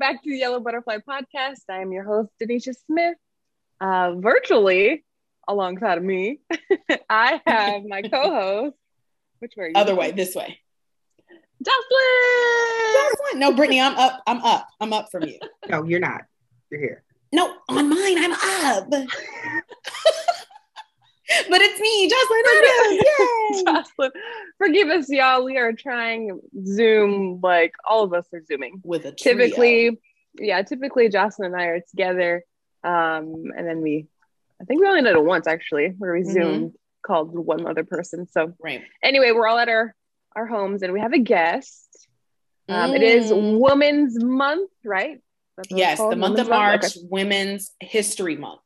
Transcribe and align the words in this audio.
everybody. 0.00 0.14
Welcome 0.14 0.16
back 0.16 0.22
to 0.22 0.30
the 0.30 0.38
Yellow 0.38 0.60
Butterfly 0.60 0.98
Podcast. 1.08 1.62
I 1.68 1.80
am 1.80 1.92
your 1.92 2.04
host, 2.04 2.30
Denisha 2.40 2.74
Smith. 2.86 3.16
Uh, 3.80 4.14
virtually, 4.16 5.04
alongside 5.46 5.98
of 5.98 6.04
me, 6.04 6.40
I 7.10 7.40
have 7.46 7.84
my 7.84 8.02
co-host. 8.02 8.76
Which 9.40 9.52
way? 9.56 9.72
Other 9.74 9.94
way, 9.94 10.12
this 10.12 10.34
way. 10.34 10.58
Jocelyn. 11.62 12.94
Jocelyn. 12.94 13.40
No, 13.40 13.52
Brittany, 13.52 13.80
I'm 13.80 13.96
up. 13.96 14.22
I'm 14.26 14.42
up. 14.42 14.68
I'm 14.80 14.92
up 14.92 15.10
from 15.10 15.24
you. 15.24 15.38
No, 15.68 15.84
you're 15.84 16.00
not. 16.00 16.22
You're 16.70 16.80
here. 16.80 17.04
No, 17.32 17.54
on 17.68 17.88
mine, 17.88 18.18
I'm 18.18 18.32
up. 18.32 18.88
but 21.50 21.60
it's 21.60 21.80
me, 21.80 22.08
Jocelyn. 22.08 23.02
Yay! 23.58 23.64
Jocelyn. 23.66 24.10
Forgive 24.58 24.88
us, 24.88 25.08
y'all. 25.10 25.44
We 25.44 25.58
are 25.58 25.72
trying 25.72 26.40
Zoom, 26.64 27.40
like 27.42 27.72
all 27.84 28.02
of 28.04 28.12
us 28.14 28.26
are 28.32 28.42
Zooming. 28.44 28.80
With 28.84 29.04
a 29.04 29.12
trio. 29.12 29.36
Typically, 29.36 29.98
yeah, 30.38 30.62
typically 30.62 31.08
Jocelyn 31.08 31.52
and 31.52 31.60
I 31.60 31.66
are 31.66 31.80
together. 31.90 32.44
Um, 32.84 33.52
and 33.56 33.66
then 33.66 33.82
we, 33.82 34.06
I 34.60 34.64
think 34.64 34.80
we 34.80 34.86
only 34.86 35.02
did 35.02 35.16
it 35.16 35.24
once 35.24 35.46
actually, 35.46 35.88
where 35.98 36.14
we 36.14 36.22
Mhm. 36.22 36.32
Zoomed, 36.32 36.72
called 37.02 37.34
one 37.34 37.66
other 37.66 37.84
person. 37.84 38.26
So 38.28 38.54
Right. 38.60 38.82
anyway, 39.02 39.32
we're 39.32 39.46
all 39.46 39.58
at 39.58 39.68
our 39.68 39.94
our 40.36 40.46
homes 40.46 40.82
and 40.82 40.92
we 40.92 41.00
have 41.00 41.12
a 41.14 41.18
guest. 41.18 42.06
Um, 42.68 42.94
It 42.94 43.02
is 43.02 43.32
Mm. 43.32 43.58
Women's 43.58 44.22
Month, 44.22 44.70
right? 44.84 45.18
That's 45.56 45.70
what 45.70 45.78
it's 45.78 45.78
Yes, 45.78 45.98
the 45.98 46.14
month 46.16 46.38
of 46.38 46.46
Women's 46.46 46.48
March, 46.48 46.84
Okay. 46.96 47.06
Women's 47.10 47.72
History 47.80 48.36
Month. 48.36 48.60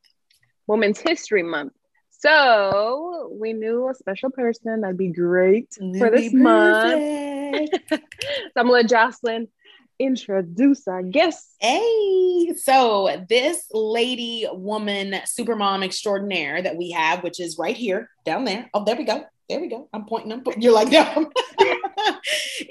Women's 0.67 1.01
History 1.01 1.43
Month. 1.43 1.73
So 2.23 3.31
we 3.33 3.53
knew 3.53 3.89
a 3.89 3.95
special 3.95 4.31
person 4.31 4.83
that'd 4.83 4.97
be 4.97 5.09
great 5.09 5.77
for 5.99 6.11
this 6.11 6.33
month. 6.33 7.03
So 7.91 7.99
I'm 8.57 8.67
gonna 8.67 8.71
let 8.71 8.89
Jocelyn 8.89 9.49
introduce 9.99 10.89
our 10.89 11.03
guest. 11.03 11.55
Hey, 11.61 12.55
so 12.57 13.25
this 13.29 13.67
lady, 13.73 14.47
woman, 14.51 15.13
supermom 15.27 15.85
extraordinaire 15.85 16.63
that 16.63 16.77
we 16.77 16.93
have, 16.93 17.23
which 17.23 17.41
is 17.41 17.59
right 17.59 17.77
here, 17.77 18.09
down 18.25 18.45
there. 18.45 18.71
Oh, 18.73 18.85
there 18.85 18.97
we 18.97 19.05
go. 19.05 19.25
There 19.51 19.61
we 19.61 19.69
go. 19.69 19.89
I'm 19.93 20.07
pointing. 20.07 20.33
I'm 20.33 20.43
pointing. 20.43 20.63
You're 20.63 20.73
like, 20.73 20.89
no. 20.93 21.31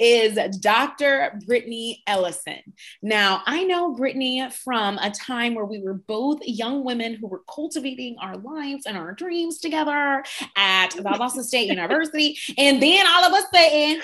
Is 0.01 0.57
Dr. 0.57 1.39
Brittany 1.45 2.01
Ellison. 2.07 2.59
Now, 3.03 3.43
I 3.45 3.63
know 3.63 3.93
Brittany 3.93 4.49
from 4.49 4.97
a 4.97 5.11
time 5.11 5.53
where 5.53 5.65
we 5.65 5.79
were 5.79 5.93
both 5.93 6.39
young 6.43 6.83
women 6.83 7.13
who 7.13 7.27
were 7.27 7.43
cultivating 7.53 8.15
our 8.19 8.35
lives 8.35 8.87
and 8.87 8.97
our 8.97 9.13
dreams 9.13 9.59
together 9.59 10.23
at 10.57 10.89
Valdosta 10.95 11.43
State 11.43 11.67
University. 11.67 12.35
And 12.57 12.81
then 12.81 13.05
all 13.05 13.25
of 13.25 13.33
a 13.33 13.55
sudden, 13.55 14.01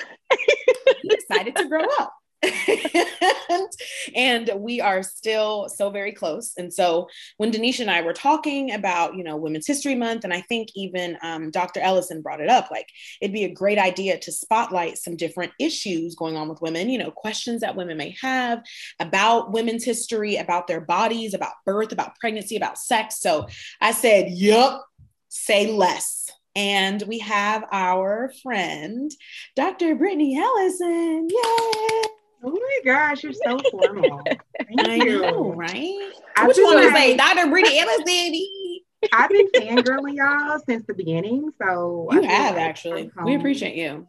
we 1.04 1.10
decided 1.10 1.56
to 1.56 1.68
grow 1.68 1.86
up. 2.00 2.14
And, 2.44 3.68
and 4.16 4.52
we 4.58 4.80
are 4.80 5.02
still 5.04 5.70
so 5.70 5.90
very 5.90 6.12
close. 6.12 6.54
And 6.58 6.74
so 6.74 7.08
when 7.38 7.52
Denisha 7.52 7.82
and 7.82 7.92
I 7.92 8.02
were 8.02 8.14
talking 8.14 8.74
about, 8.74 9.16
you 9.16 9.24
know, 9.24 9.38
Women's 9.38 9.68
History 9.68 9.96
Month, 9.96 10.24
and 10.24 10.34
I 10.34 10.42
think 10.42 10.70
even 10.76 11.18
um, 11.24 11.52
Dr. 11.52 11.80
Ellison 11.80 12.22
brought 12.22 12.42
it 12.42 12.50
up, 12.50 12.70
like 12.70 12.88
it'd 13.22 13.34
be 13.34 13.46
a 13.46 13.54
great 13.54 13.80
idea 13.80 14.20
to 14.20 14.32
spotlight 14.32 14.98
some 14.98 15.16
different 15.16 15.52
issues 15.60 16.16
going 16.16 16.38
on 16.38 16.50
with 16.50 16.62
women, 16.62 16.90
you 16.90 16.98
know, 16.98 17.12
questions 17.12 17.62
that 17.62 17.76
women 17.76 17.98
may 17.98 18.16
have 18.22 18.62
about 19.00 19.52
women's 19.52 19.84
history, 19.84 20.36
about 20.38 20.68
their 20.68 20.82
bodies, 20.82 21.34
about 21.34 21.54
birth, 21.66 21.92
about 21.92 22.16
pregnancy, 22.20 22.56
about 22.56 22.78
sex. 22.78 23.20
So 23.20 23.48
I 23.82 23.92
said, 23.92 24.30
Yup, 24.30 24.86
say 25.30 25.72
less. 25.72 26.30
And 26.56 27.04
we 27.04 27.20
have 27.20 27.66
our 27.72 28.32
friend, 28.42 29.12
Dr. 29.56 29.94
Brittany 29.94 30.40
Ellison. 30.40 31.28
Yay! 31.30 32.17
Oh 32.50 32.52
my 32.52 32.80
gosh, 32.86 33.24
you're 33.24 33.34
so 33.34 33.58
formal. 33.72 34.22
Thank 34.26 34.88
I 34.88 34.96
you. 34.96 35.22
know, 35.22 35.54
right? 35.54 36.12
I've 36.36 36.48
Which 36.48 36.58
been 36.58 36.66
one 36.66 36.78
is 36.80 36.92
like- 36.94 37.18
like 37.20 37.36
Dr. 37.36 37.50
Brittany 37.50 37.80
Ellison? 37.80 39.10
I've 39.14 39.30
been 39.30 39.48
fangirling 39.56 40.16
y'all 40.16 40.60
since 40.68 40.86
the 40.88 40.94
beginning, 40.94 41.52
so 41.62 42.08
You 42.12 42.22
feel 42.22 42.30
have 42.30 42.56
like 42.56 42.64
actually. 42.64 43.12
We 43.24 43.36
appreciate 43.36 43.76
you. 43.76 44.08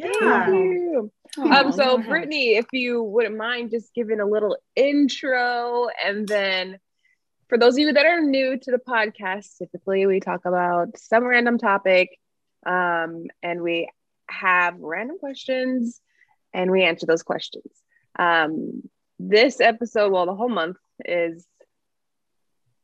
Thank 0.00 0.14
Yeah. 0.20 0.48
you. 0.52 1.10
Aw, 1.38 1.64
Um, 1.64 1.72
so 1.72 1.98
you. 1.98 2.04
Brittany, 2.04 2.56
if 2.56 2.66
you 2.72 3.02
wouldn't 3.02 3.36
mind 3.36 3.70
just 3.70 3.92
giving 3.94 4.20
a 4.20 4.26
little 4.26 4.56
intro 4.76 5.88
and 6.04 6.28
then 6.28 6.78
for 7.48 7.58
those 7.58 7.74
of 7.74 7.78
you 7.80 7.92
that 7.92 8.06
are 8.06 8.20
new 8.20 8.56
to 8.58 8.70
the 8.70 8.78
podcast, 8.78 9.58
typically 9.58 10.06
we 10.06 10.20
talk 10.20 10.44
about 10.44 10.96
some 10.96 11.24
random 11.24 11.58
topic 11.58 12.10
um, 12.66 13.24
and 13.42 13.62
we 13.62 13.90
have 14.28 14.74
random 14.78 15.18
questions 15.18 16.00
and 16.52 16.70
we 16.70 16.84
answer 16.84 17.06
those 17.06 17.22
questions. 17.22 17.70
Um, 18.18 18.82
this 19.18 19.60
episode, 19.60 20.12
well, 20.12 20.26
the 20.26 20.34
whole 20.34 20.48
month 20.48 20.76
is 21.04 21.46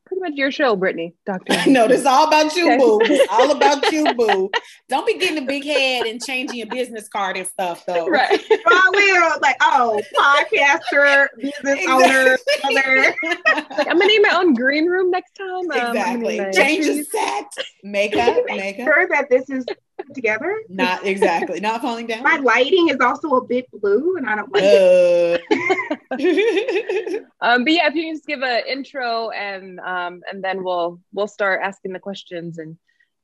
pretty 0.06 0.20
much 0.20 0.32
your 0.34 0.50
show, 0.50 0.76
Brittany, 0.76 1.14
Doctor. 1.26 1.56
No, 1.66 1.88
this 1.88 2.00
is 2.00 2.06
all 2.06 2.28
about 2.28 2.54
you, 2.54 2.78
boo. 2.78 3.00
Is 3.00 3.26
all 3.30 3.50
about 3.50 3.90
you, 3.90 4.14
boo. 4.16 4.50
Don't 4.88 5.06
be 5.06 5.18
getting 5.18 5.42
a 5.42 5.46
big 5.46 5.64
head 5.64 6.06
and 6.06 6.22
changing 6.22 6.58
your 6.58 6.68
business 6.68 7.08
card 7.08 7.36
and 7.36 7.46
stuff, 7.46 7.84
though. 7.86 8.06
right. 8.08 8.40
I 8.50 8.90
will. 8.92 9.40
Like, 9.42 9.56
oh, 9.60 10.00
podcaster, 10.16 11.26
business 11.36 11.86
owner, 11.88 12.36
I'm 12.64 13.98
gonna 13.98 14.06
need 14.06 14.22
my 14.22 14.36
own 14.36 14.54
green 14.54 14.86
room 14.86 15.10
next 15.10 15.32
time. 15.32 15.70
Um, 15.70 15.96
exactly. 15.96 16.38
Change 16.52 16.86
the 16.86 17.04
set, 17.04 17.66
makeup, 17.82 18.36
makeup. 18.46 18.86
Sure 18.86 19.08
that 19.10 19.28
this 19.28 19.50
is 19.50 19.66
together. 20.14 20.56
Not 20.68 21.04
exactly. 21.06 21.60
Not 21.60 21.80
falling 21.82 22.06
down. 22.06 22.22
My 22.22 22.36
lighting 22.36 22.88
is 22.88 22.98
also 23.00 23.36
a 23.36 23.44
bit 23.44 23.66
blue, 23.70 24.16
and 24.16 24.28
I 24.28 24.36
don't 24.36 24.52
like 24.52 24.62
it. 24.64 25.42
Uh, 25.50 27.22
Um, 27.40 27.64
but 27.64 27.72
yeah, 27.72 27.86
if 27.88 27.94
you 27.94 28.04
can 28.04 28.14
just 28.14 28.26
give 28.26 28.42
an 28.42 28.62
intro 28.66 29.30
and 29.30 29.78
um, 29.80 30.22
and 30.30 30.42
then 30.42 30.64
we'll 30.64 31.00
we'll 31.12 31.28
start 31.28 31.60
asking 31.62 31.92
the 31.92 31.98
questions 31.98 32.58
and 32.58 32.76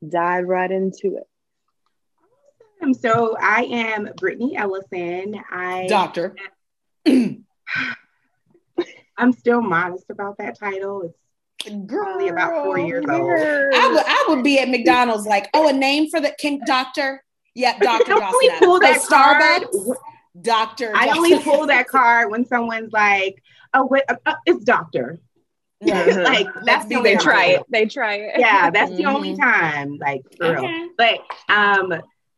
dive 0.07 0.45
right 0.45 0.71
into 0.71 1.17
it. 1.17 1.27
Um, 2.81 2.93
So 2.93 3.35
I 3.39 3.63
am 3.63 4.09
Brittany 4.17 4.55
Ellison. 4.55 5.41
I 5.49 5.87
doctor. 5.87 6.35
I'm 9.17 9.31
still 9.33 9.61
modest 9.61 10.09
about 10.09 10.37
that 10.39 10.57
title. 10.59 11.03
It's 11.03 11.17
Only 11.69 12.27
about 12.29 12.63
four 12.63 12.77
years 12.79 13.05
old. 13.09 13.39
I 13.39 13.89
would 13.93 14.03
I 14.05 14.25
would 14.29 14.43
be 14.43 14.59
at 14.59 14.69
McDonald's 14.69 15.25
like, 15.25 15.49
oh, 15.53 15.67
a 15.67 15.73
name 15.73 16.09
for 16.09 16.19
the 16.19 16.33
can 16.39 16.61
doctor. 16.65 17.23
Yep, 17.55 17.81
Doctor 17.81 18.13
I 18.13 18.31
only 18.33 18.47
Johnson. 18.49 18.59
pull 18.59 18.79
that 18.79 18.95
At 18.97 19.03
card. 19.03 19.63
Starbucks, 19.63 19.95
Doctor. 20.41 20.91
I 20.95 21.09
only 21.15 21.39
pull 21.39 21.67
that 21.67 21.87
card 21.87 22.31
when 22.31 22.45
someone's 22.45 22.91
like, 22.91 23.35
"Oh, 23.73 23.85
wait, 23.85 24.03
uh, 24.09 24.15
uh, 24.25 24.35
it's 24.45 24.63
doctor." 24.63 25.19
Mhm. 25.83 26.23
Like 26.23 26.47
that's 26.65 26.85
the 26.85 26.89
be 26.89 26.95
only 26.95 27.15
They 27.15 27.21
try 27.21 27.33
time. 27.33 27.49
it. 27.55 27.61
They 27.69 27.85
try 27.85 28.15
it. 28.15 28.39
Yeah, 28.39 28.69
that's 28.71 28.89
the 28.91 29.03
Mhm. 29.03 29.13
only 29.13 29.37
time. 29.37 29.97
Like, 29.99 30.23
for. 30.37 30.57
Okay. 30.57 30.87
But 30.97 31.19
um, 31.53 31.93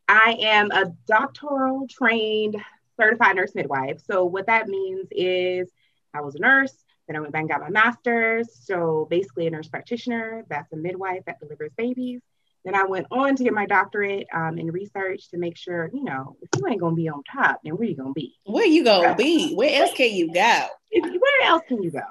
I 0.08 0.36
am 0.40 0.70
a 0.70 0.92
doctoral 1.06 1.86
trained 1.88 2.56
certified 3.00 3.36
nurse 3.36 3.54
midwife. 3.54 4.00
So 4.10 4.24
what 4.24 4.46
that 4.46 4.68
means 4.68 5.08
is 5.10 5.70
I 6.12 6.20
was 6.20 6.34
a 6.34 6.38
nurse, 6.40 6.74
then 7.06 7.16
I 7.16 7.20
went 7.20 7.32
back 7.32 7.40
and 7.40 7.48
got 7.48 7.60
my 7.60 7.70
master's. 7.70 8.48
So 8.64 9.06
basically 9.10 9.46
a 9.46 9.50
nurse 9.50 9.68
practitioner, 9.68 10.44
that's 10.48 10.72
a 10.72 10.76
midwife 10.76 11.24
that 11.26 11.40
delivers 11.40 11.72
babies. 11.76 12.20
Then 12.64 12.74
I 12.74 12.84
went 12.84 13.06
on 13.12 13.36
to 13.36 13.44
get 13.44 13.52
my 13.52 13.66
doctorate 13.66 14.26
um, 14.34 14.58
in 14.58 14.72
research 14.72 15.28
to 15.30 15.38
make 15.38 15.56
sure, 15.56 15.88
you 15.94 16.02
know, 16.02 16.36
if 16.42 16.48
you 16.58 16.66
ain't 16.66 16.80
gonna 16.80 16.96
be 16.96 17.08
on 17.08 17.22
top, 17.32 17.60
then 17.62 17.76
where 17.76 17.88
you 17.88 17.94
gonna 17.94 18.12
be? 18.12 18.34
Where 18.44 18.66
you 18.66 18.82
gonna 18.82 19.14
be? 19.14 19.54
Where 19.54 19.82
else 19.82 19.94
can 19.94 20.12
you 20.12 20.32
go? 20.32 20.66
If, 20.90 21.04
where 21.04 21.48
else 21.48 21.62
can 21.68 21.82
you 21.82 21.90
go? 21.90 22.00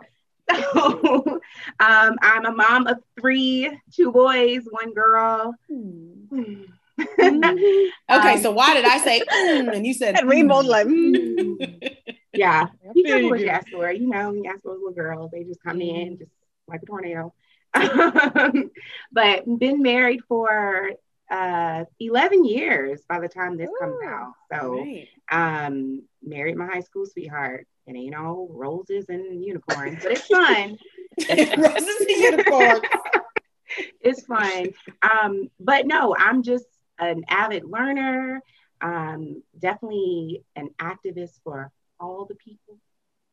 So 0.74 1.42
um, 1.80 2.16
I'm 2.22 2.46
a 2.46 2.52
mom 2.52 2.88
of 2.88 3.00
three, 3.20 3.70
two 3.92 4.12
boys, 4.12 4.62
one 4.70 4.94
girl. 4.94 5.56
Okay, 8.10 8.34
Um, 8.36 8.42
so 8.42 8.52
why 8.52 8.74
did 8.74 8.86
I 8.86 8.98
say 9.00 9.22
mm, 9.30 9.76
and 9.76 9.86
you 9.86 9.94
said 9.94 10.18
And 10.18 10.30
we 10.30 10.44
mm. 10.44 10.50
both 10.50 10.66
like, 10.66 10.88
mm. 10.88 11.98
Yeah. 12.38 12.68
You 12.96 13.04
feel 13.04 13.22
know 13.22 13.28
what 13.30 13.40
you. 13.40 13.46
you. 13.46 13.88
You 14.02 14.08
know, 14.08 14.34
you 14.34 14.44
those 14.64 14.78
little 14.80 14.92
girls, 14.92 15.32
they 15.32 15.44
just 15.44 15.62
come 15.64 15.82
in 15.82 16.18
just 16.18 16.32
like 16.68 16.82
a 16.84 16.86
tornado. 16.86 17.34
but 19.12 19.60
been 19.60 19.82
married 19.82 20.22
for 20.28 20.92
uh 21.30 21.84
11 22.00 22.46
years 22.46 23.02
by 23.10 23.20
the 23.20 23.28
time 23.28 23.58
this 23.58 23.70
comes 23.80 23.98
out. 24.06 24.34
So 24.54 24.80
Right. 24.80 25.08
um 25.30 26.04
married 26.24 26.56
my 26.56 26.68
high 26.68 26.82
school 26.82 27.06
sweetheart. 27.06 27.68
It 27.88 27.96
ain't 27.96 28.16
all 28.16 28.48
roses 28.52 29.06
and 29.10 29.44
unicorns, 29.44 30.00
but 30.04 30.12
it's 30.14 30.28
fun. 30.28 30.78
Roses 31.30 32.00
and 32.02 32.10
unicorns. 32.10 32.82
it's 34.02 34.26
fun. 34.26 34.68
Um, 35.02 35.50
but 35.60 35.86
no, 35.86 36.16
I'm 36.18 36.42
just 36.44 36.66
an 37.00 37.26
avid 37.28 37.64
learner. 37.66 38.42
Um, 38.82 39.44
definitely 39.60 40.44
an 40.56 40.70
activist 40.80 41.40
for 41.44 41.72
all 42.00 42.26
the 42.26 42.36
people. 42.36 42.78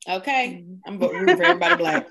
Okay. 0.09 0.65
I'm 0.87 0.99
rooting 0.99 1.37
for 1.37 1.43
everybody 1.45 1.77
black. 1.77 2.07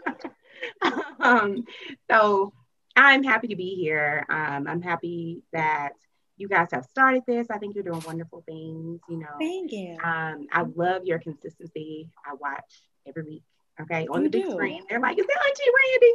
um, 1.20 1.66
so 2.10 2.54
I'm 2.96 3.24
happy 3.24 3.48
to 3.50 3.56
be 3.56 3.76
here. 3.76 4.26
Um, 4.30 4.68
I'm 4.68 4.82
happy 4.82 5.42
that 5.54 5.92
you 6.38 6.48
guys 6.48 6.70
have 6.72 6.86
started 6.86 7.24
this. 7.28 7.48
I 7.50 7.58
think 7.58 7.76
you're 7.76 7.84
doing 7.84 8.02
wonderful 8.06 8.44
things. 8.48 9.00
You 9.10 9.18
know, 9.20 9.28
Thank 9.40 9.72
you. 9.72 9.98
um, 10.04 10.48
I 10.52 10.64
love 10.76 11.06
your 11.06 11.20
consistency. 11.20 12.10
I 12.26 12.34
watch 12.36 12.82
every 13.08 13.24
week. 13.24 13.44
Okay, 13.82 14.08
on 14.08 14.20
You 14.24 14.30
the 14.30 14.38
big 14.38 14.46
do. 14.46 14.52
screen. 14.52 14.84
They're 14.90 15.00
like, 15.00 15.18
"Is 15.18 15.26
that 15.26 15.38
Auntie 15.48 15.64
Randy?" 16.02 16.14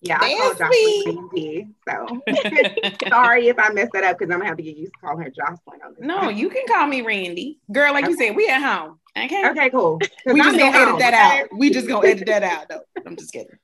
Yeah, 0.00 0.18
I 0.20 0.34
call 0.36 0.54
That's. 0.54 1.06
Randy. 1.06 1.68
So 1.88 3.08
sorry 3.08 3.48
if 3.48 3.58
I 3.58 3.70
messed 3.72 3.92
that 3.92 4.02
up 4.04 4.18
because 4.18 4.32
I'm 4.32 4.38
gonna 4.38 4.48
have 4.48 4.56
to 4.56 4.62
get 4.62 4.76
used 4.76 4.92
to 4.94 4.98
calling 5.00 5.22
her 5.24 5.30
Jocelyn 5.30 5.80
on 5.84 5.94
this. 5.96 6.04
no, 6.06 6.28
you 6.28 6.48
can 6.48 6.64
call 6.66 6.86
me 6.86 7.02
Randy. 7.02 7.60
Girl, 7.70 7.92
like 7.92 8.06
you 8.08 8.16
said, 8.16 8.34
we 8.34 8.48
at 8.48 8.62
home. 8.62 8.98
Okay. 9.16 9.48
Okay, 9.50 9.70
cool. 9.70 9.98
'Cause 10.00 10.10
We 10.32 10.40
just 10.40 10.54
I'm 10.54 10.58
gonna 10.58 10.76
edit 10.76 10.88
home, 10.88 10.98
that 11.00 11.14
out. 11.14 11.48
We 11.58 11.70
just 11.70 11.86
gonna 11.88 12.06
edit 12.08 12.26
that 12.26 12.42
out 12.42 12.68
though. 12.68 12.80
I'm 13.06 13.16
just 13.16 13.32
kidding. 13.32 13.58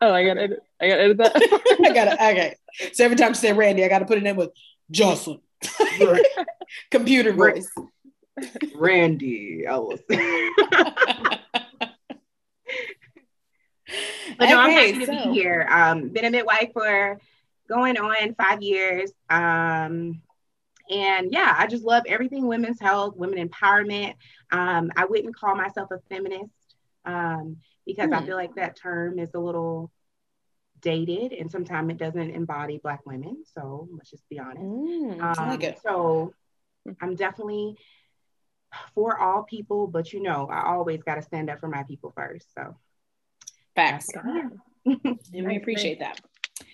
Oh, 0.00 0.12
I 0.12 0.24
got 0.24 0.38
edit. 0.38 0.60
I 0.80 0.88
gotta 0.88 1.02
edit 1.02 1.16
that. 1.18 1.32
I 1.84 1.92
gotta 1.92 2.12
okay. 2.14 2.56
So 2.92 3.04
every 3.04 3.16
time 3.16 3.34
she 3.34 3.40
said 3.40 3.56
Randy, 3.56 3.84
I 3.84 3.88
gotta 3.88 4.06
put 4.06 4.18
it 4.18 4.24
in 4.26 4.36
with 4.36 4.50
Jocelyn. 4.90 5.40
Computer 6.90 7.32
voice. 7.32 7.70
Randy 8.74 9.64
Ellison. 9.66 10.04
But 14.38 14.48
no, 14.48 14.58
I'm 14.58 14.70
Okay, 14.70 14.92
happy 14.92 15.06
to 15.06 15.12
be 15.12 15.32
here. 15.40 15.68
Um, 15.70 16.08
been 16.08 16.24
a 16.24 16.30
midwife 16.30 16.72
for 16.72 17.18
going 17.68 17.96
on 17.98 18.34
five 18.34 18.62
years. 18.62 19.12
Um, 19.30 20.22
and 20.90 21.32
yeah, 21.32 21.54
I 21.58 21.66
just 21.66 21.84
love 21.84 22.04
everything 22.06 22.46
women's 22.46 22.80
health, 22.80 23.16
women 23.16 23.48
empowerment. 23.48 24.14
Um, 24.50 24.90
I 24.96 25.04
wouldn't 25.06 25.36
call 25.36 25.54
myself 25.54 25.90
a 25.90 25.98
feminist 26.08 26.76
um, 27.04 27.56
because 27.86 28.12
I 28.12 28.20
Hmm. 28.20 28.26
feel 28.26 28.36
like 28.36 28.54
that 28.56 28.76
term 28.76 29.18
is 29.18 29.34
a 29.34 29.38
little 29.40 29.90
dated 30.80 31.32
and 31.32 31.50
sometimes 31.50 31.90
it 31.90 31.96
doesn't 31.96 32.30
embody 32.30 32.78
Black 32.78 33.06
women. 33.06 33.44
So 33.54 33.88
let's 33.92 34.10
just 34.10 34.28
be 34.28 34.38
honest. 34.38 34.60
Mm, 34.60 35.20
Um, 35.22 35.48
like. 35.48 35.78
So 35.82 36.34
I'm 37.00 37.14
definitely 37.14 37.76
for 38.94 39.18
all 39.18 39.44
people, 39.44 39.86
but 39.86 40.12
you 40.12 40.20
know, 40.20 40.48
I 40.50 40.72
always 40.74 41.02
got 41.02 41.14
to 41.16 41.22
stand 41.22 41.48
up 41.48 41.60
for 41.60 41.68
my 41.68 41.84
people 41.84 42.12
first. 42.14 42.52
So 42.54 42.76
Facts. 43.74 44.10
yeah. 44.14 44.48
And 44.84 45.46
we 45.46 45.56
appreciate 45.56 46.00
that. 46.00 46.20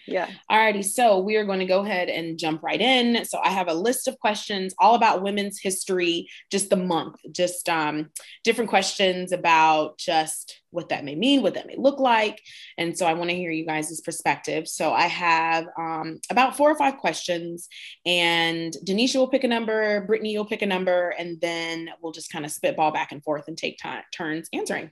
Yeah. 0.07 0.29
Alrighty, 0.51 0.85
so 0.85 1.21
we 1.21 1.37
are 1.37 1.45
going 1.45 1.61
to 1.61 1.67
go 1.67 1.85
ahead 1.85 2.09
and 2.09 2.39
jump 2.39 2.63
right 2.63 2.81
in. 2.81 3.25
So 3.25 3.39
I 3.39 3.51
have 3.51 3.69
a 3.69 3.75
list 3.75 4.09
of 4.09 4.19
questions 4.19 4.75
all 4.79 4.95
about 4.95 5.23
women's 5.23 5.61
history, 5.61 6.29
just 6.51 6.69
the 6.69 6.77
month, 6.77 7.17
just 7.31 7.69
um, 7.69 8.11
different 8.45 8.71
questions 8.71 9.33
about 9.33 9.99
just 9.99 10.61
what 10.71 10.89
that 10.89 11.05
may 11.05 11.15
mean, 11.15 11.43
what 11.43 11.55
that 11.55 11.67
may 11.67 11.77
look 11.77 11.99
like. 11.99 12.41
And 12.77 12.97
so 12.97 13.07
I 13.07 13.15
want 13.15 13.31
to 13.31 13.37
hear 13.37 13.51
you 13.51 13.65
guys' 13.65 14.01
perspective. 14.01 14.69
So 14.69 14.93
I 14.93 15.07
have 15.07 15.67
um, 15.79 16.21
about 16.31 16.57
four 16.57 16.71
or 16.71 16.77
five 16.77 16.99
questions, 16.99 17.69
and 18.05 18.75
Denisha 18.85 19.17
will 19.17 19.29
pick 19.29 19.45
a 19.45 19.49
number, 19.49 20.05
Brittany 20.07 20.37
will 20.37 20.45
pick 20.45 20.63
a 20.63 20.67
number, 20.67 21.11
and 21.11 21.41
then 21.41 21.91
we'll 22.03 22.13
just 22.13 22.33
kind 22.33 22.45
of 22.45 22.51
spitball 22.51 22.93
back 22.93 23.13
and 23.13 23.23
forth 23.23 23.49
and 23.49 23.57
take 23.57 23.79
time, 23.79 24.03
turns 24.13 24.49
answering. 24.53 24.91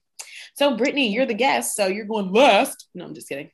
So, 0.58 0.76
Brittany, 0.76 1.12
you're 1.12 1.24
the 1.24 1.34
guest, 1.34 1.76
so 1.76 1.86
you're 1.86 2.04
going 2.04 2.32
last. 2.32 2.88
No, 2.92 3.04
I'm 3.04 3.14
just 3.14 3.28
kidding. 3.28 3.52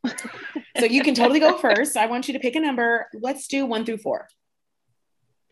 so 0.78 0.86
you 0.86 1.02
can 1.02 1.14
totally 1.14 1.38
go 1.38 1.58
first. 1.58 1.98
I 1.98 2.06
want 2.06 2.28
you 2.28 2.32
to 2.32 2.40
pick 2.40 2.56
a 2.56 2.60
number. 2.60 3.08
Let's 3.12 3.46
do 3.46 3.66
one 3.66 3.84
through 3.84 3.98
four. 3.98 4.26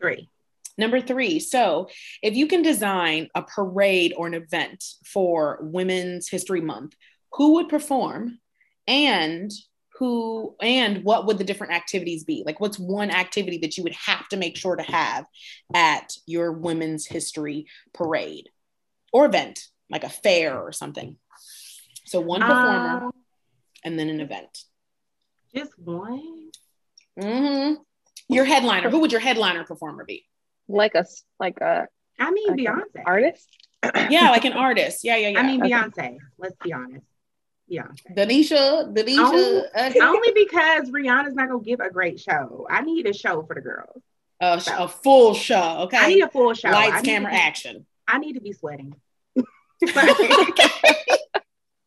Three. 0.01 0.31
Number 0.79 0.99
three. 0.99 1.39
So, 1.39 1.89
if 2.23 2.33
you 2.33 2.47
can 2.47 2.63
design 2.63 3.29
a 3.35 3.43
parade 3.43 4.15
or 4.17 4.25
an 4.25 4.33
event 4.33 4.83
for 5.05 5.59
Women's 5.61 6.27
History 6.27 6.59
Month, 6.59 6.95
who 7.33 7.53
would 7.53 7.69
perform 7.69 8.39
and 8.87 9.51
who 9.99 10.55
and 10.59 11.03
what 11.03 11.27
would 11.27 11.37
the 11.37 11.43
different 11.43 11.73
activities 11.73 12.23
be? 12.23 12.41
Like, 12.43 12.59
what's 12.59 12.79
one 12.79 13.11
activity 13.11 13.59
that 13.59 13.77
you 13.77 13.83
would 13.83 13.93
have 13.93 14.27
to 14.29 14.37
make 14.37 14.57
sure 14.57 14.75
to 14.75 14.91
have 14.91 15.25
at 15.75 16.13
your 16.25 16.51
Women's 16.51 17.05
History 17.05 17.67
Parade 17.93 18.49
or 19.11 19.27
event, 19.27 19.59
like 19.91 20.03
a 20.03 20.09
fair 20.09 20.59
or 20.59 20.71
something? 20.71 21.17
So, 22.05 22.19
one 22.19 22.41
performer 22.41 23.05
Um, 23.05 23.11
and 23.83 23.97
then 23.97 24.09
an 24.09 24.19
event. 24.21 24.63
just 25.55 25.77
one. 25.79 26.49
hmm 27.19 27.73
Your 28.29 28.45
headliner. 28.45 28.89
Who 28.89 28.99
would 28.99 29.11
your 29.11 29.21
headliner 29.21 29.63
performer 29.63 30.03
be? 30.05 30.25
Like 30.67 30.95
a 30.95 31.05
like 31.39 31.59
a 31.61 31.87
I 32.19 32.31
mean 32.31 32.47
like 32.49 32.57
Beyonce. 32.59 33.03
artist. 33.05 33.47
Yeah, 34.09 34.29
like 34.31 34.45
an 34.45 34.53
artist. 34.53 35.03
Yeah, 35.03 35.17
yeah, 35.17 35.29
yeah. 35.29 35.39
I 35.39 35.43
mean 35.43 35.61
Okay. 35.61 35.71
Beyonce. 35.73 36.17
Let's 36.37 36.55
be 36.63 36.71
honest. 36.73 37.05
Yeah. 37.67 37.87
Denisha, 38.11 38.93
Denisha. 38.95 39.17
Oh, 39.19 39.65
okay. 39.77 39.99
Only 40.01 40.31
because 40.33 40.89
Rihanna's 40.91 41.33
not 41.35 41.49
gonna 41.49 41.63
give 41.63 41.79
a 41.79 41.89
great 41.89 42.19
show. 42.19 42.65
I 42.69 42.81
need 42.81 43.05
a 43.07 43.13
show 43.13 43.43
for 43.43 43.55
the 43.55 43.61
girls. 43.61 44.01
a, 44.39 44.59
sh- 44.61 44.67
a 44.77 44.87
full 44.87 45.33
show. 45.33 45.79
Okay. 45.85 45.97
I 45.97 46.07
need 46.07 46.21
a 46.21 46.29
full 46.29 46.53
show. 46.53 46.69
I 46.69 46.71
Lights, 46.89 47.03
need 47.03 47.09
camera, 47.11 47.31
to 47.31 47.37
be, 47.37 47.41
action. 47.41 47.85
I 48.07 48.17
need 48.19 48.33
to 48.33 48.41
be 48.41 48.51
sweating. 48.53 48.95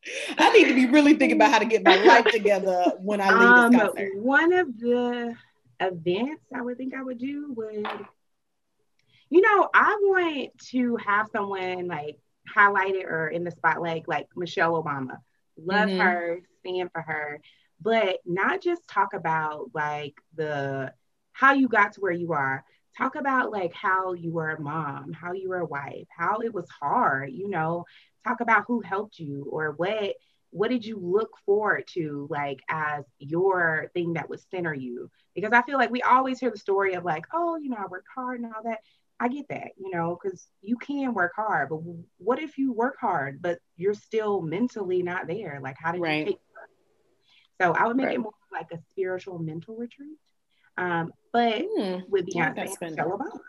I 0.39 0.51
need 0.53 0.69
to 0.69 0.75
be 0.75 0.87
really 0.87 1.15
thinking 1.15 1.37
about 1.37 1.53
how 1.53 1.59
to 1.59 1.65
get 1.65 1.83
my 1.83 1.95
life 1.95 2.29
together 2.31 2.93
when 2.99 3.21
I 3.21 3.31
leave 3.33 3.55
um, 3.55 3.71
this 3.73 3.81
concert. 3.81 4.11
one 4.15 4.53
of 4.53 4.79
the 4.79 5.35
events 5.81 6.45
I 6.55 6.63
would 6.63 6.77
think 6.79 6.95
I 6.95 7.03
would 7.03 7.19
do 7.19 7.53
would, 7.57 7.87
you 9.31 9.41
know, 9.41 9.69
I 9.75 9.97
want 10.03 10.51
to 10.71 10.97
have 10.97 11.29
someone 11.33 11.89
like 11.89 12.17
highlighted 12.55 13.05
or 13.05 13.29
in 13.29 13.45
the 13.45 13.51
spotlight, 13.51 14.07
like 14.09 14.29
Michelle 14.37 14.83
Obama. 14.83 15.19
Love 15.59 15.91
Mhm. 15.91 15.99
her, 15.99 16.41
stand 16.61 16.91
for 16.93 17.01
her, 17.03 17.41
but 17.81 18.19
not 18.25 18.61
just 18.61 18.87
talk 18.89 19.15
about 19.15 19.71
like 19.75 20.15
the 20.35 20.93
how 21.33 21.53
you 21.53 21.69
got 21.69 21.93
to 21.95 22.01
where 22.01 22.13
you 22.13 22.33
are. 22.33 22.65
Talk 22.97 23.17
about 23.17 23.51
like 23.53 23.75
how 23.75 24.15
you 24.15 24.33
were 24.33 24.51
a 24.51 24.61
mom, 24.61 25.13
how 25.13 25.33
you 25.33 25.51
were 25.51 25.59
a 25.61 25.67
wife, 25.67 26.07
how 26.17 26.39
it 26.41 26.55
was 26.55 26.69
hard, 26.71 27.31
you 27.33 27.49
know, 27.51 27.85
talk 28.27 28.41
about 28.41 28.65
who 28.67 28.81
helped 28.81 29.19
you 29.19 29.47
or 29.51 29.73
what 29.73 30.15
what 30.51 30.71
did 30.71 30.85
you 30.85 30.99
look 30.99 31.31
forward 31.45 31.85
to 31.87 32.27
like 32.31 32.61
as 32.69 33.05
your 33.19 33.91
thing 33.95 34.15
that 34.15 34.29
would 34.31 34.41
center 34.51 34.73
you 34.75 35.11
because 35.35 35.53
i 35.53 35.63
feel 35.63 35.77
like 35.79 35.91
we 35.91 36.03
always 36.03 36.39
hear 36.39 36.51
the 36.51 36.59
story 36.59 36.95
of 36.95 37.05
like 37.05 37.25
oh 37.35 37.57
you 37.57 37.69
know 37.69 37.77
i 37.79 37.87
worked 37.87 38.07
hard 38.15 38.41
and 38.41 38.53
all 38.55 38.63
that 38.65 38.79
i 39.21 39.29
get 39.29 39.47
that 39.49 39.69
you 39.79 39.91
know 39.91 40.19
because 40.21 40.49
you 40.63 40.77
can 40.77 41.13
work 41.15 41.33
hard 41.37 41.69
but 41.69 41.81
what 42.19 42.39
if 42.39 42.57
you 42.59 42.73
work 42.73 42.97
hard 43.01 43.41
but 43.43 43.59
you're 43.77 43.95
still 43.95 44.41
mentally 44.41 45.03
not 45.03 45.27
there 45.27 45.59
like 45.63 45.77
how 45.79 45.93
do 45.93 46.01
Right. 46.01 46.21
you 46.21 46.33
take 46.33 46.39
so 47.61 47.73
i 47.73 47.87
would 47.87 47.97
make 47.97 48.07
Right. 48.07 48.15
it 48.17 48.21
more 48.21 48.33
like 48.53 48.71
a 48.73 48.79
spiritual 48.91 49.39
mental 49.39 49.77
retreat 49.77 50.19
um 50.79 51.13
but 51.33 51.65
Hmm. 51.77 51.99
with 52.09 52.27
beyonce 52.27 52.55
that 52.55 52.59
and 52.59 52.71
spin. 52.71 52.91
Michelle 52.93 53.19
Obama. 53.19 53.41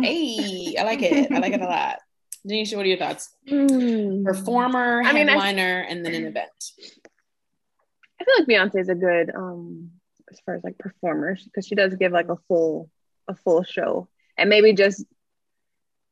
Hey, 0.00 0.76
I 0.78 0.82
like 0.84 1.02
it. 1.02 1.32
I 1.32 1.38
like 1.38 1.52
it 1.54 1.60
a 1.60 1.66
lot. 1.66 1.98
Denisha, 2.48 2.76
what 2.76 2.86
are 2.86 2.88
your 2.88 2.98
thoughts? 2.98 3.34
Hmm. 3.48 4.24
Performer, 4.24 5.02
I 5.04 5.12
mean, 5.12 5.28
I- 5.28 5.32
headliner, 5.32 5.80
and 5.88 6.04
then 6.04 6.14
an 6.14 6.26
event. 6.26 6.50
I 8.20 8.24
feel 8.24 8.34
like 8.38 8.48
Beyonce 8.48 8.80
is 8.80 8.88
a 8.88 8.94
good 8.94 9.30
um 9.34 9.90
as 10.30 10.40
far 10.40 10.54
as 10.56 10.64
like 10.64 10.78
performers 10.78 11.44
because 11.44 11.66
she 11.66 11.74
does 11.74 11.94
give 11.96 12.12
like 12.12 12.28
a 12.28 12.36
full 12.48 12.90
a 13.28 13.34
full 13.34 13.62
show 13.62 14.08
and 14.38 14.48
maybe 14.50 14.72
just 14.72 15.04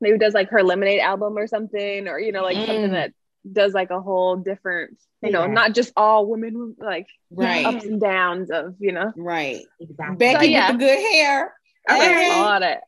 maybe 0.01 0.19
does 0.19 0.35
like 0.35 0.51
her 0.51 0.63
lemonade 0.63 1.01
album 1.01 1.37
or 1.39 1.47
something 1.47 2.07
or 2.09 2.19
you 2.21 2.31
know 2.33 2.43
like 2.43 2.57
Mm. 2.57 2.67
something 2.67 2.93
that 2.93 3.13
does 3.51 3.73
like 3.73 3.91
a 3.91 4.01
whole 4.01 4.37
different 4.37 4.99
you 5.23 5.31
know 5.31 5.41
Yeah. 5.47 5.53
not 5.53 5.75
just 5.75 5.93
all 5.97 6.27
women 6.27 6.77
like 6.79 7.07
Right. 7.31 7.65
ups 7.67 7.85
and 7.85 8.01
downs 8.01 8.51
of 8.51 8.75
you 8.79 8.93
know 8.93 9.13
Right. 9.17 9.63
exactly 9.81 10.17
Becky 10.17 10.45
So, 10.47 10.51
yeah. 10.51 10.71
with 10.73 10.81
the 10.81 10.87
good 10.87 11.13
hair. 11.13 11.55
Okay. 11.91 11.99
Hey. 12.07 12.31
all 12.41 12.61
that 12.61 12.83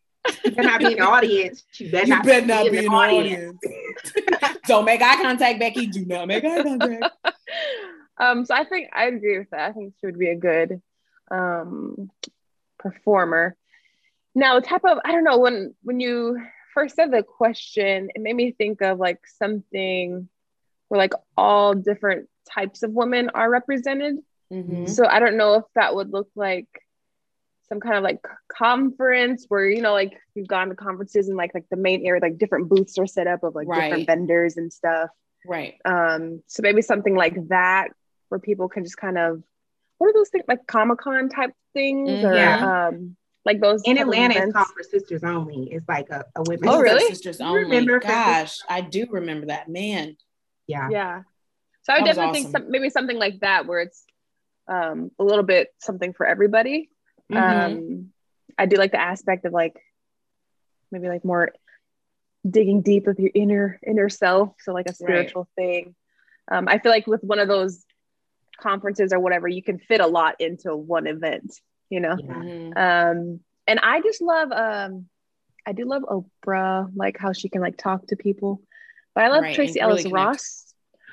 you 0.44 0.50
better 0.52 0.68
not 0.68 0.80
be 0.80 0.92
in 0.92 0.98
the 0.98 1.04
audience 1.04 1.64
you 1.78 1.90
better 1.90 2.06
You 2.06 2.14
not, 2.14 2.24
better 2.24 2.46
not 2.46 2.64
be 2.64 2.70
be 2.70 2.76
in 2.78 2.84
the 2.84 2.90
audience. 2.90 3.60
Don't 4.66 4.84
make 4.84 5.00
eye 5.02 5.22
contact, 5.22 5.58
Becky. 5.60 5.86
Do 5.86 6.04
not 6.04 6.26
make 6.28 6.44
eye 6.44 6.62
contact. 6.62 7.04
um 8.18 8.44
so 8.44 8.54
I 8.54 8.64
think 8.64 8.88
I 8.94 9.06
agree 9.06 9.38
with 9.38 9.50
that 9.50 9.70
I 9.70 9.72
think 9.72 9.94
she 10.00 10.06
would 10.06 10.18
be 10.18 10.28
a 10.30 10.36
good 10.36 10.80
um 11.30 12.10
performer 12.78 13.56
now 14.34 14.58
the 14.60 14.66
type 14.66 14.84
of 14.84 14.98
I 15.04 15.12
don't 15.12 15.24
know 15.24 15.38
when 15.38 15.74
when 15.82 16.00
you 16.00 16.40
first 16.74 16.94
said 16.96 17.10
the 17.10 17.22
question 17.22 18.10
it 18.14 18.20
made 18.20 18.36
me 18.36 18.52
think 18.52 18.82
of 18.82 18.98
like 18.98 19.20
something 19.26 20.28
where 20.88 20.98
like 20.98 21.14
all 21.36 21.74
different 21.74 22.28
types 22.48 22.82
of 22.82 22.92
women 22.92 23.30
are 23.34 23.50
represented 23.50 24.16
Mhm. 24.52 24.88
so 24.88 25.04
I 25.04 25.18
don't 25.18 25.36
know 25.36 25.54
if 25.54 25.64
that 25.74 25.94
would 25.96 26.12
look 26.12 26.28
like 26.36 26.68
some 27.68 27.80
kind 27.80 27.96
of 27.96 28.04
like 28.04 28.20
conference 28.48 29.44
where 29.48 29.66
you 29.68 29.82
know 29.82 29.92
like 29.92 30.14
you've 30.34 30.46
gone 30.48 30.68
to 30.68 30.74
conferences 30.74 31.28
and 31.28 31.36
like 31.36 31.52
like 31.54 31.64
the 31.70 31.76
main 31.76 32.06
area 32.06 32.20
like 32.20 32.38
different 32.38 32.68
booths 32.68 32.96
are 32.98 33.06
set 33.06 33.26
up 33.26 33.42
of 33.42 33.54
like 33.54 33.66
Right. 33.68 33.84
different 33.88 34.06
vendors 34.06 34.56
and 34.56 34.72
stuff 34.72 35.10
Right. 35.46 35.74
um 35.84 36.42
so 36.46 36.62
maybe 36.62 36.82
something 36.82 37.14
like 37.14 37.48
that 37.48 37.88
where 38.28 38.38
people 38.40 38.68
can 38.68 38.84
just 38.84 38.96
kind 38.96 39.18
of 39.18 39.42
what 39.98 40.08
are 40.08 40.12
those 40.12 40.28
things 40.28 40.44
like 40.48 40.66
comic-con 40.66 41.28
type 41.28 41.52
things 41.74 42.22
or 42.22 42.34
Yeah. 42.34 42.88
um 42.88 43.16
like 43.44 43.60
those 43.60 43.82
in 43.84 43.96
Atlanta, 43.96 44.34
it's 44.34 44.52
called 44.52 44.66
for 44.76 44.82
sisters 44.82 45.22
only. 45.22 45.68
It's 45.70 45.88
like 45.88 46.10
a, 46.10 46.24
a 46.34 46.42
women's. 46.42 46.66
Oh, 46.66 46.80
really? 46.80 47.04
Sisters 47.06 47.40
only. 47.40 47.60
remember 47.62 48.00
Gosh, 48.00 48.58
I 48.68 48.80
do 48.80 49.06
remember 49.08 49.46
that. 49.46 49.68
Man. 49.68 50.16
Yeah. 50.66 50.88
yeah 50.90 51.22
so 51.82 51.92
i 51.92 51.98
would 51.98 52.06
That 52.06 52.08
was 52.08 52.16
definitely 52.16 52.42
think 52.42 52.52
some, 52.56 52.70
maybe 52.72 52.90
something 52.90 53.16
like 53.18 53.38
that 53.42 53.66
where 53.66 53.78
it's 53.82 54.04
um 54.66 55.12
a 55.20 55.22
little 55.22 55.44
bit 55.44 55.68
something 55.78 56.12
for 56.12 56.26
everybody 56.26 56.90
Mhm. 57.30 57.36
um 57.36 58.12
i 58.56 58.66
do 58.66 58.76
like 58.76 58.92
the 58.92 59.00
aspect 59.00 59.44
of 59.44 59.52
like 59.52 59.76
maybe 60.90 61.08
like 61.08 61.24
more 61.24 61.52
digging 62.48 62.82
deep 62.82 63.06
with 63.06 63.18
your 63.18 63.30
inner 63.34 63.78
inner 63.86 64.08
self. 64.08 64.54
So 64.60 64.72
like 64.72 64.88
a 64.88 64.94
spiritual 64.94 65.48
right. 65.58 65.64
thing. 65.64 65.94
Um, 66.50 66.68
I 66.68 66.78
feel 66.78 66.92
like 66.92 67.06
with 67.06 67.22
one 67.24 67.38
of 67.38 67.48
those 67.48 67.84
conferences 68.60 69.12
or 69.12 69.18
whatever, 69.18 69.48
you 69.48 69.62
can 69.62 69.78
fit 69.78 70.00
a 70.00 70.06
lot 70.06 70.40
into 70.40 70.74
one 70.76 71.06
event, 71.06 71.52
you 71.90 72.00
know? 72.00 72.14
Mm-hmm. 72.14 72.78
Um, 72.78 73.40
and 73.66 73.80
I 73.82 74.00
just 74.00 74.22
love, 74.22 74.52
um, 74.52 75.06
I 75.66 75.72
do 75.72 75.84
love 75.84 76.02
Oprah, 76.02 76.88
like 76.94 77.18
how 77.18 77.32
she 77.32 77.48
can 77.48 77.60
like 77.60 77.76
talk 77.76 78.06
to 78.08 78.16
people. 78.16 78.62
But 79.14 79.24
I 79.24 79.28
love 79.28 79.42
right. 79.42 79.54
Tracee 79.54 79.80
Ellis 79.80 80.04
really 80.04 80.14
Ross. 80.14 80.65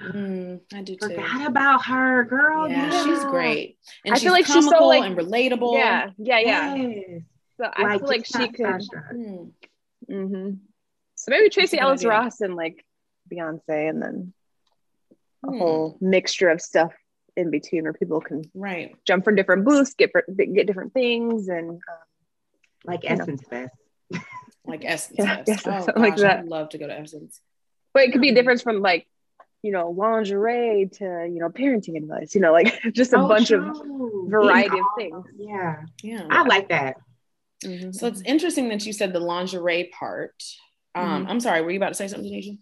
Mm, 0.04 0.62
I 0.74 0.82
do 0.82 0.96
too. 0.96 1.10
Forgot 1.10 1.48
about 1.48 1.86
her, 1.86 2.24
girl. 2.26 2.70
Yeah, 2.70 2.92
yeah. 2.92 3.04
she's 3.04 3.24
great. 3.26 3.78
And 4.06 4.14
I 4.14 4.20
feel 4.20 4.32
like 4.32 4.46
she's 4.46 4.68
so 4.68 4.88
like 4.88 5.04
and 5.04 5.18
relatable. 5.18 5.78
Yeah, 5.78 6.10
yeah, 6.18 6.40
yeah. 6.40 6.76
Yes. 6.76 7.22
So 7.58 7.72
I 7.76 7.84
like, 7.84 8.00
feel 8.00 8.08
like 8.08 8.26
she 8.26 8.48
could. 8.50 8.82
Mm. 9.14 9.52
Mm-hmm. 10.10 10.50
So 11.16 11.30
maybe 11.30 11.50
Tracee 11.50 11.80
Ellis 11.80 12.02
idea. 12.02 12.10
Ross 12.10 12.42
and 12.42 12.56
like 12.56 12.86
Beyonce, 13.32 13.90
and 13.90 14.02
then 14.02 14.34
a 15.46 15.52
hmm. 15.52 15.58
whole 15.58 15.98
mixture 16.02 16.50
of 16.50 16.62
stuff 16.62 16.94
in 17.36 17.50
between 17.50 17.84
where 17.84 17.94
people 17.94 18.22
can 18.22 18.44
right 18.54 18.96
jump 19.06 19.24
from 19.24 19.36
different 19.36 19.66
booths, 19.66 19.94
get 19.94 20.12
get 20.36 20.68
different 20.68 20.94
things, 20.94 21.48
and 21.48 21.70
um, 21.70 21.80
like 22.86 23.02
Essence 23.04 23.42
Fest. 23.50 23.74
like 24.66 24.84
Essence 24.86 25.20
yeah, 25.20 25.44
Fest. 25.44 25.66
oh, 25.68 25.72
gosh, 25.72 25.96
like 25.96 26.16
that. 26.18 26.40
I'd 26.40 26.48
love 26.48 26.70
to 26.70 26.78
go 26.78 26.88
to 26.88 26.94
Essence. 26.94 27.40
But 27.94 28.04
it 28.04 28.12
could 28.12 28.22
be 28.22 28.30
a 28.30 28.32
mm-hmm. 28.32 28.36
difference 28.36 28.62
from 28.62 28.82
like 28.82 29.08
you 29.64 29.72
know 29.72 29.90
lingerie 29.90 30.90
to 30.94 31.06
you 31.32 31.40
know 31.40 31.50
parenting 31.50 31.98
advice. 31.98 32.36
You 32.36 32.42
know, 32.42 32.52
like 32.52 32.80
just 32.94 33.14
a 33.14 33.18
oh, 33.18 33.28
bunch 33.28 33.48
true. 33.48 33.70
of 33.70 34.30
variety 34.30 34.78
of 34.78 34.86
things. 34.98 35.26
Yeah, 35.38 35.78
yeah, 36.04 36.28
I 36.30 36.44
like 36.44 36.70
that. 36.70 36.98
Mm-hmm. 37.66 37.92
So 37.92 38.08
it's 38.08 38.22
interesting 38.22 38.70
that 38.70 38.86
you 38.86 38.94
said 38.94 39.14
the 39.14 39.20
lingerie 39.20 39.92
part. 39.98 40.44
Um, 40.94 41.24
mm-hmm. 41.24 41.32
I'm 41.32 41.40
sorry, 41.40 41.62
were 41.62 41.72
you 41.72 41.78
about 41.78 41.90
to 41.90 41.96
say 41.96 42.08
something, 42.08 42.32
Denisha? 42.32 42.60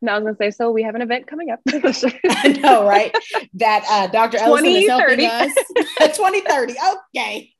No, 0.00 0.12
I 0.12 0.18
was 0.18 0.24
gonna 0.24 0.36
say, 0.36 0.50
so 0.56 0.70
we 0.70 0.82
have 0.84 0.94
an 0.94 1.02
event 1.02 1.26
coming 1.26 1.50
up. 1.50 1.60
I 1.68 2.58
know, 2.60 2.86
right? 2.86 3.12
That 3.54 3.84
uh, 3.90 4.06
Dr. 4.06 4.38
Ellison 4.38 4.66
is 4.66 4.88
helping 4.88 5.26
us. 5.26 5.52
2030. 5.98 6.74
Okay. 7.14 7.52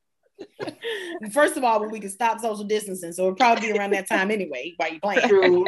First 1.32 1.56
of 1.56 1.64
all, 1.64 1.88
we 1.88 2.00
can 2.00 2.10
stop 2.10 2.40
social 2.40 2.64
distancing, 2.64 3.12
so 3.12 3.24
it'll 3.24 3.34
probably 3.34 3.72
be 3.72 3.78
around 3.78 3.92
that 3.92 4.08
time 4.08 4.30
anyway. 4.30 4.74
While 4.76 4.92
you 4.92 5.00
playing, 5.00 5.28
true. 5.28 5.66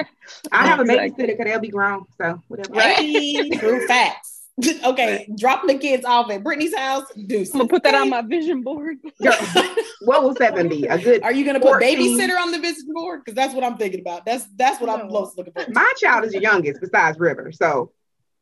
I 0.53 0.67
have 0.67 0.81
a 0.81 0.85
babysitter 0.85 1.27
because 1.29 1.45
they'll 1.45 1.61
be 1.61 1.69
grown, 1.69 2.05
so 2.19 2.43
whatever. 2.49 2.75
Right, 2.75 3.53
true 3.59 3.87
facts. 3.87 4.41
okay, 4.85 5.29
dropping 5.37 5.69
the 5.69 5.79
kids 5.79 6.05
off 6.05 6.31
at 6.31 6.43
Brittany's 6.43 6.75
house. 6.77 7.05
Do 7.27 7.39
I'm 7.39 7.45
gonna 7.53 7.69
put 7.69 7.83
that 7.85 7.95
on 7.95 8.11
my 8.11 8.23
vision 8.23 8.63
board. 8.63 8.99
what 10.03 10.23
will 10.23 10.35
seven 10.37 10.69
be? 10.69 10.87
A 10.87 10.99
good. 10.99 11.23
Are 11.23 11.33
you 11.33 11.45
gonna 11.45 11.61
14? 11.61 11.97
put 11.97 11.99
babysitter 11.99 12.39
on 12.39 12.53
the 12.53 12.59
vision 12.59 12.93
board? 12.93 13.23
Because 13.25 13.35
that's 13.35 13.55
what 13.55 13.65
I'm 13.65 13.77
thinking 13.77 14.01
about. 14.01 14.25
That's 14.25 14.47
that's 14.57 14.81
what. 14.81 14.91
I'm 14.91 15.09
most 15.09 15.39
looking 15.39 15.53
for. 15.53 15.65
My 15.71 15.91
child 15.97 16.25
is 16.25 16.33
the 16.33 16.41
youngest, 16.41 16.81
besides 16.81 17.19
River. 17.19 17.53
So 17.53 17.93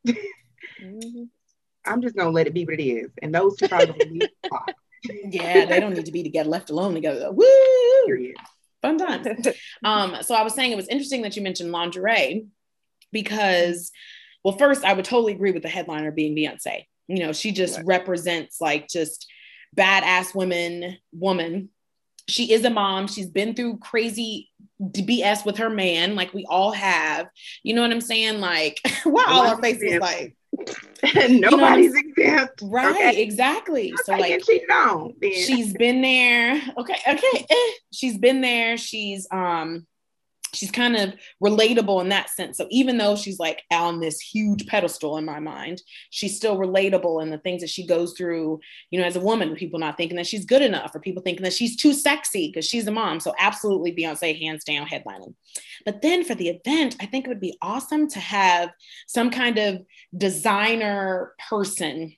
mm-hmm. 0.06 1.24
I'm 1.86 2.02
just 2.02 2.16
gonna 2.16 2.30
let 2.30 2.46
it 2.46 2.54
be 2.54 2.64
what 2.64 2.74
it 2.74 2.82
is, 2.82 3.10
and 3.22 3.34
those 3.34 3.56
two 3.56 3.68
probably. 3.68 4.22
Yeah, 5.04 5.64
they 5.64 5.80
don't 5.80 5.94
need 5.94 6.06
to 6.06 6.12
be 6.12 6.22
together, 6.22 6.48
left 6.48 6.70
alone 6.70 6.94
together. 6.94 7.30
Woo! 7.32 7.44
Period. 8.06 8.36
Fun 8.82 8.98
times. 8.98 9.26
um, 9.84 10.16
so 10.22 10.34
I 10.34 10.42
was 10.42 10.54
saying 10.54 10.72
it 10.72 10.76
was 10.76 10.88
interesting 10.88 11.22
that 11.22 11.36
you 11.36 11.42
mentioned 11.42 11.72
lingerie 11.72 12.46
because 13.12 13.90
well, 14.44 14.56
first, 14.56 14.84
I 14.84 14.92
would 14.92 15.04
totally 15.04 15.32
agree 15.32 15.50
with 15.50 15.62
the 15.62 15.68
headliner 15.68 16.10
being 16.10 16.34
Beyonce. 16.34 16.86
You 17.08 17.20
know, 17.20 17.32
she 17.32 17.52
just 17.52 17.76
right. 17.76 17.86
represents 17.86 18.60
like 18.60 18.88
just 18.88 19.30
badass 19.76 20.34
women, 20.34 20.96
woman. 21.12 21.70
She 22.28 22.52
is 22.52 22.64
a 22.64 22.70
mom. 22.70 23.08
She's 23.08 23.28
been 23.28 23.54
through 23.54 23.78
crazy 23.78 24.50
BS 24.80 25.44
with 25.44 25.58
her 25.58 25.70
man, 25.70 26.14
like 26.14 26.32
we 26.34 26.46
all 26.48 26.72
have. 26.72 27.28
You 27.62 27.74
know 27.74 27.82
what 27.82 27.90
I'm 27.90 28.00
saying? 28.00 28.40
Like, 28.40 28.80
wow, 29.06 29.24
all 29.28 29.46
our 29.48 29.60
faces 29.60 30.00
like 30.00 30.36
nobody's 31.28 31.94
you 31.94 32.14
know 32.14 32.22
exempt. 32.24 32.62
Right, 32.62 32.90
okay. 32.90 33.22
exactly. 33.22 33.92
so 34.04 34.12
like 34.12 34.44
cheated 34.44 34.70
on. 34.70 35.14
Then. 35.20 35.32
She's 35.32 35.72
been 35.72 36.00
there. 36.02 36.60
Okay, 36.78 36.96
okay. 37.08 37.46
Eh. 37.50 37.70
She's 37.92 38.18
been 38.18 38.40
there. 38.40 38.76
She's 38.76 39.26
um 39.30 39.86
she's 40.54 40.70
kind 40.70 40.96
of 40.96 41.14
relatable 41.42 42.00
in 42.00 42.08
that 42.08 42.30
sense. 42.30 42.56
So 42.56 42.66
even 42.70 42.98
though 42.98 43.16
she's 43.16 43.38
like 43.38 43.62
on 43.70 44.00
this 44.00 44.20
huge 44.20 44.66
pedestal 44.66 45.16
in 45.18 45.24
my 45.24 45.40
mind, 45.40 45.82
she's 46.10 46.36
still 46.36 46.56
relatable 46.56 47.22
in 47.22 47.30
the 47.30 47.38
things 47.38 47.60
that 47.60 47.70
she 47.70 47.86
goes 47.86 48.14
through, 48.16 48.60
you 48.90 49.00
know, 49.00 49.06
as 49.06 49.16
a 49.16 49.20
woman, 49.20 49.54
people 49.54 49.78
not 49.78 49.96
thinking 49.96 50.16
that 50.16 50.26
she's 50.26 50.44
good 50.44 50.62
enough 50.62 50.94
or 50.94 51.00
people 51.00 51.22
thinking 51.22 51.44
that 51.44 51.52
she's 51.52 51.76
too 51.76 51.92
sexy 51.92 52.48
because 52.48 52.66
she's 52.66 52.86
a 52.86 52.90
mom. 52.90 53.20
So 53.20 53.34
absolutely 53.38 53.94
Beyonce 53.94 54.38
hands 54.38 54.64
down 54.64 54.86
headlining. 54.86 55.34
But 55.84 56.02
then 56.02 56.24
for 56.24 56.34
the 56.34 56.48
event, 56.48 56.96
I 57.00 57.06
think 57.06 57.26
it 57.26 57.28
would 57.28 57.40
be 57.40 57.58
awesome 57.62 58.08
to 58.10 58.18
have 58.20 58.70
some 59.06 59.30
kind 59.30 59.58
of 59.58 59.82
designer 60.16 61.34
person 61.48 62.14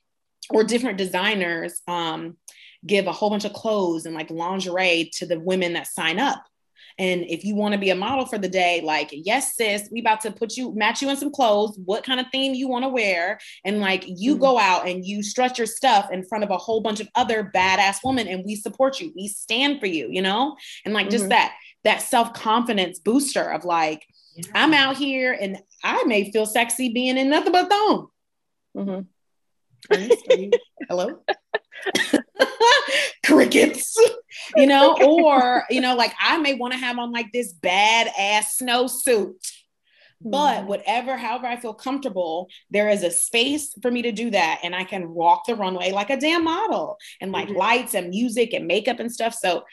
or 0.49 0.63
different 0.63 0.97
designers 0.97 1.81
um, 1.87 2.37
give 2.85 3.07
a 3.07 3.11
whole 3.11 3.29
bunch 3.29 3.45
of 3.45 3.53
clothes 3.53 4.05
and 4.05 4.15
like 4.15 4.29
lingerie 4.29 5.11
to 5.13 5.25
the 5.25 5.39
women 5.39 5.73
that 5.73 5.87
sign 5.87 6.19
up 6.19 6.43
and 7.01 7.25
if 7.27 7.43
you 7.43 7.55
want 7.55 7.73
to 7.73 7.79
be 7.79 7.89
a 7.89 7.95
model 7.95 8.27
for 8.27 8.37
the 8.37 8.47
day, 8.47 8.79
like, 8.83 9.09
yes, 9.11 9.55
sis, 9.55 9.89
we 9.91 10.01
about 10.01 10.21
to 10.21 10.31
put 10.31 10.55
you, 10.55 10.71
match 10.75 11.01
you 11.01 11.09
in 11.09 11.17
some 11.17 11.31
clothes, 11.31 11.75
what 11.83 12.03
kind 12.03 12.19
of 12.19 12.27
theme 12.31 12.53
you 12.53 12.67
want 12.67 12.85
to 12.85 12.89
wear. 12.89 13.39
And 13.65 13.79
like, 13.79 14.03
you 14.05 14.33
mm-hmm. 14.33 14.41
go 14.41 14.59
out 14.59 14.87
and 14.87 15.03
you 15.03 15.23
strut 15.23 15.57
your 15.57 15.65
stuff 15.65 16.11
in 16.11 16.23
front 16.23 16.43
of 16.43 16.51
a 16.51 16.59
whole 16.59 16.79
bunch 16.79 16.99
of 16.99 17.09
other 17.15 17.49
badass 17.55 17.97
women 18.03 18.27
and 18.27 18.45
we 18.45 18.55
support 18.55 18.99
you. 18.99 19.11
We 19.15 19.29
stand 19.29 19.79
for 19.79 19.87
you, 19.87 20.09
you 20.11 20.21
know? 20.21 20.55
And 20.85 20.93
like, 20.93 21.07
mm-hmm. 21.07 21.13
just 21.13 21.29
that, 21.29 21.55
that 21.85 22.03
self 22.03 22.35
confidence 22.35 22.99
booster 22.99 23.51
of 23.51 23.65
like, 23.65 24.05
yeah. 24.35 24.51
I'm 24.53 24.75
out 24.75 24.95
here 24.95 25.33
and 25.33 25.57
I 25.83 26.03
may 26.03 26.31
feel 26.31 26.45
sexy 26.45 26.93
being 26.93 27.17
in 27.17 27.31
nothing 27.31 27.51
but 27.51 27.67
thong. 27.67 28.09
Mm-hmm. 28.77 29.01
Hello? 30.89 31.21
crickets, 33.25 33.97
you 34.55 34.67
know, 34.67 34.97
or, 35.01 35.63
you 35.69 35.81
know, 35.81 35.95
like 35.95 36.13
I 36.19 36.37
may 36.37 36.53
want 36.53 36.73
to 36.73 36.79
have 36.79 36.97
on 36.97 37.11
like 37.11 37.31
this 37.31 37.53
badass 37.53 38.61
snowsuit. 38.61 39.33
But 40.23 40.59
mm-hmm. 40.59 40.67
whatever, 40.67 41.17
however 41.17 41.47
I 41.47 41.55
feel 41.55 41.73
comfortable, 41.73 42.47
there 42.69 42.89
is 42.89 43.01
a 43.03 43.09
space 43.09 43.73
for 43.81 43.89
me 43.89 44.03
to 44.03 44.11
do 44.11 44.29
that. 44.29 44.59
And 44.61 44.75
I 44.75 44.83
can 44.83 45.09
walk 45.09 45.47
the 45.47 45.55
runway 45.55 45.91
like 45.91 46.11
a 46.11 46.19
damn 46.19 46.43
model 46.43 46.97
and 47.19 47.31
like 47.31 47.47
mm-hmm. 47.47 47.57
lights 47.57 47.95
and 47.95 48.09
music 48.09 48.53
and 48.53 48.67
makeup 48.67 48.99
and 48.99 49.11
stuff. 49.11 49.33
So 49.33 49.63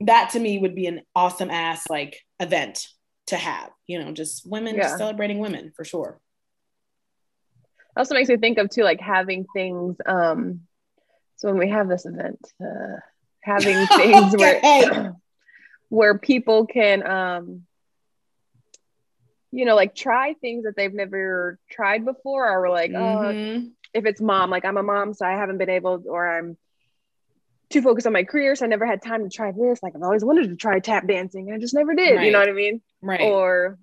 that 0.00 0.30
to 0.30 0.40
me 0.40 0.58
would 0.58 0.76
be 0.76 0.86
an 0.86 1.00
awesome 1.16 1.50
ass 1.50 1.90
like 1.90 2.20
event 2.38 2.86
to 3.26 3.36
have, 3.36 3.70
you 3.88 3.98
know, 3.98 4.12
just 4.12 4.48
women 4.48 4.76
yeah. 4.76 4.96
celebrating 4.96 5.40
women 5.40 5.72
for 5.74 5.84
sure. 5.84 6.20
Also 7.96 8.14
makes 8.14 8.28
me 8.28 8.36
think 8.36 8.58
of 8.58 8.70
too, 8.70 8.82
like 8.82 9.00
having 9.00 9.46
things 9.54 9.96
um 10.06 10.60
so 11.42 11.48
when 11.48 11.58
we 11.58 11.70
have 11.70 11.88
this 11.88 12.06
event, 12.06 12.38
uh, 12.64 13.00
having 13.40 13.84
things 13.96 14.36
where 14.36 15.16
where 15.88 16.16
people 16.16 16.66
can, 16.66 17.04
um, 17.04 17.62
you 19.50 19.64
know, 19.64 19.74
like 19.74 19.92
try 19.92 20.34
things 20.34 20.62
that 20.64 20.76
they've 20.76 20.94
never 20.94 21.58
tried 21.68 22.04
before, 22.04 22.48
or 22.48 22.70
like, 22.70 22.92
oh, 22.92 22.94
mm-hmm. 22.94 23.66
oh, 23.66 23.70
if 23.92 24.06
it's 24.06 24.20
mom, 24.20 24.50
like 24.50 24.64
I'm 24.64 24.76
a 24.76 24.84
mom, 24.84 25.14
so 25.14 25.26
I 25.26 25.32
haven't 25.32 25.58
been 25.58 25.68
able, 25.68 26.04
or 26.06 26.38
I'm 26.38 26.56
too 27.70 27.82
focused 27.82 28.06
on 28.06 28.12
my 28.12 28.22
career, 28.22 28.54
so 28.54 28.64
I 28.64 28.68
never 28.68 28.86
had 28.86 29.02
time 29.02 29.28
to 29.28 29.28
try 29.28 29.50
this. 29.50 29.82
Like 29.82 29.96
I've 29.96 30.02
always 30.02 30.24
wanted 30.24 30.48
to 30.50 30.56
try 30.56 30.78
tap 30.78 31.08
dancing, 31.08 31.48
and 31.48 31.56
I 31.56 31.58
just 31.58 31.74
never 31.74 31.92
did. 31.96 32.18
Right. 32.18 32.26
You 32.26 32.30
know 32.30 32.38
what 32.38 32.50
I 32.50 32.52
mean? 32.52 32.80
Right. 33.02 33.20
Or 33.20 33.80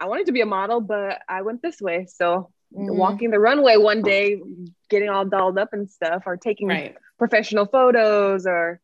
I 0.00 0.06
wanted 0.06 0.26
to 0.26 0.32
be 0.32 0.40
a 0.40 0.46
model, 0.46 0.80
but 0.80 1.22
I 1.28 1.42
went 1.42 1.62
this 1.62 1.80
way. 1.80 2.06
So 2.12 2.50
mm-hmm. 2.72 2.96
walking 2.96 3.30
the 3.30 3.38
runway 3.38 3.76
one 3.76 4.02
day, 4.02 4.40
getting 4.88 5.08
all 5.08 5.24
dolled 5.24 5.58
up 5.58 5.72
and 5.72 5.90
stuff, 5.90 6.24
or 6.26 6.36
taking 6.36 6.68
right. 6.68 6.96
professional 7.18 7.66
photos, 7.66 8.46
or 8.46 8.80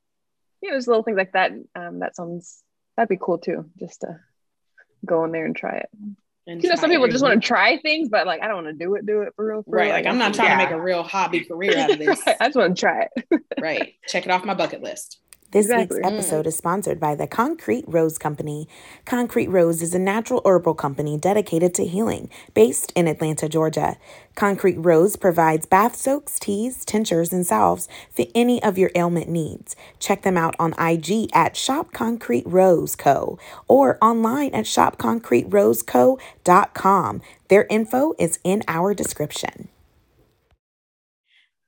you 0.63 0.71
know, 0.71 0.77
just 0.77 0.89
little 0.89 1.03
things 1.03 1.19
like 1.19 1.33
that. 1.33 1.53
Um, 1.75 2.01
that 2.01 2.17
sounds 2.17 2.63
that'd 2.97 3.09
be 3.09 3.19
cool 3.21 3.39
too, 3.39 3.71
just 3.79 4.01
to 4.03 4.21
go 5.05 5.25
in 5.25 5.33
there 5.33 5.45
and 5.45 5.57
try 5.57 5.77
it. 5.77 5.89
And 6.47 6.63
you 6.63 6.71
know, 6.71 6.77
some 6.77 6.91
people 6.91 7.09
just 7.09 7.23
want 7.23 7.41
to 7.41 7.47
try 7.47 7.77
things, 7.77 8.09
but 8.09 8.27
like 8.27 8.43
I 8.43 8.49
don't 8.49 8.65
want 8.65 8.79
to 8.79 8.85
do 8.85 8.95
it, 8.95 9.05
do 9.05 9.21
it 9.21 9.35
for 9.37 9.47
real. 9.47 9.63
For 9.63 9.71
right. 9.71 9.85
Real. 9.85 9.93
Like, 9.93 10.07
I'm 10.07 10.19
not 10.19 10.33
trying 10.33 10.49
yeah. 10.49 10.57
to 10.57 10.65
make 10.65 10.71
a 10.71 10.81
real 10.81 11.03
hobby 11.03 11.45
career 11.45 11.77
out 11.77 11.91
of 11.91 11.99
this. 11.99 12.23
I 12.27 12.47
just 12.47 12.57
want 12.57 12.75
to 12.75 12.81
try 12.81 13.09
it. 13.15 13.43
right. 13.61 13.95
Check 14.07 14.25
it 14.25 14.31
off 14.31 14.45
my 14.45 14.55
bucket 14.55 14.83
list. 14.83 15.21
This 15.51 15.65
exactly. 15.65 15.97
week's 15.97 16.07
episode 16.07 16.47
is 16.47 16.57
sponsored 16.57 17.01
by 17.01 17.15
the 17.15 17.27
Concrete 17.27 17.87
Rose 17.89 18.19
Company. 18.19 18.69
Concrete 19.07 19.49
Rose 19.49 19.81
is 19.81 19.95
a 19.95 19.99
natural 19.99 20.43
herbal 20.45 20.75
company 20.75 21.17
dedicated 21.17 21.73
to 21.77 21.87
healing, 21.87 22.29
based 22.53 22.93
in 22.95 23.09
Atlanta, 23.09 23.49
Georgia. 23.49 23.97
Concrete 24.35 24.77
Rose 24.77 25.17
provides 25.17 25.65
bath 25.65 25.97
soaks, 25.97 26.39
teas, 26.39 26.85
tinctures, 26.85 27.33
and 27.33 27.47
salves 27.47 27.89
for 28.15 28.27
any 28.35 28.63
of 28.63 28.77
your 28.77 28.91
ailment 28.95 29.31
needs. 29.31 29.75
Check 29.99 30.21
them 30.21 30.37
out 30.37 30.55
on 30.59 30.75
IG 30.79 31.31
at 31.33 31.57
Shop 31.57 31.95
Concrete 31.95 32.45
Rose 32.47 32.95
Co. 32.95 33.39
or 33.69 33.97
online 34.03 34.55
at 34.55 34.67
shopconcreteroseco.com. 34.67 37.23
Their 37.49 37.67
info 37.71 38.15
is 38.19 38.39
in 38.45 38.63
our 38.69 38.93
description. 38.93 39.69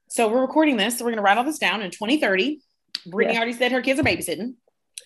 So 0.08 0.30
we're 0.30 0.42
recording 0.42 0.76
this, 0.76 0.98
so 0.98 1.06
we're 1.06 1.12
going 1.12 1.16
to 1.16 1.22
write 1.22 1.38
all 1.38 1.44
this 1.44 1.58
down 1.58 1.80
in 1.80 1.90
2030 1.90 2.60
Brittany 3.06 3.34
yeah. 3.34 3.40
already 3.40 3.52
said 3.52 3.72
her 3.72 3.82
kids 3.82 4.00
are 4.00 4.04
babysitting. 4.04 4.54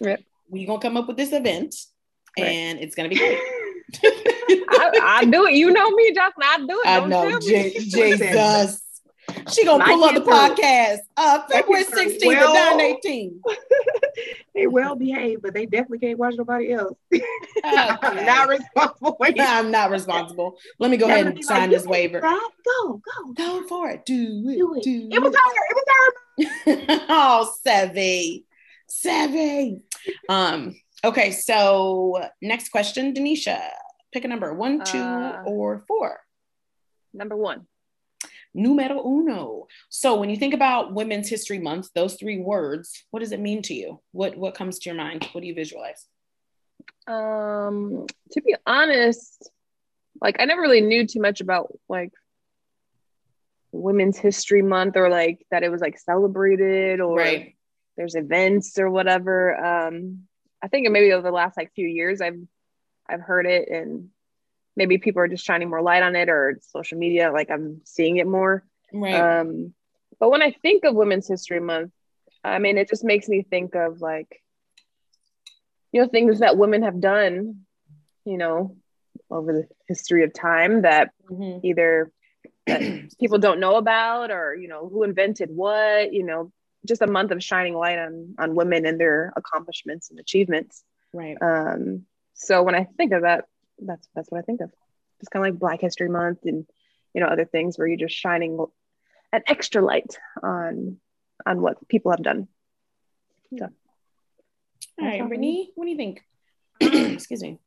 Yep. 0.00 0.22
We're 0.48 0.66
gonna 0.66 0.80
come 0.80 0.96
up 0.96 1.08
with 1.08 1.16
this 1.16 1.32
event, 1.32 1.74
right. 2.38 2.46
and 2.46 2.80
it's 2.80 2.94
gonna 2.94 3.08
be 3.08 3.16
great. 3.16 3.38
I, 4.04 5.00
I 5.02 5.24
do 5.24 5.46
it. 5.46 5.54
You 5.54 5.70
know 5.70 5.90
me, 5.90 6.12
Justin. 6.12 6.42
I 6.42 6.58
do 6.58 6.80
it. 6.84 6.86
I 6.86 7.00
Don't 7.00 7.10
know. 7.10 7.40
Jesus. 7.40 8.80
She 9.52 9.64
gonna 9.64 9.84
pull 9.84 10.04
up 10.04 10.14
the 10.14 10.20
podcast. 10.20 10.98
Uh, 11.16 11.42
February 11.50 11.84
16th 11.84 12.26
well- 12.26 12.72
to 12.72 12.76
9 12.76 12.80
18. 12.80 13.40
they 14.54 14.66
well 14.66 14.94
behaved, 14.94 15.42
but 15.42 15.54
they 15.54 15.66
definitely 15.66 15.98
can't 15.98 16.18
watch 16.18 16.34
nobody 16.36 16.72
else. 16.72 16.96
I'm 17.64 18.26
not 18.26 18.48
responsible. 18.48 19.16
I'm 19.20 19.70
not 19.70 19.90
responsible. 19.90 20.58
Let 20.78 20.90
me 20.90 20.96
go 20.96 21.06
ahead 21.06 21.26
and 21.26 21.44
sign 21.44 21.62
like, 21.62 21.70
this 21.70 21.86
waiver. 21.86 22.20
Go, 22.20 22.40
go, 22.64 23.00
Go 23.34 23.66
for 23.66 23.90
it. 23.90 24.04
Do 24.04 24.14
it. 24.14 24.56
do 24.58 24.74
it. 24.74 24.82
Do 24.82 25.08
It 25.10 25.22
was 25.22 25.34
her. 25.34 25.50
It 25.70 25.74
was 25.74 25.84
her. 25.88 26.12
oh, 26.66 27.52
Sevy. 27.66 28.44
Sevy. 28.88 29.80
Um, 30.28 30.74
okay, 31.04 31.30
so 31.30 32.28
next 32.42 32.70
question, 32.70 33.14
Denisha. 33.14 33.60
Pick 34.12 34.24
a 34.24 34.28
number 34.28 34.54
one, 34.54 34.84
two, 34.84 34.98
Uh, 34.98 35.42
or 35.46 35.78
four. 35.86 36.20
Number 37.12 37.36
one. 37.36 37.66
Numero 38.54 39.02
uno. 39.04 39.66
So 39.88 40.14
when 40.20 40.30
you 40.30 40.36
think 40.36 40.54
about 40.54 40.94
Women's 40.94 41.28
History 41.28 41.58
Month, 41.58 41.88
those 41.94 42.14
three 42.14 42.38
words, 42.38 43.04
what 43.10 43.20
does 43.20 43.32
it 43.32 43.40
mean 43.40 43.62
to 43.62 43.74
you? 43.74 44.00
What 44.12 44.36
what 44.36 44.54
comes 44.54 44.78
to 44.78 44.90
your 44.90 44.96
mind? 44.96 45.28
What 45.32 45.40
do 45.40 45.46
you 45.48 45.54
visualize? 45.54 46.06
Um, 47.08 48.06
to 48.32 48.40
be 48.42 48.54
honest, 48.64 49.50
like 50.20 50.36
I 50.38 50.44
never 50.44 50.62
really 50.62 50.80
knew 50.80 51.06
too 51.06 51.20
much 51.20 51.40
about 51.40 51.76
like 51.88 52.12
Women's 53.74 54.18
History 54.18 54.62
Month 54.62 54.96
or 54.96 55.08
like 55.08 55.44
that 55.50 55.62
it 55.62 55.68
was 55.70 55.80
like 55.80 55.98
celebrated 55.98 57.00
or 57.00 57.18
Right. 57.18 57.56
there's 57.96 58.14
events 58.14 58.78
or 58.78 58.88
whatever. 58.90 59.54
Um, 59.56 60.28
I 60.62 60.68
think 60.68 60.88
maybe 60.90 61.12
over 61.12 61.22
the 61.22 61.34
last 61.34 61.56
like 61.56 61.72
few 61.74 61.86
years 61.86 62.20
I've 62.20 62.38
I've 63.08 63.20
heard 63.20 63.46
it 63.46 63.68
and 63.68 64.08
maybe 64.76 64.98
people 64.98 65.20
are 65.22 65.28
just 65.28 65.44
shining 65.44 65.68
more 65.68 65.82
light 65.82 66.02
on 66.02 66.16
it 66.16 66.28
or 66.28 66.58
social 66.62 66.98
media, 66.98 67.32
like 67.32 67.50
I'm 67.50 67.80
seeing 67.84 68.16
it 68.16 68.26
more. 68.26 68.64
Right. 68.92 69.14
Um, 69.14 69.74
but 70.18 70.30
when 70.30 70.42
I 70.42 70.52
think 70.52 70.84
of 70.84 70.94
Women's 70.94 71.28
History 71.28 71.60
Month, 71.60 71.92
I 72.42 72.58
mean, 72.58 72.78
it 72.78 72.88
just 72.88 73.04
makes 73.04 73.28
me 73.28 73.42
think 73.42 73.74
of 73.74 74.00
like, 74.00 74.42
you 75.92 76.00
know, 76.02 76.08
things 76.08 76.40
that 76.40 76.56
women 76.56 76.82
have 76.82 77.00
done, 77.00 77.66
you 78.24 78.38
know, 78.38 78.76
over 79.30 79.52
the 79.52 79.68
history 79.86 80.24
of 80.24 80.32
time 80.32 80.82
that 80.82 81.10
Mhm. 81.30 81.60
either 81.64 82.10
people 83.20 83.38
don't 83.38 83.60
know 83.60 83.76
about 83.76 84.30
or, 84.30 84.54
you 84.54 84.68
know, 84.68 84.88
who 84.88 85.02
invented 85.02 85.50
what, 85.50 86.12
you 86.12 86.24
know, 86.24 86.52
just 86.86 87.02
a 87.02 87.06
month 87.06 87.30
of 87.30 87.42
shining 87.42 87.74
light 87.74 87.98
on 87.98 88.34
on 88.38 88.54
women 88.54 88.86
and 88.86 89.00
their 89.00 89.32
accomplishments 89.36 90.10
and 90.10 90.18
achievements. 90.18 90.84
Right. 91.12 91.36
Um, 91.40 92.04
so 92.34 92.62
when 92.62 92.74
I 92.74 92.84
think 92.84 93.12
of 93.12 93.22
that, 93.22 93.46
that's 93.78 94.06
that's 94.14 94.30
what 94.30 94.38
I 94.38 94.42
think 94.42 94.60
of. 94.60 94.70
Just 95.20 95.30
kind 95.30 95.46
of 95.46 95.52
like 95.52 95.60
Black 95.60 95.80
History 95.80 96.08
Month 96.08 96.40
and 96.44 96.66
you 97.14 97.20
know 97.20 97.26
other 97.26 97.44
things 97.44 97.78
where 97.78 97.86
you're 97.86 97.96
just 97.96 98.16
shining 98.16 98.64
an 99.32 99.42
extra 99.46 99.82
light 99.82 100.18
on 100.42 100.98
on 101.46 101.60
what 101.60 101.88
people 101.88 102.10
have 102.10 102.22
done. 102.22 102.48
All 104.98 105.06
right, 105.06 105.20
all. 105.20 105.28
Brittany, 105.28 105.70
what 105.74 105.84
do 105.84 105.90
you 105.90 105.96
think? 105.96 106.22
Excuse 106.80 107.42
me. 107.42 107.58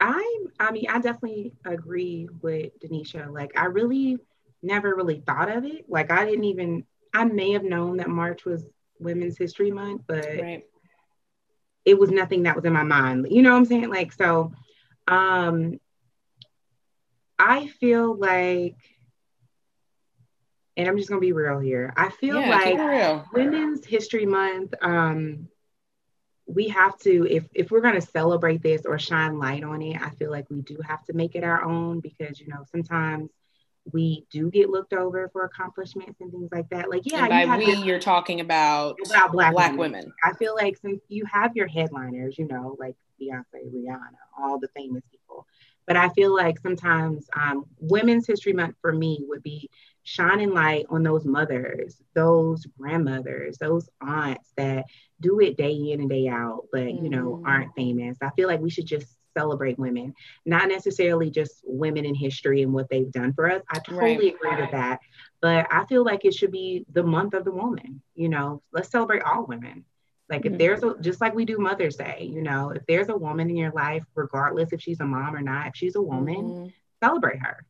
I 0.00 0.46
I 0.60 0.70
mean, 0.72 0.86
I 0.88 1.00
definitely 1.00 1.54
agree 1.64 2.28
with 2.40 2.78
Denisha. 2.80 3.32
Like, 3.32 3.52
I 3.56 3.66
really 3.66 4.18
never 4.62 4.94
really 4.94 5.20
thought 5.26 5.50
of 5.54 5.64
it. 5.64 5.86
Like, 5.88 6.10
I 6.10 6.24
didn't 6.24 6.44
even. 6.44 6.84
I 7.14 7.24
may 7.24 7.52
have 7.52 7.64
known 7.64 7.96
that 7.98 8.08
March 8.08 8.44
was 8.44 8.66
Women's 9.00 9.38
History 9.38 9.70
Month, 9.70 10.02
but 10.06 10.26
Right. 10.40 10.64
it 11.84 11.98
was 11.98 12.10
nothing 12.10 12.42
that 12.44 12.56
was 12.56 12.64
in 12.64 12.72
my 12.72 12.82
mind. 12.82 13.26
You 13.30 13.42
know 13.42 13.50
what 13.52 13.58
I'm 13.58 13.64
saying? 13.64 13.88
Like, 13.90 14.12
so, 14.12 14.52
um, 15.06 15.78
I 17.38 17.66
feel 17.66 18.14
like, 18.16 18.76
and 20.76 20.88
I'm 20.88 20.96
just 20.96 21.08
gonna 21.08 21.20
be 21.20 21.32
real 21.32 21.58
here. 21.58 21.92
I 21.96 22.08
feel 22.10 22.42
Yeah, 22.42 22.46
like 22.46 22.78
keep 22.78 22.78
it 22.78 22.84
real. 22.84 23.24
Women's 23.32 23.84
History 23.86 24.26
Month, 24.26 24.74
um, 24.82 25.48
we 26.46 26.68
have 26.68 26.96
to, 26.98 27.26
if 27.28 27.48
if 27.54 27.70
we're 27.70 27.80
gonna 27.80 28.00
celebrate 28.00 28.62
this 28.62 28.84
or 28.86 28.98
shine 28.98 29.38
light 29.38 29.62
on 29.64 29.82
it, 29.82 30.00
I 30.00 30.10
feel 30.10 30.30
like 30.30 30.48
we 30.50 30.62
do 30.62 30.78
have 30.86 31.04
to 31.06 31.12
make 31.14 31.34
it 31.34 31.44
our 31.44 31.62
own 31.64 32.00
because 32.00 32.40
you 32.40 32.48
know 32.48 32.64
sometimes 32.70 33.30
we 33.92 34.26
do 34.30 34.50
get 34.50 34.70
looked 34.70 34.92
over 34.92 35.28
for 35.32 35.44
accomplishments 35.44 36.20
and 36.20 36.30
things 36.30 36.50
like 36.52 36.68
that. 36.70 36.90
Like, 36.90 37.02
yeah, 37.04 37.18
and 37.24 37.26
you 37.26 37.30
by 37.30 37.46
have 37.46 37.58
we, 37.58 37.66
your- 37.66 37.84
you're 37.84 37.98
talking 37.98 38.40
about 38.40 38.96
about 39.06 39.32
black, 39.32 39.52
black 39.52 39.70
women. 39.72 39.92
women. 39.92 40.12
I 40.24 40.32
feel 40.34 40.54
like 40.54 40.76
since 40.76 41.00
you 41.08 41.24
have 41.26 41.56
your 41.56 41.66
headliners, 41.66 42.38
you 42.38 42.46
know, 42.48 42.76
like 42.78 42.96
Beyonce, 43.20 43.72
Rihanna, 43.74 44.16
all 44.38 44.58
the 44.58 44.68
famous 44.76 45.02
people. 45.10 45.46
But 45.86 45.96
I 45.96 46.10
feel 46.10 46.34
like 46.36 46.58
sometimes 46.58 47.28
um, 47.34 47.64
Women's 47.80 48.26
History 48.26 48.52
Month 48.52 48.76
for 48.82 48.92
me 48.92 49.24
would 49.26 49.42
be 49.42 49.70
shining 50.02 50.52
light 50.52 50.84
on 50.90 51.02
those 51.02 51.24
mothers, 51.24 52.00
those 52.14 52.66
grandmothers, 52.78 53.56
those 53.58 53.88
aunts 54.02 54.52
that 54.56 54.84
do 55.20 55.40
it 55.40 55.56
day 55.56 55.72
in 55.92 56.00
and 56.00 56.10
day 56.10 56.28
out, 56.28 56.64
but 56.72 56.92
you 56.92 57.08
know, 57.08 57.40
Mhm. 57.42 57.46
aren't 57.48 57.74
famous. 57.74 58.18
I 58.20 58.30
feel 58.30 58.48
like 58.48 58.60
we 58.60 58.70
should 58.70 58.86
just 58.86 59.17
celebrate 59.38 59.78
women, 59.78 60.14
not 60.44 60.68
necessarily 60.68 61.30
just 61.30 61.62
women 61.64 62.04
in 62.04 62.14
history 62.14 62.62
and 62.62 62.72
what 62.72 62.88
they've 62.90 63.12
done 63.12 63.32
for 63.32 63.50
us. 63.50 63.62
I 63.70 63.78
totally 63.78 64.30
agree 64.34 64.56
with 64.56 64.70
that. 64.72 64.98
But 65.40 65.66
I 65.72 65.84
feel 65.86 66.04
like 66.04 66.24
it 66.24 66.34
should 66.34 66.50
be 66.50 66.84
the 66.92 67.02
month 67.04 67.34
of 67.34 67.44
the 67.44 67.52
woman, 67.52 68.02
you 68.16 68.28
know, 68.28 68.62
let's 68.72 68.90
celebrate 68.90 69.22
all 69.22 69.46
women. 69.46 69.84
Like 70.28 70.44
if 70.44 70.52
Mhm. 70.52 70.58
there's 70.58 70.82
a 70.82 70.96
just 71.00 71.20
like 71.20 71.34
we 71.34 71.44
do 71.44 71.58
Mother's 71.58 71.96
Day, 71.96 72.28
you 72.30 72.42
know, 72.42 72.70
if 72.70 72.84
there's 72.86 73.08
a 73.08 73.16
woman 73.16 73.48
in 73.48 73.56
your 73.56 73.70
life, 73.72 74.04
regardless 74.14 74.72
if 74.72 74.80
she's 74.82 75.00
a 75.00 75.04
mom 75.04 75.34
or 75.34 75.40
not, 75.40 75.68
if 75.68 75.76
she's 75.76 75.94
a 75.96 76.02
woman, 76.02 76.44
Mhm. 76.52 76.72
celebrate 77.02 77.38
her. 77.38 77.64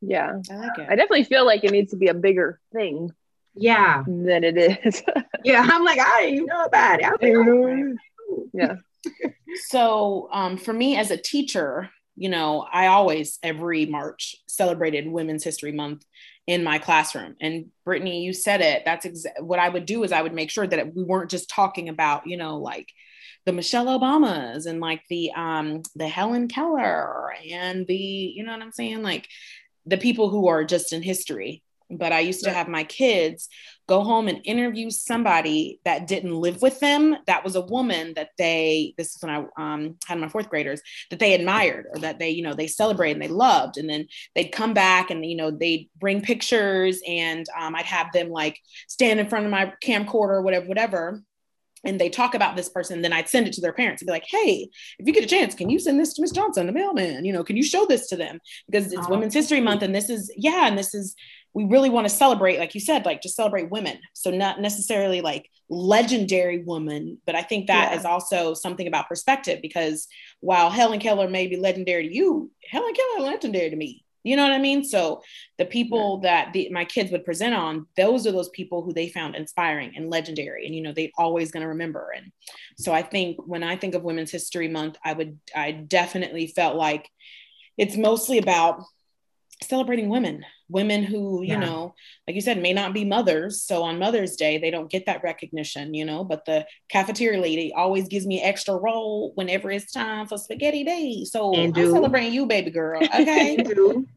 Yeah, 0.00 0.40
I 0.50 0.54
like 0.56 0.78
it. 0.78 0.86
I 0.90 0.96
definitely 0.96 1.24
feel 1.24 1.46
like 1.46 1.62
it 1.64 1.70
needs 1.70 1.92
to 1.92 1.96
be 1.96 2.08
a 2.08 2.14
bigger 2.14 2.60
thing 2.72 3.12
Yeah. 3.54 4.02
than 4.06 4.42
it 4.44 4.56
is. 4.58 5.02
Yeah. 5.44 5.66
I'm 5.72 5.84
like, 5.84 5.98
I 5.98 6.20
didn't 6.20 6.34
even 6.34 6.46
know 6.46 6.64
about 6.64 7.00
it. 7.00 7.04
I 7.06 7.10
was 7.10 7.18
like, 7.22 7.32
You 7.32 7.98
oh, 8.30 8.48
yeah, 8.52 8.74
So, 9.68 10.28
um, 10.32 10.56
for 10.56 10.72
me 10.72 10.96
as 10.96 11.10
a 11.10 11.16
teacher, 11.16 11.90
you 12.16 12.28
know, 12.28 12.66
I 12.70 12.88
always 12.88 13.38
every 13.42 13.86
March 13.86 14.36
celebrated 14.46 15.10
Women's 15.10 15.44
History 15.44 15.72
Month 15.72 16.04
in 16.46 16.64
my 16.64 16.78
classroom. 16.78 17.36
And 17.40 17.66
Brittany, 17.84 18.22
you 18.22 18.32
said 18.32 18.60
it. 18.60 18.82
That's 18.84 19.06
exa- 19.06 19.40
what 19.40 19.58
I 19.58 19.68
would 19.68 19.86
do 19.86 20.02
is 20.02 20.12
I 20.12 20.22
would 20.22 20.34
make 20.34 20.50
sure 20.50 20.66
that 20.66 20.94
we 20.94 21.04
weren't 21.04 21.30
just 21.30 21.48
talking 21.48 21.88
about, 21.88 22.26
you 22.26 22.36
know, 22.36 22.58
like 22.58 22.88
the 23.46 23.52
Michelle 23.52 23.86
Obamas 23.86 24.66
and 24.66 24.80
like 24.80 25.02
the 25.08 25.32
um 25.32 25.82
the 25.94 26.08
Helen 26.08 26.48
Keller 26.48 27.32
and 27.50 27.86
the, 27.86 27.94
you 27.96 28.44
know 28.44 28.52
what 28.52 28.62
I'm 28.62 28.72
saying, 28.72 29.02
like 29.02 29.28
the 29.86 29.98
people 29.98 30.28
who 30.28 30.48
are 30.48 30.64
just 30.64 30.92
in 30.92 31.02
history. 31.02 31.62
But 31.90 32.12
I 32.12 32.20
used 32.20 32.44
to 32.44 32.52
have 32.52 32.68
my 32.68 32.84
kids 32.84 33.48
go 33.86 34.02
home 34.02 34.28
and 34.28 34.40
interview 34.44 34.90
somebody 34.90 35.80
that 35.84 36.06
didn't 36.06 36.34
live 36.34 36.62
with 36.62 36.78
them. 36.80 37.16
That 37.26 37.44
was 37.44 37.56
a 37.56 37.60
woman 37.60 38.14
that 38.14 38.30
they 38.38 38.94
this 38.96 39.16
is 39.16 39.22
when 39.22 39.30
i 39.58 39.74
um, 39.74 39.96
had 40.06 40.18
my 40.18 40.28
fourth 40.28 40.48
graders 40.48 40.80
that 41.10 41.18
they 41.18 41.34
admired 41.34 41.86
or 41.92 42.00
that 42.00 42.18
they 42.18 42.30
you 42.30 42.42
know 42.42 42.54
they 42.54 42.66
celebrated 42.66 43.16
and 43.16 43.22
they 43.22 43.34
loved. 43.34 43.78
And 43.78 43.88
then 43.88 44.06
they'd 44.34 44.48
come 44.48 44.74
back 44.74 45.10
and 45.10 45.24
you 45.24 45.36
know 45.36 45.50
they'd 45.50 45.90
bring 45.98 46.20
pictures 46.22 47.00
and 47.06 47.46
um, 47.58 47.74
i'd 47.74 47.84
have 47.84 48.12
them 48.12 48.30
like 48.30 48.58
stand 48.88 49.20
in 49.20 49.28
front 49.28 49.44
of 49.44 49.50
my 49.50 49.72
camcorder 49.84 50.30
or 50.30 50.42
whatever 50.42 50.66
whatever. 50.66 51.22
And 51.84 52.00
they 52.00 52.10
talk 52.10 52.34
about 52.34 52.54
this 52.54 52.68
person 52.68 53.02
then 53.02 53.12
i'd 53.12 53.28
send 53.28 53.48
it 53.48 53.54
to 53.54 53.60
their 53.60 53.72
parents 53.72 54.02
and 54.02 54.06
be 54.06 54.12
like 54.12 54.26
hey 54.28 54.68
if 54.98 55.06
you 55.06 55.12
get 55.12 55.24
a 55.24 55.26
chance 55.26 55.54
can 55.54 55.68
you 55.68 55.80
send 55.80 55.98
this 55.98 56.14
to 56.14 56.22
miss 56.22 56.30
johnson 56.30 56.66
the 56.66 56.72
mailman? 56.72 57.24
You 57.24 57.32
know 57.32 57.42
can 57.42 57.56
you 57.56 57.64
show 57.64 57.86
this 57.86 58.08
to 58.08 58.16
them? 58.16 58.38
Because 58.70 58.92
it's 58.92 59.06
Oh, 59.06 59.10
women's 59.10 59.34
history 59.34 59.60
month 59.60 59.82
and 59.82 59.94
this 59.94 60.08
is 60.08 60.32
yeah 60.36 60.68
and 60.68 60.78
this 60.78 60.94
is 60.94 61.16
we 61.54 61.64
really 61.64 61.90
want 61.90 62.06
to 62.08 62.14
celebrate, 62.14 62.58
like 62.58 62.74
you 62.74 62.80
said, 62.80 63.04
like 63.04 63.22
just 63.22 63.36
celebrate 63.36 63.70
women. 63.70 63.98
So 64.14 64.30
not 64.30 64.60
necessarily 64.60 65.20
like 65.20 65.50
legendary 65.68 66.62
woman, 66.62 67.18
but 67.26 67.34
I 67.34 67.42
think 67.42 67.66
that 67.66 67.92
Yeah. 67.92 67.98
is 67.98 68.04
also 68.04 68.54
something 68.54 68.86
about 68.86 69.08
perspective 69.08 69.60
because 69.60 70.08
while 70.40 70.70
Helen 70.70 71.00
Keller 71.00 71.28
may 71.28 71.46
be 71.46 71.56
legendary 71.56 72.08
to 72.08 72.14
you, 72.14 72.50
Helen 72.70 72.94
Keller 72.94 73.26
legendary 73.26 73.70
to 73.70 73.76
me. 73.76 74.04
You 74.24 74.36
know 74.36 74.44
what 74.44 74.52
I 74.52 74.58
mean? 74.58 74.84
So 74.84 75.20
the 75.58 75.64
people 75.64 76.18
that 76.18 76.52
the, 76.52 76.68
my 76.70 76.84
kids 76.84 77.10
would 77.10 77.24
present 77.24 77.54
on, 77.54 77.86
those 77.96 78.24
are 78.26 78.30
those 78.32 78.50
people 78.50 78.82
who 78.82 78.92
they 78.92 79.08
found 79.08 79.34
inspiring 79.34 79.94
and 79.96 80.10
legendary, 80.10 80.64
and 80.64 80.74
you 80.74 80.80
know 80.80 80.92
they 80.92 81.10
always 81.18 81.50
going 81.50 81.62
to 81.62 81.68
remember. 81.68 82.12
And 82.16 82.30
so 82.78 82.92
I 82.92 83.02
think 83.02 83.38
when 83.44 83.64
I 83.64 83.74
think 83.76 83.96
of 83.96 84.04
Women's 84.04 84.30
History 84.30 84.68
Month, 84.68 84.96
I 85.04 85.12
would 85.12 85.40
I 85.56 85.72
definitely 85.72 86.46
felt 86.46 86.76
like 86.76 87.08
it's 87.76 87.96
mostly 87.96 88.38
about 88.38 88.82
celebrating 89.60 90.08
women 90.08 90.44
women 90.72 91.02
who 91.04 91.42
you 91.42 91.50
Yeah. 91.50 91.60
know 91.60 91.94
like 92.26 92.34
you 92.34 92.40
said 92.40 92.60
may 92.60 92.72
not 92.72 92.92
be 92.94 93.04
mothers. 93.04 93.62
So 93.62 93.82
on 93.82 93.98
mother's 93.98 94.36
day 94.36 94.58
they 94.58 94.70
don't 94.70 94.90
get 94.90 95.06
that 95.06 95.22
recognition 95.22 95.94
you 95.94 96.04
know 96.04 96.24
but 96.24 96.44
the 96.46 96.66
cafeteria 96.88 97.40
lady 97.40 97.72
always 97.76 98.08
gives 98.08 98.26
me 98.26 98.40
extra 98.42 98.74
roll 98.76 99.32
whenever 99.34 99.70
it's 99.70 99.92
time 99.92 100.26
for 100.26 100.38
spaghetti 100.38 100.82
day. 100.84 101.24
So 101.24 101.54
i'm 101.54 101.74
celebrating 101.74 102.32
you 102.32 102.46
baby 102.46 102.70
girl. 102.70 103.00
Okay? 103.20 103.56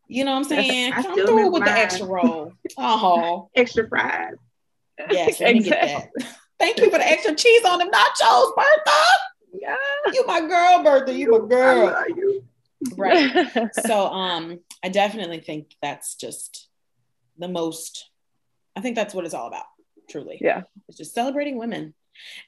you 0.07 0.23
know 0.23 0.31
what 0.31 0.37
i'm 0.37 0.43
saying? 0.45 0.93
I 0.93 1.01
come 1.03 1.15
through 1.15 1.51
with 1.51 1.65
the 1.65 1.71
extra 1.71 2.07
roll. 2.07 2.53
Oh 2.77 3.49
extra 3.55 3.87
fries. 3.89 4.35
yes 5.11 5.39
let 5.41 5.55
me 5.55 5.61
get 5.63 5.83
Exactly. 5.83 6.23
that. 6.23 6.35
Thank 6.57 6.77
you 6.79 6.89
for 6.89 6.97
the 6.97 7.07
extra 7.07 7.35
cheese 7.35 7.65
on 7.65 7.79
them 7.79 7.89
nachos 7.91 8.55
bertha. 8.55 9.01
Yeah. 9.59 9.75
you 10.13 10.25
my 10.25 10.39
girl 10.41 10.83
bertha. 10.83 11.13
You 11.13 11.31
my 11.31 11.37
I 11.37 11.47
girl. 11.47 12.05
you. 12.15 12.43
Right. 12.97 13.69
So 13.85 14.07
um 14.07 14.59
I 14.83 14.89
definitely 14.89 15.39
think 15.39 15.75
that's 15.81 16.15
just 16.15 16.67
the 17.37 17.47
most 17.47 18.09
I 18.75 18.81
think 18.81 18.95
that's 18.95 19.13
what 19.13 19.25
it's 19.25 19.33
all 19.33 19.47
about, 19.47 19.65
truly. 20.09 20.37
Yeah. 20.41 20.63
It's 20.87 20.97
just 20.97 21.13
celebrating 21.13 21.57
women. 21.57 21.93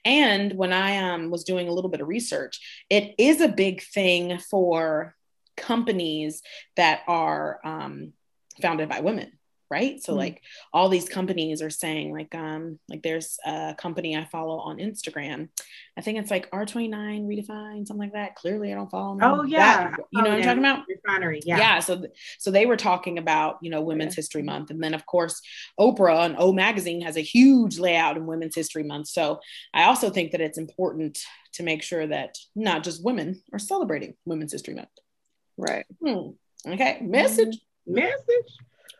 And 0.04 0.52
when 0.54 0.72
I 0.72 1.12
um, 1.12 1.30
was 1.30 1.44
doing 1.44 1.68
a 1.68 1.72
little 1.72 1.90
bit 1.90 2.00
of 2.00 2.08
research, 2.08 2.60
it 2.90 3.14
is 3.18 3.40
a 3.40 3.48
big 3.48 3.82
thing 3.82 4.38
for 4.38 5.14
companies 5.56 6.42
that 6.76 7.00
are 7.06 7.60
um, 7.64 8.12
founded 8.60 8.88
by 8.88 9.00
women 9.00 9.37
right? 9.70 10.02
So 10.02 10.12
mm-hmm. 10.12 10.18
like 10.18 10.42
all 10.72 10.88
these 10.88 11.08
companies 11.08 11.60
are 11.60 11.70
saying 11.70 12.12
like 12.12 12.34
um 12.34 12.78
like 12.88 13.02
there's 13.02 13.38
a 13.44 13.74
company 13.76 14.16
i 14.16 14.24
follow 14.24 14.58
on 14.58 14.78
instagram. 14.78 15.48
I 15.96 16.00
think 16.00 16.18
it's 16.18 16.30
like 16.30 16.50
r29 16.50 17.26
redefined 17.26 17.86
something 17.86 17.98
like 17.98 18.12
that. 18.14 18.36
Clearly 18.36 18.72
i 18.72 18.74
don't 18.74 18.90
follow 18.90 19.16
them. 19.16 19.30
Oh 19.30 19.42
yeah. 19.42 19.90
That, 19.90 20.00
you 20.10 20.22
know 20.22 20.28
oh, 20.28 20.30
what 20.30 20.38
i'm 20.38 20.44
talking 20.44 20.58
about? 20.58 20.84
Refinery 20.88 21.40
yeah. 21.44 21.58
Yeah 21.58 21.80
so 21.80 22.04
so 22.38 22.50
they 22.50 22.66
were 22.66 22.76
talking 22.76 23.18
about 23.18 23.58
you 23.62 23.70
know 23.70 23.80
women's 23.80 24.14
yeah. 24.14 24.16
history 24.16 24.42
month. 24.42 24.70
And 24.70 24.82
then 24.82 24.94
of 24.94 25.04
course 25.06 25.40
oprah 25.78 26.24
and 26.26 26.36
o 26.38 26.52
magazine 26.52 27.02
has 27.02 27.16
a 27.16 27.22
huge 27.22 27.78
layout 27.78 28.16
in 28.16 28.26
women's 28.26 28.54
history 28.54 28.84
month. 28.84 29.08
So 29.08 29.40
i 29.74 29.84
also 29.84 30.10
think 30.10 30.32
that 30.32 30.40
it's 30.40 30.58
important 30.58 31.18
to 31.54 31.62
make 31.62 31.82
sure 31.82 32.06
that 32.06 32.38
not 32.54 32.84
just 32.84 33.04
women 33.04 33.42
are 33.52 33.58
celebrating 33.58 34.14
women's 34.24 34.52
history 34.52 34.74
month. 34.74 34.88
Right. 35.56 35.86
Hmm. 36.02 36.30
okay. 36.66 37.00
Message? 37.02 37.58
Message? 37.86 38.52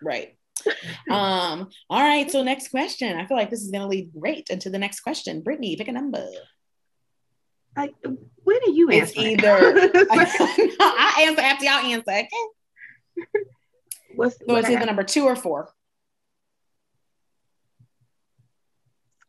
Right 0.03 0.38
um, 1.11 1.69
all 1.91 2.03
right. 2.03 2.31
So 2.31 2.43
next 2.43 2.69
question. 2.69 3.17
I 3.17 3.27
feel 3.27 3.37
like 3.37 3.51
this 3.51 3.63
is 3.63 3.71
going 3.71 3.83
to 3.83 3.89
lead 3.89 4.13
great 4.19 4.49
into 4.51 4.71
the 4.71 4.79
next 4.79 5.01
question. 5.01 5.43
Brittany, 5.43 5.77
pick 5.77 5.89
a 5.89 5.93
number. 5.93 6.27
Like, 7.77 7.95
when 8.03 8.57
are 8.57 8.71
you 8.71 8.91
answer? 8.91 9.13
it's 9.19 9.19
answering? 9.19 9.39
either 9.39 10.07
I, 10.11 11.15
I 11.19 11.23
answer 11.29 11.43
after 11.43 11.65
y'all 11.65 11.75
answer. 11.75 12.11
Okay. 12.11 12.27
What's, 14.15 14.39
so 14.39 14.45
what 14.47 14.61
it's 14.61 14.71
either 14.71 14.87
number 14.87 15.05
two 15.05 15.25
or 15.25 15.37
four. 15.37 15.71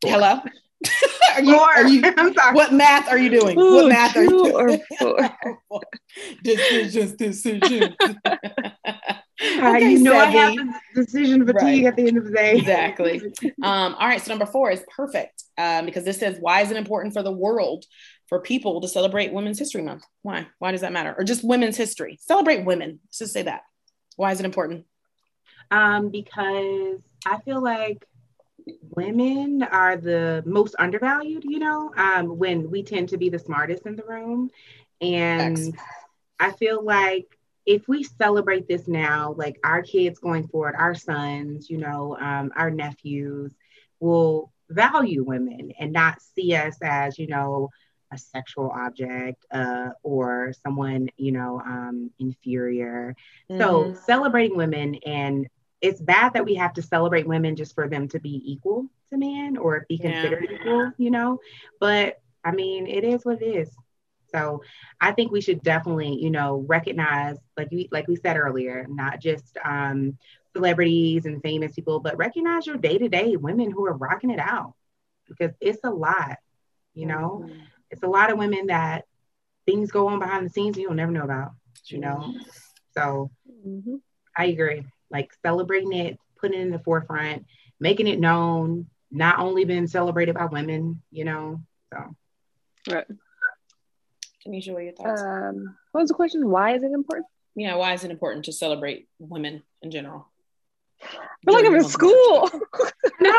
Hello. 0.03 0.39
Are 1.39 1.43
you, 1.43 1.59
are 1.59 1.87
you, 1.87 2.01
I'm 2.17 2.33
sorry. 2.33 2.55
What 2.55 2.73
math 2.73 3.09
are 3.09 3.17
you 3.17 3.29
doing? 3.29 3.59
Ooh, 3.59 3.75
what 3.75 3.89
math 3.89 4.15
are 4.15 4.23
you 4.23 4.29
doing? 4.29 4.53
Or 4.53 4.79
four. 5.69 5.81
decisions, 6.43 7.13
decisions. 7.13 7.95
okay, 9.41 9.91
you 9.91 9.99
know 9.99 10.13
Sebby. 10.13 10.15
I 10.15 10.25
have 10.25 10.55
decision 10.95 11.45
fatigue 11.45 11.85
right. 11.85 11.85
at 11.85 11.95
the 11.95 12.07
end 12.07 12.17
of 12.17 12.25
the 12.25 12.31
day. 12.31 12.57
Exactly. 12.57 13.21
um, 13.63 13.95
all 13.95 14.07
right. 14.07 14.21
So 14.21 14.31
number 14.31 14.45
four 14.45 14.71
is 14.71 14.83
perfect 14.95 15.43
um, 15.57 15.85
because 15.85 16.03
this 16.03 16.19
says, 16.19 16.37
why 16.39 16.61
is 16.61 16.71
it 16.71 16.77
important 16.77 17.13
for 17.13 17.23
the 17.23 17.31
world 17.31 17.85
for 18.27 18.39
people 18.41 18.81
to 18.81 18.87
celebrate 18.87 19.33
Women's 19.33 19.59
History 19.59 19.81
Month? 19.81 20.03
Why? 20.21 20.47
Why 20.59 20.71
does 20.71 20.81
that 20.81 20.93
matter? 20.93 21.15
Or 21.17 21.23
just 21.23 21.43
women's 21.43 21.77
history? 21.77 22.19
Celebrate 22.21 22.65
women. 22.65 22.99
Let's 23.05 23.19
just 23.19 23.33
say 23.33 23.43
that. 23.43 23.61
Why 24.15 24.31
is 24.31 24.39
it 24.39 24.45
important? 24.45 24.85
Um, 25.71 26.09
because 26.09 26.99
I 27.25 27.39
feel 27.45 27.61
like 27.61 28.05
women 28.95 29.63
are 29.63 29.95
the 29.95 30.43
most 30.45 30.75
undervalued, 30.79 31.43
you 31.43 31.59
know, 31.59 31.91
um, 31.95 32.37
when 32.37 32.69
we 32.69 32.83
tend 32.83 33.09
to 33.09 33.17
be 33.17 33.29
the 33.29 33.39
smartest 33.39 33.85
in 33.85 33.95
the 33.95 34.03
room. 34.03 34.49
And 35.01 35.77
I 36.39 36.51
feel 36.51 36.83
like 36.83 37.37
if 37.65 37.87
we 37.87 38.03
celebrate 38.03 38.67
this 38.67 38.87
now, 38.87 39.33
like 39.37 39.59
our 39.63 39.81
kids 39.81 40.19
going 40.19 40.47
forward, 40.47 40.75
our 40.77 40.95
sons, 40.95 41.69
you 41.69 41.77
know, 41.77 42.17
um, 42.19 42.51
our 42.55 42.71
nephews 42.71 43.53
will 43.99 44.51
value 44.69 45.23
women 45.23 45.73
and 45.79 45.91
not 45.91 46.21
see 46.21 46.55
us 46.55 46.77
as, 46.81 47.19
you 47.19 47.27
know, 47.27 47.69
a 48.11 48.17
sexual 48.17 48.71
object 48.71 49.45
uh, 49.51 49.89
or 50.03 50.53
someone, 50.63 51.09
you 51.17 51.31
know, 51.31 51.61
um, 51.63 52.09
inferior. 52.19 53.15
Mm-hmm. 53.51 53.61
So 53.61 53.93
celebrating 54.05 54.57
women 54.57 54.95
and 55.05 55.47
it's 55.81 56.01
bad 56.01 56.33
that 56.33 56.45
we 56.45 56.55
have 56.55 56.73
to 56.73 56.81
celebrate 56.81 57.27
women 57.27 57.55
just 57.55 57.73
for 57.73 57.87
them 57.87 58.07
to 58.09 58.19
be 58.19 58.41
equal 58.45 58.87
to 59.09 59.17
men 59.17 59.57
or 59.57 59.85
be 59.87 59.97
considered 59.97 60.47
yeah. 60.49 60.57
equal, 60.57 60.91
you 60.97 61.11
know. 61.11 61.39
But 61.79 62.21
I 62.43 62.51
mean, 62.51 62.87
it 62.87 63.03
is 63.03 63.23
what 63.23 63.41
it 63.41 63.45
is. 63.45 63.75
So 64.31 64.61
I 65.01 65.11
think 65.11 65.31
we 65.31 65.41
should 65.41 65.63
definitely, 65.63 66.21
you 66.21 66.29
know, 66.29 66.63
recognize, 66.67 67.37
like 67.57 67.71
we 67.71 67.89
like 67.91 68.07
we 68.07 68.15
said 68.15 68.37
earlier, 68.37 68.85
not 68.87 69.19
just 69.19 69.57
um, 69.63 70.17
celebrities 70.55 71.25
and 71.25 71.41
famous 71.41 71.73
people, 71.73 71.99
but 71.99 72.17
recognize 72.17 72.67
your 72.67 72.77
day 72.77 72.97
to 72.97 73.09
day 73.09 73.35
women 73.35 73.71
who 73.71 73.85
are 73.85 73.97
rocking 73.97 74.29
it 74.29 74.39
out 74.39 74.73
because 75.27 75.51
it's 75.59 75.83
a 75.83 75.89
lot. 75.89 76.37
You 76.93 77.05
know, 77.07 77.43
mm-hmm. 77.45 77.59
it's 77.89 78.03
a 78.03 78.07
lot 78.07 78.31
of 78.31 78.37
women 78.37 78.67
that 78.67 79.05
things 79.65 79.91
go 79.91 80.07
on 80.07 80.19
behind 80.19 80.45
the 80.45 80.49
scenes 80.49 80.77
you'll 80.77 80.93
never 80.93 81.11
know 81.11 81.23
about. 81.23 81.51
You 81.85 81.99
know, 81.99 82.35
so 82.93 83.31
mm-hmm. 83.65 83.95
I 84.37 84.45
agree. 84.45 84.85
Like 85.11 85.31
celebrating 85.43 85.93
it, 85.93 86.19
putting 86.39 86.59
it 86.59 86.63
in 86.63 86.71
the 86.71 86.79
forefront, 86.79 87.45
making 87.79 88.07
it 88.07 88.19
known, 88.19 88.87
not 89.11 89.39
only 89.39 89.65
being 89.65 89.87
celebrated 89.87 90.35
by 90.35 90.45
women. 90.45 91.01
You 91.11 91.25
know, 91.25 91.61
so 91.91 92.15
right. 92.91 93.05
Tanisha, 94.45 94.71
what 94.71 94.79
are 94.79 94.83
your 94.83 94.93
thoughts? 94.93 95.21
Um, 95.21 95.75
what 95.91 96.01
was 96.01 96.09
the 96.09 96.15
question? 96.15 96.49
Why 96.49 96.75
is 96.75 96.83
it 96.83 96.91
important? 96.91 97.27
Yeah, 97.55 97.75
why 97.75 97.93
is 97.93 98.03
it 98.03 98.11
important 98.11 98.45
to 98.45 98.53
celebrate 98.53 99.07
women 99.19 99.63
in 99.81 99.91
general? 99.91 100.27
I 101.01 101.07
feel 101.45 101.53
like 101.53 101.65
I'm 101.67 101.75
in 101.75 101.83
school. 101.83 102.49
no, 103.19 103.29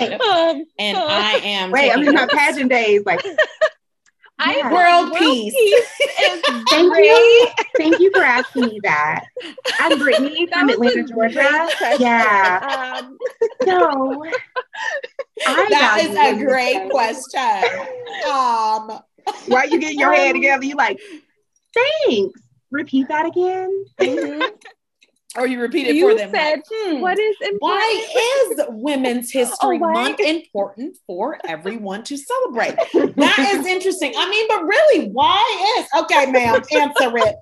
um, 0.00 0.64
and 0.78 0.96
I 0.98 1.40
am. 1.42 1.70
Wait, 1.70 1.90
I'm 1.90 2.02
in 2.02 2.14
my 2.14 2.26
pageant 2.26 2.70
days. 2.70 3.02
Like, 3.06 3.24
I 4.40 4.62
world, 4.70 5.10
world 5.10 5.18
peace. 5.18 5.54
peace 5.54 5.90
Thank 6.70 6.96
you. 6.96 7.48
Thank 7.76 8.00
you 8.00 8.10
for 8.10 8.22
asking 8.22 8.66
me 8.66 8.80
that. 8.82 9.24
I'm 9.78 9.98
Brittany 9.98 10.46
from 10.52 10.70
Atlanta, 10.70 11.04
Georgia. 11.04 11.68
Yeah. 11.98 12.98
Um, 13.02 13.18
no. 13.64 14.24
I 15.46 15.66
that 15.70 16.00
is 16.02 16.16
a 16.16 16.44
great 16.44 16.90
question. 16.90 17.64
Um, 18.26 19.00
while 19.46 19.68
you 19.68 19.78
getting 19.78 19.98
your 19.98 20.12
head 20.14 20.32
together, 20.32 20.64
you 20.64 20.74
like, 20.74 20.98
thanks. 21.74 22.40
Repeat 22.70 23.08
that 23.08 23.26
again. 23.26 23.84
Mm-hmm. 24.00 24.56
Or 25.36 25.46
you 25.46 25.60
repeat 25.60 25.86
it 25.86 25.94
you 25.94 26.10
for 26.10 26.16
them. 26.16 26.30
Said, 26.32 26.60
hmm, 26.68 27.00
what 27.00 27.16
is 27.16 27.36
important? 27.40 27.60
Why 27.60 28.48
is 28.50 28.60
Women's 28.68 29.30
History 29.32 29.78
oh, 29.80 29.92
Month 29.92 30.18
important 30.18 30.96
for 31.06 31.38
everyone 31.46 32.02
to 32.04 32.16
celebrate? 32.16 32.74
that 32.94 33.54
is 33.54 33.66
interesting. 33.66 34.12
I 34.16 34.28
mean, 34.28 34.48
but 34.48 34.64
really, 34.64 35.08
why 35.10 35.78
is 35.78 36.02
okay, 36.02 36.30
ma'am? 36.32 36.62
Answer 36.72 37.16
it. 37.18 37.36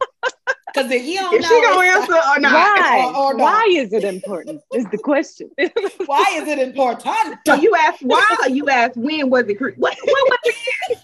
Because 0.67 0.91
if 0.91 1.03
you 1.03 1.17
don't 1.17 1.35
if 1.35 1.43
know, 1.43 1.49
she 1.49 1.63
gonna 1.63 1.89
answer 1.89 2.13
or 2.13 2.41
not, 2.41 2.53
why? 2.53 3.13
Or, 3.17 3.33
or 3.33 3.37
Why 3.37 3.67
is 3.71 3.93
it 3.95 4.05
important? 4.05 4.61
Is 4.75 4.85
the 4.91 4.99
question. 4.99 5.51
why 6.07 6.27
is 6.35 6.47
it 6.47 6.59
important? 6.59 7.39
So 7.47 7.55
you 7.55 7.75
ask 7.75 8.01
why? 8.03 8.49
you 8.51 8.69
ask 8.69 8.95
when 8.97 9.31
was 9.31 9.45
it? 9.49 9.59
What? 9.59 9.79
What 9.79 9.97
was 10.05 10.39
it? 10.45 10.99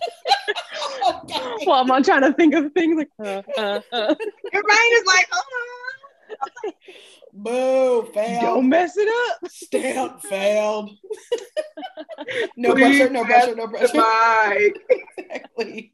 okay. 1.15 1.65
Well, 1.67 1.91
I'm 1.91 2.03
trying 2.03 2.23
to 2.23 2.33
think 2.35 2.55
of 2.55 2.73
things 2.73 2.99
like. 2.99 3.11
Uh, 3.19 3.43
uh, 3.57 3.81
uh. 3.91 4.15
Your 4.53 4.63
brain 4.63 4.93
is 4.93 5.07
like, 5.07 5.29
oh. 5.33 6.04
Boo, 7.33 8.09
failed. 8.15 8.43
Don't 8.43 8.69
mess 8.69 8.97
it 8.97 9.09
up. 9.09 9.51
Stamp 9.51 10.23
failed. 10.23 10.91
no 12.57 12.75
Please 12.75 12.99
pressure, 12.99 13.11
no 13.11 13.25
pressure, 13.25 13.57
no 13.57 13.69
pressure. 13.69 13.93
exactly. 15.19 15.93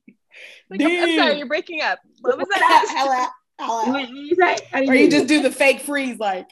Like, 0.69 0.83
I'm, 0.83 1.03
I'm, 1.03 1.19
sorry, 1.19 1.39
you're 1.39 1.47
breaking 1.47 1.81
up. 1.81 1.99
What 2.21 2.37
was 2.37 2.47
that? 2.49 2.87
Hello. 2.91 3.27
Hello. 3.59 4.89
Or 4.89 4.95
you 4.95 5.11
just 5.11 5.27
do 5.27 5.43
the 5.43 5.51
fake 5.51 5.81
freeze 5.81 6.19
like. 6.19 6.49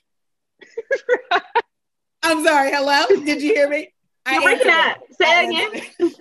I'm 2.22 2.44
sorry. 2.44 2.70
Hello. 2.70 3.06
Did 3.24 3.42
you 3.42 3.54
hear 3.54 3.68
me? 3.68 3.92
You're 4.30 4.42
breaking 4.42 4.70
up. 4.70 4.98
Say 5.20 5.44
it 5.44 5.80
again. 5.98 6.14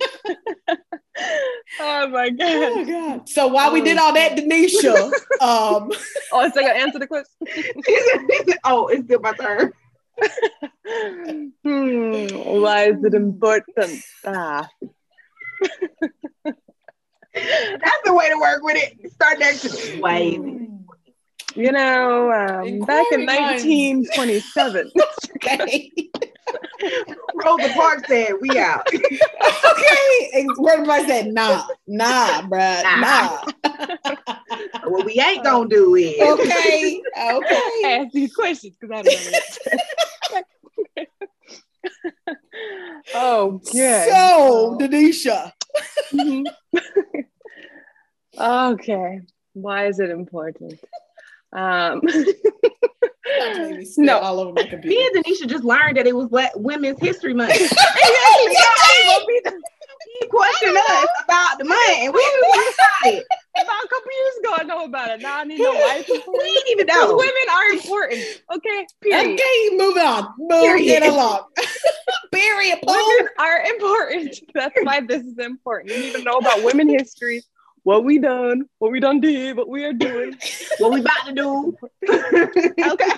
oh 1.80 2.08
my 2.08 2.30
god. 2.30 2.72
Oh 2.72 2.84
god. 2.84 3.28
So 3.28 3.46
while 3.48 3.70
oh, 3.70 3.72
we 3.72 3.80
did 3.80 3.98
all 3.98 4.12
that, 4.12 4.36
Denisha, 4.36 4.94
um 5.40 5.90
Oh, 6.32 6.50
like 6.54 6.66
I 6.66 6.78
answer 6.78 6.98
the 6.98 7.06
question. 7.06 7.32
oh, 8.64 8.88
it's 8.88 9.04
still 9.04 9.20
my 9.20 9.32
turn. 9.32 9.72
hmm, 11.64 12.60
why 12.60 12.84
is 12.90 13.04
it 13.04 13.14
important? 13.14 14.02
Ah. 14.24 14.68
That's 17.34 18.02
the 18.04 18.14
way 18.14 18.28
to 18.28 18.38
work 18.38 18.62
with 18.62 18.76
it. 18.76 19.12
Start 19.12 19.38
next 19.38 19.62
to 19.62 20.00
Why 20.00 20.38
you 21.54 21.72
know, 21.72 22.30
um, 22.32 22.80
back 22.80 23.06
in 23.12 23.26
1927. 23.26 24.90
okay. 25.36 25.90
Rosa 27.34 27.68
Parks 27.74 28.08
said, 28.08 28.32
"We 28.40 28.58
out." 28.58 28.86
okay, 28.94 30.46
word 30.56 30.88
I 30.88 31.06
said, 31.06 31.26
"Nah, 31.28 31.64
nah, 31.86 32.42
bruh, 32.42 32.82
nah." 32.82 33.42
nah. 33.64 34.38
what 34.84 35.04
we 35.04 35.20
ain't 35.20 35.44
gonna 35.44 35.68
do 35.68 35.94
is 35.96 36.20
okay, 36.20 37.02
okay. 37.20 37.82
Ask 37.84 38.12
these 38.12 38.34
questions 38.34 38.76
because 38.80 38.98
I 38.98 39.02
don't 39.02 39.32
know. 40.34 41.06
oh, 43.14 43.60
good. 43.72 44.08
So, 44.08 44.78
Denisha. 44.80 45.52
okay. 48.40 49.20
Why 49.52 49.86
is 49.86 49.98
it 49.98 50.10
important? 50.10 50.80
Um, 51.52 52.00
That 53.38 53.56
made 53.58 53.78
me 53.78 53.84
spit 53.84 54.06
No. 54.06 54.18
all 54.20 54.40
over 54.40 54.52
my 54.54 54.62
Me 54.62 54.68
computer. 54.70 54.96
and 55.16 55.24
Denisha 55.24 55.46
just 55.46 55.62
learned 55.62 55.98
that 55.98 56.06
it 56.06 56.16
was 56.16 56.28
Black 56.28 56.50
Women's 56.56 56.98
History 56.98 57.34
Month. 57.34 57.52
he 57.58 57.68
questioned 60.28 60.76
us 60.76 61.06
about 61.24 61.58
the 61.58 61.64
month, 61.64 61.90
and 61.98 62.12
we 62.14 62.18
was 62.20 62.74
excited. 63.02 63.24
About 63.56 63.84
a 63.84 63.88
couple 63.88 64.12
years 64.12 64.36
ago, 64.40 64.54
I 64.58 64.62
know 64.64 64.84
about 64.84 65.10
it. 65.10 65.20
Now 65.22 65.38
I 65.40 65.44
need 65.44 65.58
to 65.58 65.62
know 65.62 65.72
why 65.72 66.04
We 66.08 66.14
didn't 66.14 66.68
even 66.70 66.86
know. 66.86 67.16
women 67.16 67.32
are 67.52 67.66
important. 67.72 68.22
Okay, 68.54 68.86
period. 69.02 69.34
Okay, 69.34 69.76
move 69.76 69.96
on. 69.98 70.28
Move 70.38 70.62
Period. 70.62 71.02
it 71.02 71.08
along. 71.08 71.44
Period. 72.32 72.78
Women 72.86 73.28
are 73.38 73.60
important. 73.62 74.36
That's 74.54 74.74
why 74.82 75.00
this 75.00 75.22
is 75.22 75.38
important. 75.38 75.92
You 75.94 76.00
need 76.00 76.14
to 76.14 76.22
know 76.22 76.38
about 76.38 76.62
women 76.64 76.88
history, 76.88 77.42
what 77.88 78.04
we 78.04 78.18
done, 78.18 78.68
what 78.80 78.92
we 78.92 79.00
done 79.00 79.18
did, 79.18 79.56
what 79.56 79.66
we 79.66 79.82
are 79.82 79.94
doing. 79.94 80.36
What 80.76 80.92
we 80.92 81.00
about 81.00 81.24
to 81.24 81.32
do? 81.32 81.74
Okay, 82.92 83.12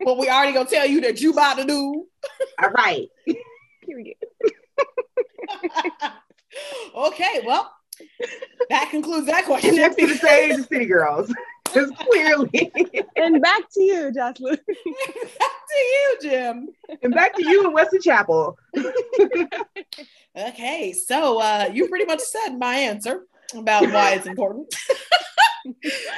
Well, 0.00 0.18
we 0.18 0.28
already 0.28 0.52
gonna 0.52 0.68
tell 0.68 0.84
you 0.84 1.00
that 1.00 1.22
you 1.22 1.32
about 1.32 1.56
to 1.56 1.64
do. 1.64 2.04
All 2.62 2.70
right. 2.76 3.08
period. 3.82 4.16
okay, 6.94 7.40
well, 7.46 7.72
that 8.68 8.88
concludes 8.90 9.28
that 9.28 9.46
question. 9.46 9.76
next 9.76 9.96
to 9.96 10.06
the 10.08 10.14
stage, 10.16 10.56
the 10.56 10.64
City 10.64 10.84
Girls. 10.84 11.32
Because 11.64 11.90
clearly. 11.98 12.70
And 13.16 13.40
back 13.40 13.62
to 13.72 13.82
you, 13.82 14.12
Jocelyn. 14.12 14.56
Back 14.56 15.54
to 15.70 15.78
you, 15.78 16.18
Jim. 16.20 16.68
and 17.02 17.14
back 17.14 17.34
to 17.34 17.48
you 17.48 17.64
in 17.66 17.72
Western 17.72 18.02
Chapel. 18.02 18.58
Okay, 20.36 20.92
so 20.92 21.40
uh, 21.40 21.70
you 21.72 21.88
pretty 21.88 22.04
much 22.04 22.20
said 22.20 22.58
my 22.58 22.74
answer 22.74 23.22
about 23.54 23.90
why 23.92 24.12
it's 24.14 24.26
important. 24.26 24.72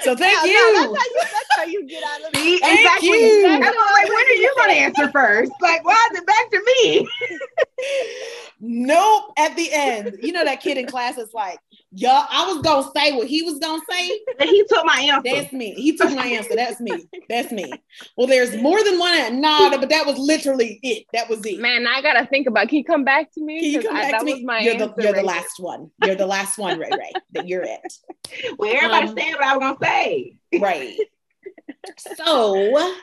so 0.03 0.15
thank 0.15 0.37
Yeah, 0.45 0.51
you. 0.51 0.75
no, 0.75 0.93
that's, 0.93 0.99
how 0.99 1.05
you 1.05 1.21
that's 1.21 1.57
how 1.57 1.65
you 1.65 1.87
get 1.87 2.05
out 2.05 2.21
of 2.21 2.27
it. 2.33 2.61
Thank 2.61 2.81
exactly. 2.81 3.09
you. 3.09 3.43
That's 3.49 3.77
I'm 3.79 3.95
like, 3.95 4.09
when 4.09 4.27
are 4.27 4.41
you 4.41 4.55
going 4.57 4.71
to 4.75 4.81
answer 4.81 5.11
first? 5.11 5.53
Like, 5.61 5.85
why 5.85 6.09
is 6.13 6.19
it 6.19 6.27
back 6.27 6.51
to 6.51 6.63
me? 6.67 7.09
Nope. 8.61 9.33
At 9.39 9.55
the 9.55 9.69
end, 9.73 10.19
you 10.21 10.33
know 10.33 10.45
that 10.45 10.61
kid 10.61 10.79
in 10.79 10.87
class 10.87 11.17
is 11.17 11.33
like, 11.33 11.61
"Yo, 11.93 12.09
I 12.11 12.47
was 12.53 12.63
gonna 12.63 12.89
say 12.95 13.13
what 13.17 13.27
he 13.27 13.43
was 13.43 13.59
gonna 13.59 13.83
say." 13.91 14.21
And 14.39 14.49
he 14.49 14.63
took 14.69 14.85
my 14.85 15.01
answer. 15.01 15.31
That's 15.35 15.53
me. 15.53 15.73
He 15.75 15.97
took 15.97 16.13
my 16.15 16.27
answer. 16.27 16.55
That's 16.55 16.81
me. 16.81 17.09
That's 17.29 17.51
me. 17.53 17.73
Well, 18.17 18.27
there's 18.27 18.57
more 18.57 18.83
than 18.85 18.99
one. 18.99 19.41
Nah, 19.41 19.71
but 19.71 19.89
that 19.89 20.07
was 20.07 20.19
literally 20.19 20.79
it. 20.83 21.07
That 21.13 21.29
was 21.29 21.45
it. 21.47 21.59
Man, 21.61 21.87
I 21.87 22.03
gotta 22.03 22.27
think 22.27 22.47
about. 22.47 22.69
Can 22.69 22.79
you 22.79 22.85
come 22.85 23.05
back 23.05 23.33
to 23.33 23.43
me? 23.43 23.61
Can 23.61 23.71
you 23.71 23.89
come 23.89 23.97
I- 23.97 24.03
back 24.03 24.11
that 24.13 24.19
to 24.21 24.25
was 24.25 24.43
me? 24.43 24.65
You're 24.65 24.79
the 24.79 24.95
you're 24.99 25.13
the 25.15 25.23
last 25.23 25.59
one. 25.61 25.91
You're 26.05 26.15
the 26.15 26.27
last 26.27 26.59
one, 26.59 26.79
Ray 26.79 26.91
Ray. 26.91 27.13
That 27.33 27.49
you're 27.49 27.63
it. 27.63 27.93
well, 28.59 28.75
everybody 28.75 29.09
Um, 29.09 29.17
said 29.19 29.33
what 29.35 29.43
I 29.45 29.57
was 29.57 29.77
to 29.79 29.85
say. 29.85 30.37
Right. 30.61 30.97
So 32.17 32.95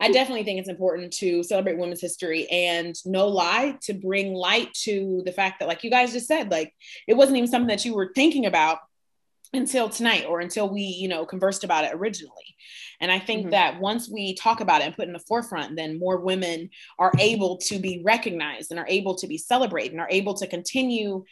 I 0.00 0.10
definitely 0.10 0.44
think 0.44 0.58
it's 0.58 0.68
important 0.68 1.12
to 1.14 1.42
celebrate 1.42 1.78
women's 1.78 2.00
history 2.00 2.48
and 2.48 2.94
no 3.04 3.28
lie 3.28 3.76
to 3.82 3.92
bring 3.92 4.32
light 4.34 4.72
to 4.84 5.22
the 5.24 5.32
fact 5.32 5.60
that, 5.60 5.68
like 5.68 5.84
you 5.84 5.90
guys 5.90 6.12
just 6.12 6.26
said, 6.26 6.50
like 6.50 6.74
it 7.06 7.14
wasn't 7.14 7.36
even 7.36 7.50
something 7.50 7.68
that 7.68 7.84
you 7.84 7.94
were 7.94 8.12
thinking 8.14 8.46
about 8.46 8.78
until 9.52 9.88
tonight 9.88 10.26
or 10.26 10.40
until 10.40 10.68
we, 10.68 10.82
you 10.82 11.08
know, 11.08 11.26
conversed 11.26 11.64
about 11.64 11.84
it 11.84 11.90
originally. 11.92 12.54
And 13.00 13.10
I 13.10 13.18
think 13.18 13.46
Mhm. 13.46 13.50
that 13.50 13.80
once 13.80 14.08
we 14.08 14.34
talk 14.34 14.60
about 14.60 14.80
it 14.80 14.84
and 14.84 14.94
put 14.94 15.02
it 15.02 15.08
in 15.08 15.12
the 15.12 15.18
forefront, 15.18 15.76
then 15.76 15.98
more 15.98 16.18
women 16.18 16.70
are 16.98 17.12
able 17.18 17.56
to 17.58 17.78
be 17.78 18.00
recognized 18.04 18.70
and 18.70 18.78
are 18.78 18.86
able 18.88 19.16
to 19.16 19.26
be 19.26 19.36
celebrated 19.36 19.92
and 19.92 20.00
are 20.00 20.08
able 20.10 20.34
to 20.34 20.46
continue 20.46 21.24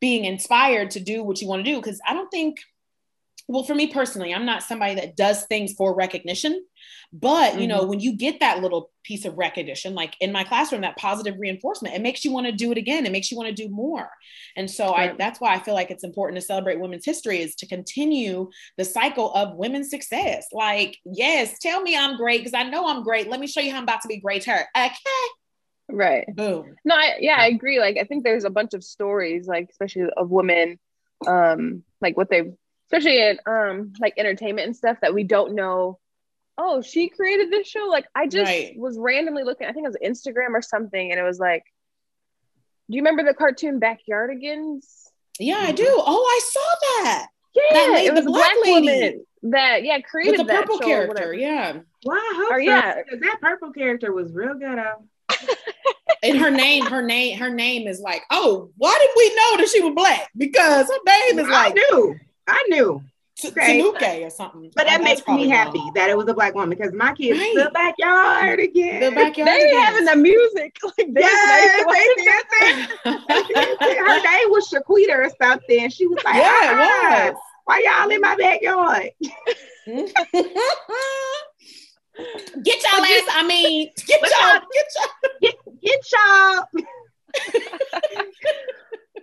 being 0.00 0.24
inspired 0.24 0.90
to 0.92 1.00
do 1.00 1.24
what 1.24 1.40
you 1.40 1.48
want 1.48 1.64
to 1.64 1.70
do. 1.70 1.76
Because 1.76 2.00
I 2.06 2.14
don't 2.14 2.30
think 2.30 2.58
well 3.48 3.64
for 3.64 3.74
me 3.74 3.86
personally 3.86 4.32
i'm 4.32 4.46
not 4.46 4.62
somebody 4.62 4.94
that 4.94 5.16
does 5.16 5.44
things 5.44 5.72
for 5.74 5.94
recognition 5.94 6.64
but 7.12 7.60
you 7.60 7.68
know 7.68 7.84
when 7.84 8.00
you 8.00 8.16
get 8.16 8.40
that 8.40 8.60
little 8.60 8.90
piece 9.04 9.24
of 9.24 9.36
recognition 9.38 9.94
like 9.94 10.16
in 10.20 10.32
my 10.32 10.42
classroom 10.42 10.80
that 10.80 10.96
positive 10.96 11.36
reinforcement 11.38 11.94
it 11.94 12.02
makes 12.02 12.24
you 12.24 12.32
want 12.32 12.46
to 12.46 12.52
do 12.52 12.72
it 12.72 12.78
again. 12.78 13.06
It 13.06 13.12
makes 13.12 13.30
you 13.30 13.36
want 13.36 13.54
to 13.54 13.54
do 13.54 13.68
more. 13.68 14.08
And 14.56 14.68
so 14.68 14.92
i 14.92 15.14
that's 15.16 15.40
why 15.40 15.54
i 15.54 15.60
feel 15.60 15.74
like 15.74 15.90
it's 15.90 16.02
important 16.02 16.40
to 16.40 16.46
celebrate 16.46 16.80
women's 16.80 17.04
history 17.04 17.40
is 17.40 17.54
to 17.56 17.66
continue 17.66 18.50
the 18.78 18.84
cycle 18.84 19.32
of 19.34 19.54
women's 19.54 19.90
success. 19.90 20.46
Like 20.52 20.98
yes 21.04 21.58
tell 21.60 21.82
me 21.82 21.96
i'm 21.96 22.16
great 22.16 22.40
because 22.40 22.54
i 22.54 22.68
know 22.68 22.88
i'm 22.88 23.04
great. 23.04 23.28
Let 23.28 23.40
me 23.40 23.46
show 23.46 23.60
you 23.60 23.70
how 23.70 23.78
i'm 23.78 23.84
about 23.84 24.02
to 24.02 24.08
be 24.08 24.18
greater 24.20 24.66
okay. 24.76 25.24
Right. 25.88 26.24
boom. 26.34 26.74
No, 26.84 26.94
I, 26.94 27.16
yeah, 27.20 27.36
I 27.38 27.48
agree. 27.48 27.78
Like, 27.78 27.98
I 27.98 28.04
think 28.04 28.24
there's 28.24 28.44
a 28.44 28.50
bunch 28.50 28.72
of 28.74 28.82
stories, 28.82 29.46
like 29.46 29.68
especially 29.70 30.06
of 30.16 30.30
women, 30.30 30.78
um, 31.26 31.82
like 32.00 32.16
what 32.16 32.30
they've, 32.30 32.52
especially 32.86 33.20
in 33.20 33.38
um, 33.46 33.92
like 34.00 34.14
entertainment 34.16 34.66
and 34.66 34.76
stuff 34.76 34.98
that 35.02 35.14
we 35.14 35.24
don't 35.24 35.54
know. 35.54 35.98
Oh, 36.56 36.82
she 36.82 37.08
created 37.08 37.50
this 37.50 37.66
show. 37.66 37.86
Like, 37.88 38.06
I 38.14 38.26
just 38.28 38.44
Right. 38.50 38.74
was 38.78 38.96
randomly 38.98 39.42
looking. 39.42 39.66
I 39.66 39.72
think 39.72 39.86
it 39.86 39.88
was 39.88 39.96
Instagram 40.22 40.50
or 40.54 40.62
something, 40.62 41.10
and 41.10 41.18
it 41.18 41.24
was 41.24 41.38
like, 41.40 41.64
do 42.88 42.96
you 42.96 43.02
remember 43.02 43.24
the 43.24 43.34
cartoon 43.34 43.80
Backyardigans? 43.80 44.84
yeah 45.40 45.56
i 45.62 45.72
do 45.72 45.84
oh 45.88 46.24
i 46.24 46.40
saw 46.44 47.02
that 47.02 47.26
Yeah, 47.56 47.62
That 47.72 47.90
lady- 47.92 48.06
it 48.06 48.14
was 48.14 48.24
the 48.24 48.30
black 48.30 48.54
black 48.54 48.66
lady. 48.66 48.86
woman 48.86 49.24
that 49.50 49.82
yeah 49.82 49.98
created 50.00 50.32
with 50.38 50.46
the 50.46 50.52
that 50.52 50.60
purple 50.60 50.78
show 50.78 50.84
character 50.86 51.08
whatever. 51.08 51.34
yeah 51.34 51.78
Well, 52.04 52.16
I 52.16 52.32
hope 52.36 52.50
Or, 52.52 52.58
so, 52.58 52.58
yeah. 52.58 52.94
that 53.20 53.38
purple 53.40 53.72
character 53.72 54.12
was 54.12 54.32
real 54.32 54.54
good. 54.54 54.78
And 56.22 56.38
her 56.38 56.50
name, 56.52 56.86
her 56.86 57.02
name, 57.02 57.36
her 57.38 57.50
name 57.50 57.86
is 57.88 58.00
like, 58.00 58.22
oh, 58.30 58.70
why 58.76 58.96
did 58.98 59.10
we 59.16 59.28
know 59.34 59.56
that 59.58 59.68
she 59.68 59.80
was 59.82 59.92
black? 59.94 60.30
Because 60.36 60.86
her 60.86 60.98
name 61.04 61.38
is 61.40 61.48
I 61.48 61.50
like 61.50 61.74
knew. 61.74 62.14
I 62.46 62.64
knew. 62.68 63.02
T- 63.36 63.48
Okay. 63.48 63.78
Tanuke 63.82 64.22
or 64.26 64.30
something. 64.30 64.70
But 64.76 64.86
that 64.86 65.02
makes 65.02 65.26
me 65.26 65.34
wrong. 65.34 65.48
happy 65.50 65.82
that 65.96 66.08
it 66.08 66.16
was 66.16 66.28
a 66.28 66.34
black 66.34 66.54
woman 66.54 66.70
because 66.70 66.92
my 66.94 67.12
kids 67.14 67.36
Right. 67.38 67.54
the 67.56 67.70
backyard 67.74 68.60
again. 68.60 69.00
The 69.00 69.10
backyard. 69.10 69.48
They 69.48 69.68
again. 69.70 69.82
having 69.82 70.04
the 70.04 70.14
music 70.16 70.76
like 70.84 70.94
they 71.12 71.20
Yes, 71.20 71.84
they 71.92 72.14
dancing. 72.24 72.88
Her 74.06 74.22
name 74.22 74.50
was 74.50 74.70
Shaquita 74.70 75.14
or 75.16 75.30
something. 75.42 75.80
and 75.82 75.92
She 75.92 76.06
was 76.06 76.22
like, 76.24 76.36
yeah, 76.36 77.32
"Ah, 77.32 77.32
Why 77.64 77.82
y'all 77.84 78.08
in 78.10 78.20
my 78.20 78.36
backyard? 78.36 79.10
get 82.62 82.82
y'all 82.84 83.02
ass. 83.04 83.28
I 83.32 83.42
mean, 83.48 83.90
get 84.06 84.20
y'all. 84.22 84.30
y'all- 84.54 84.62
Get 84.72 84.86
y'all. 84.94 85.52
Get 85.82 86.00
y'all. 86.12 86.64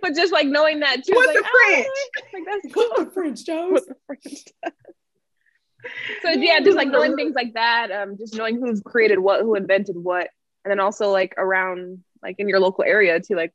But 0.02 0.14
just 0.14 0.32
like 0.32 0.46
knowing 0.46 0.80
that 0.80 1.04
too, 1.04 1.14
What's 1.14 1.28
like, 1.28 1.36
the 1.38 1.44
French? 1.70 1.86
ah, 1.86 2.22
like 2.34 2.44
that's 2.44 2.74
What 2.74 2.96
cool. 2.96 3.04
the 3.06 3.10
French 3.12 3.44
Jones? 3.46 3.72
What 3.72 3.86
the 3.88 3.96
French. 4.06 4.44
So 6.22 6.30
yeah, 6.30 6.60
just 6.60 6.76
like 6.76 6.88
knowing 6.88 7.16
things 7.16 7.34
like 7.34 7.54
that, 7.54 7.90
um, 7.90 8.16
just 8.18 8.34
knowing 8.36 8.60
who's 8.60 8.80
created 8.82 9.18
what, 9.18 9.40
who 9.40 9.54
invented 9.54 9.96
what, 9.96 10.28
and 10.64 10.70
then 10.70 10.78
also 10.80 11.10
like 11.10 11.34
around 11.38 12.04
like 12.22 12.36
in 12.38 12.48
your 12.48 12.60
local 12.60 12.84
area 12.84 13.18
too, 13.18 13.34
like 13.34 13.52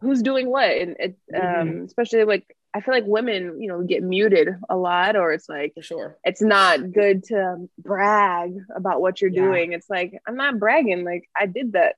who's 0.00 0.22
doing 0.22 0.48
what, 0.50 0.70
and 0.70 0.96
it, 0.98 1.16
um, 1.34 1.82
especially 1.86 2.24
like 2.24 2.54
I 2.74 2.80
feel 2.82 2.94
like 2.94 3.04
women, 3.06 3.60
you 3.60 3.68
know, 3.68 3.82
get 3.82 4.02
muted 4.02 4.48
a 4.68 4.76
lot, 4.76 5.16
or 5.16 5.32
it's 5.32 5.48
like 5.48 5.72
For 5.74 5.82
sure. 5.82 6.18
it's 6.22 6.42
not 6.42 6.92
good 6.92 7.24
to 7.24 7.66
brag 7.78 8.54
about 8.74 9.00
what 9.00 9.20
you're 9.20 9.30
Yeah. 9.30 9.42
doing. 9.42 9.72
It's 9.72 9.88
like 9.88 10.20
I'm 10.26 10.36
not 10.36 10.58
bragging, 10.58 11.02
like 11.04 11.28
I 11.34 11.46
did 11.46 11.72
that, 11.72 11.96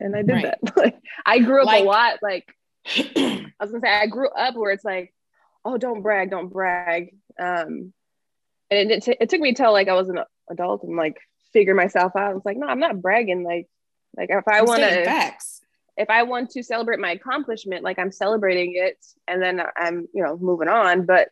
and 0.00 0.16
I 0.16 0.22
did 0.22 0.32
Right. 0.32 0.44
that. 0.62 0.76
like 0.76 0.96
I 1.24 1.38
grew 1.40 1.60
up 1.60 1.66
Like- 1.66 1.82
a 1.82 1.86
lot, 1.86 2.18
like 2.22 2.46
I 2.96 3.50
was 3.60 3.70
gonna 3.70 3.80
say 3.82 3.88
I 3.92 4.06
grew 4.06 4.28
up 4.28 4.56
where 4.56 4.72
it's 4.72 4.84
like, 4.84 5.12
oh, 5.64 5.76
don't 5.76 6.02
brag, 6.02 6.30
don't 6.30 6.48
brag. 6.48 7.14
Um, 7.38 7.92
and 8.70 8.90
it. 8.90 9.02
T- 9.02 9.16
it 9.20 9.28
took 9.28 9.40
me 9.40 9.52
till 9.52 9.72
like 9.72 9.88
I 9.88 9.94
was 9.94 10.08
an 10.08 10.20
adult 10.48 10.84
and 10.84 10.96
like 10.96 11.18
figure 11.52 11.74
myself 11.74 12.16
out. 12.16 12.36
It's 12.36 12.46
like, 12.46 12.56
no, 12.56 12.66
I'm 12.66 12.78
not 12.80 13.00
bragging. 13.02 13.42
Like, 13.44 13.68
like 14.16 14.30
if 14.30 14.48
I 14.48 14.62
want 14.62 14.80
to, 14.80 15.32
if 15.96 16.08
I 16.08 16.22
want 16.22 16.50
to 16.52 16.62
celebrate 16.62 16.98
my 17.00 17.10
accomplishment, 17.12 17.84
like 17.84 17.98
I'm 17.98 18.12
celebrating 18.12 18.74
it, 18.76 18.96
and 19.28 19.42
then 19.42 19.60
I'm, 19.76 20.08
you 20.14 20.22
know, 20.22 20.36
moving 20.38 20.68
on. 20.68 21.04
But 21.04 21.28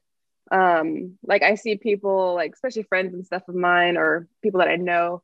um, 0.51 1.17
like 1.27 1.43
I 1.43 1.55
see 1.55 1.77
people, 1.77 2.35
like 2.35 2.53
especially 2.55 2.83
friends 2.83 3.15
and 3.15 3.25
stuff 3.25 3.49
of 3.49 3.55
mine, 3.55 3.97
or 3.97 4.29
people 4.43 4.59
that 4.61 4.69
I 4.69 4.77
know, 4.77 5.23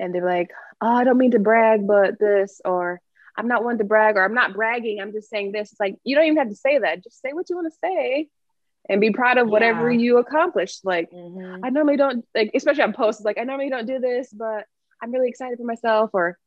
and 0.00 0.14
they're 0.14 0.24
like, 0.24 0.50
oh, 0.80 0.88
I 0.88 1.04
don't 1.04 1.18
mean 1.18 1.32
to 1.32 1.38
brag, 1.38 1.86
but 1.86 2.18
this, 2.18 2.60
or 2.64 3.00
I'm 3.36 3.46
not 3.48 3.62
one 3.64 3.78
to 3.78 3.84
brag, 3.84 4.16
or 4.16 4.24
I'm 4.24 4.34
not 4.34 4.54
bragging. 4.54 5.00
I'm 5.00 5.12
just 5.12 5.30
saying 5.30 5.52
this. 5.52 5.70
It's 5.70 5.80
like 5.80 5.96
you 6.04 6.16
don't 6.16 6.24
even 6.26 6.38
have 6.38 6.48
to 6.48 6.56
say 6.56 6.78
that. 6.78 7.04
Just 7.04 7.20
say 7.20 7.32
what 7.32 7.48
you 7.48 7.56
want 7.56 7.72
to 7.72 7.78
say, 7.84 8.28
and 8.88 9.00
be 9.00 9.10
proud 9.12 9.38
of 9.38 9.48
whatever 9.48 9.90
Yeah. 9.90 9.98
you 10.00 10.18
accomplished. 10.18 10.84
Like 10.84 11.10
Mhm. 11.10 11.60
I 11.62 11.70
normally 11.70 11.96
don't 11.96 12.26
like, 12.34 12.50
especially 12.54 12.82
on 12.82 12.92
posts. 12.92 13.22
Like 13.24 13.38
I 13.38 13.44
normally 13.44 13.70
don't 13.70 13.86
do 13.86 13.98
this, 14.00 14.32
but 14.32 14.64
I'm 15.02 15.12
really 15.12 15.28
excited 15.28 15.58
for 15.58 15.64
myself. 15.64 16.10
Or 16.12 16.38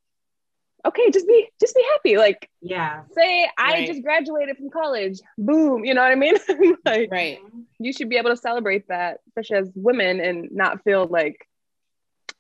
okay, 0.86 1.10
just 1.12 1.28
be 1.28 1.48
just 1.60 1.76
be 1.76 1.84
happy. 1.94 2.18
Like 2.18 2.50
Yeah. 2.62 3.04
say 3.14 3.48
I 3.58 3.86
just 3.88 4.04
graduated 4.04 4.58
from 4.58 4.70
college. 4.70 5.20
Boom, 5.38 5.86
you 5.86 5.94
know 5.94 6.02
what 6.02 6.12
I 6.12 6.16
mean? 6.16 6.36
like 6.86 7.10
Right. 7.12 7.40
you 7.80 7.94
should 7.94 8.10
be 8.10 8.18
able 8.18 8.32
to 8.32 8.38
celebrate 8.38 8.88
that, 8.90 9.20
especially 9.28 9.58
as 9.58 9.72
women, 9.76 10.20
and 10.20 10.52
not 10.52 10.84
feel 10.84 11.06
like 11.06 11.38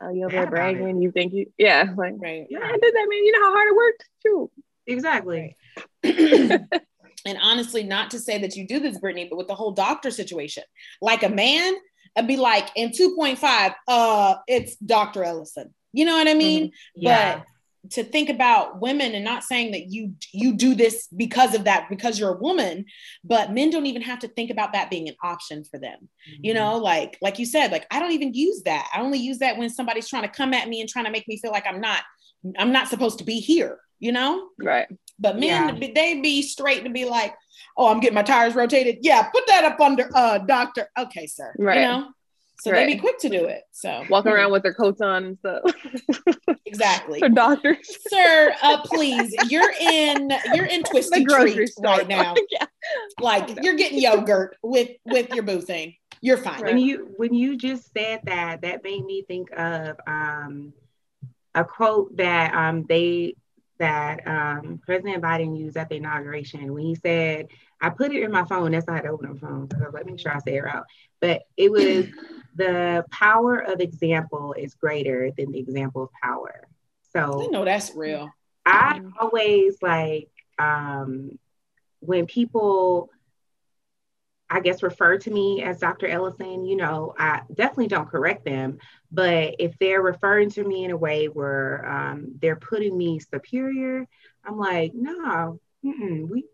oh 0.03 0.09
you're 0.13 0.29
Bad 0.29 0.49
bragging. 0.49 1.01
You 1.01 1.11
think 1.11 1.33
you 1.33 1.47
yeah 1.57 1.89
like 1.97 2.13
Right. 2.19 2.45
yeah 2.49 2.59
I 2.63 2.71
did 2.71 2.93
that 2.93 3.07
man. 3.09 3.23
You 3.25 3.31
know 3.33 3.43
how 3.45 3.53
hard 3.53 3.67
it 3.69 3.75
worked 3.75 4.05
too. 4.25 4.51
Exactly. 4.85 5.55
and 6.03 7.37
honestly, 7.41 7.83
not 7.83 8.11
to 8.11 8.19
say 8.19 8.37
that 8.39 8.55
you 8.55 8.67
do 8.67 8.79
this, 8.79 8.97
Brittany, 8.99 9.27
but 9.29 9.37
with 9.37 9.47
the 9.47 9.55
whole 9.55 9.71
doctor 9.71 10.11
situation, 10.11 10.63
like 11.01 11.23
a 11.23 11.29
man, 11.29 11.73
and 12.15 12.27
be 12.27 12.37
like 12.37 12.69
in 12.75 12.89
2.5 12.91 13.73
uh 13.87 14.35
it's 14.47 14.75
dr 14.75 15.23
ellison 15.23 15.73
you 15.93 16.05
know 16.05 16.15
what 16.15 16.27
i 16.27 16.33
mean 16.35 16.65
Mm-hmm. 16.65 17.01
Yeah. 17.07 17.35
but 17.37 17.45
to 17.91 18.03
think 18.03 18.29
about 18.29 18.79
women 18.79 19.13
and 19.13 19.25
not 19.25 19.43
saying 19.43 19.71
that 19.71 19.87
you 19.91 20.13
you 20.31 20.53
do 20.53 20.73
this 20.73 21.07
because 21.17 21.53
of 21.53 21.65
that 21.65 21.89
because 21.89 22.17
you're 22.17 22.35
a 22.35 22.39
woman 22.39 22.85
but 23.25 23.51
men 23.51 23.69
don't 23.69 23.85
even 23.87 24.01
have 24.01 24.19
to 24.19 24.27
think 24.29 24.49
about 24.49 24.71
that 24.71 24.89
being 24.89 25.09
an 25.09 25.15
option 25.23 25.63
for 25.65 25.77
them 25.79 25.97
Mm-hmm. 25.99 26.45
you 26.45 26.53
know 26.53 26.77
like 26.77 27.17
like 27.21 27.39
you 27.39 27.45
said 27.45 27.71
like 27.71 27.85
i 27.91 27.99
don't 27.99 28.13
even 28.13 28.33
use 28.33 28.61
that 28.63 28.87
i 28.95 29.01
only 29.01 29.19
use 29.19 29.39
that 29.39 29.57
when 29.57 29.69
somebody's 29.69 30.07
trying 30.07 30.23
to 30.23 30.29
come 30.29 30.53
at 30.53 30.69
me 30.69 30.79
and 30.79 30.89
trying 30.89 31.03
to 31.05 31.11
make 31.11 31.27
me 31.27 31.37
feel 31.37 31.51
like 31.51 31.65
i'm 31.67 31.81
not 31.81 32.01
i'm 32.57 32.71
not 32.71 32.87
supposed 32.87 33.17
to 33.17 33.25
be 33.25 33.39
here 33.41 33.79
you 33.99 34.13
know 34.13 34.47
Right. 34.57 34.87
but 35.19 35.37
men 35.37 35.77
Yeah. 35.81 35.89
they 35.93 36.21
be 36.21 36.41
straight 36.41 36.85
to 36.85 36.89
be 36.89 37.03
like 37.03 37.35
oh 37.77 37.87
i'm 37.89 37.99
getting 37.99 38.15
my 38.15 38.23
tires 38.23 38.55
rotated 38.55 38.99
yeah 39.01 39.23
put 39.23 39.45
that 39.47 39.65
up 39.65 39.79
under 39.81 40.09
uh 40.15 40.37
doctor 40.37 40.87
okay 40.97 41.27
sir 41.27 41.53
Right. 41.59 41.81
you 41.81 41.87
know 41.87 42.07
so 42.59 42.71
they'd 42.71 42.85
be 42.87 42.97
quick 42.97 43.17
to 43.19 43.29
do 43.29 43.45
it 43.45 43.63
so. 43.71 44.03
Walking 44.09 44.31
around 44.31 44.51
with 44.51 44.63
their 44.63 44.73
coats 44.73 45.01
on 45.01 45.25
and 45.25 45.37
stuff. 45.37 45.61
exactly. 46.65 47.19
They're 47.19 47.29
doctors. 47.29 47.77
sir 48.09 48.53
uh 48.61 48.81
please 48.83 49.33
you're 49.49 49.71
in 49.81 50.31
you're 50.53 50.65
in 50.65 50.83
twisted 50.89 51.21
The 51.21 51.25
grocery 51.25 51.53
treat 51.53 51.69
store. 51.69 51.85
right 51.85 52.07
now. 52.07 52.35
Yeah. 52.51 52.65
like 53.19 53.63
you're 53.63 53.75
getting 53.75 53.99
yogurt 53.99 54.57
with 54.61 54.89
with 55.05 55.33
your 55.33 55.43
boo 55.43 55.61
thing. 55.61 55.95
You're 56.21 56.37
fine. 56.37 56.61
When 56.63 56.77
you 56.77 57.13
when 57.17 57.33
you 57.33 57.57
just 57.57 57.91
said 57.93 58.21
that 58.25 58.61
that 58.61 58.83
made 58.83 59.03
me 59.05 59.23
think 59.27 59.49
of 59.57 59.97
um 60.07 60.73
a 61.55 61.63
quote 61.63 62.15
that 62.17 62.53
um 62.53 62.85
they 62.87 63.35
that 63.79 64.25
um 64.27 64.79
president 64.85 65.23
biden 65.23 65.57
used 65.59 65.75
at 65.77 65.89
the 65.89 65.95
inauguration 65.95 66.73
when 66.73 66.83
he 66.83 66.95
said 66.95 67.47
i 67.83 67.89
put 67.89 68.11
it 68.11 68.23
in 68.23 68.31
my 68.31 68.43
phone 68.45 68.71
that's 68.71 68.87
why 68.87 68.93
i 68.93 68.95
had 68.97 69.03
to 69.03 69.09
open 69.09 69.31
my 69.31 69.39
phone 69.39 69.69
so 69.69 69.77
let 69.93 70.05
me 70.05 70.13
make 70.13 70.19
sure 70.19 70.35
i 70.35 70.39
say 70.39 70.57
it 70.57 70.65
out 70.65 70.85
but 71.21 71.43
it 71.57 71.71
was 71.71 72.07
the 72.55 73.05
power 73.11 73.59
of 73.59 73.79
example 73.79 74.53
is 74.57 74.73
greater 74.73 75.29
than 75.37 75.51
the 75.51 75.59
example 75.59 76.03
of 76.03 76.09
power 76.21 76.67
so 77.11 77.41
you 77.41 77.51
know 77.51 77.63
that's 77.63 77.93
real 77.95 78.31
I 78.65 79.01
always 79.19 79.77
like 79.81 80.29
um, 80.57 81.37
when 81.99 82.25
people, 82.25 83.09
I 84.49 84.59
guess, 84.59 84.83
refer 84.83 85.17
to 85.19 85.31
me 85.31 85.63
as 85.63 85.79
Dr. 85.79 86.07
Ellison, 86.07 86.65
you 86.65 86.75
know, 86.75 87.13
I 87.17 87.41
definitely 87.53 87.87
don't 87.87 88.09
correct 88.09 88.45
them. 88.45 88.77
But 89.11 89.55
if 89.59 89.77
they're 89.79 90.01
referring 90.01 90.49
to 90.51 90.63
me 90.63 90.85
in 90.85 90.91
a 90.91 90.97
way 90.97 91.27
where 91.27 91.87
um, 91.89 92.35
they're 92.41 92.55
putting 92.55 92.97
me 92.97 93.19
superior, 93.19 94.07
I'm 94.45 94.57
like, 94.57 94.93
no, 94.93 95.59
we 95.83 96.45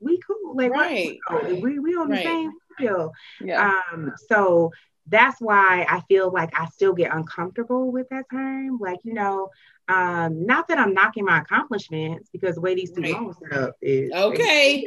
we 0.00 0.20
cool. 0.26 0.56
Like, 0.56 0.72
right 0.72 1.18
we, 1.60 1.78
we 1.78 1.94
on 1.94 2.08
the 2.08 2.16
Right. 2.16 2.24
same 2.24 2.52
field. 2.78 3.12
Yeah. 3.40 3.72
Um, 3.92 4.12
so 4.28 4.72
that's 5.08 5.40
why 5.40 5.86
I 5.88 6.00
feel 6.08 6.32
like 6.32 6.58
I 6.58 6.66
still 6.66 6.92
get 6.92 7.14
uncomfortable 7.14 7.90
with 7.92 8.08
that 8.10 8.24
term. 8.30 8.78
Like, 8.80 8.98
you 9.04 9.14
know, 9.14 9.48
um, 9.88 10.44
not 10.46 10.68
that 10.68 10.78
I'm 10.78 10.94
knocking 10.94 11.24
my 11.24 11.38
accomplishments 11.38 12.28
because 12.32 12.56
the 12.56 12.60
way 12.60 12.74
these 12.74 12.90
two 12.90 13.02
Right. 13.02 13.12
loans 13.12 13.36
set 13.42 13.58
up 13.58 13.76
is 13.80 14.12
okay 14.12 14.84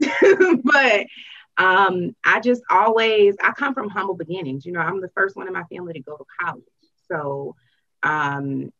but 0.64 1.06
um, 1.58 2.14
I 2.24 2.40
just 2.40 2.62
always 2.70 3.36
I 3.42 3.52
come 3.52 3.74
from 3.74 3.88
humble 3.88 4.14
beginnings. 4.14 4.64
You 4.64 4.72
know, 4.72 4.80
I'm 4.80 5.00
the 5.00 5.10
first 5.14 5.36
one 5.36 5.46
in 5.46 5.52
my 5.52 5.64
family 5.64 5.92
to 5.94 6.00
go 6.00 6.16
to 6.16 6.24
college. 6.40 6.64
So 7.10 7.54
um, 8.02 8.70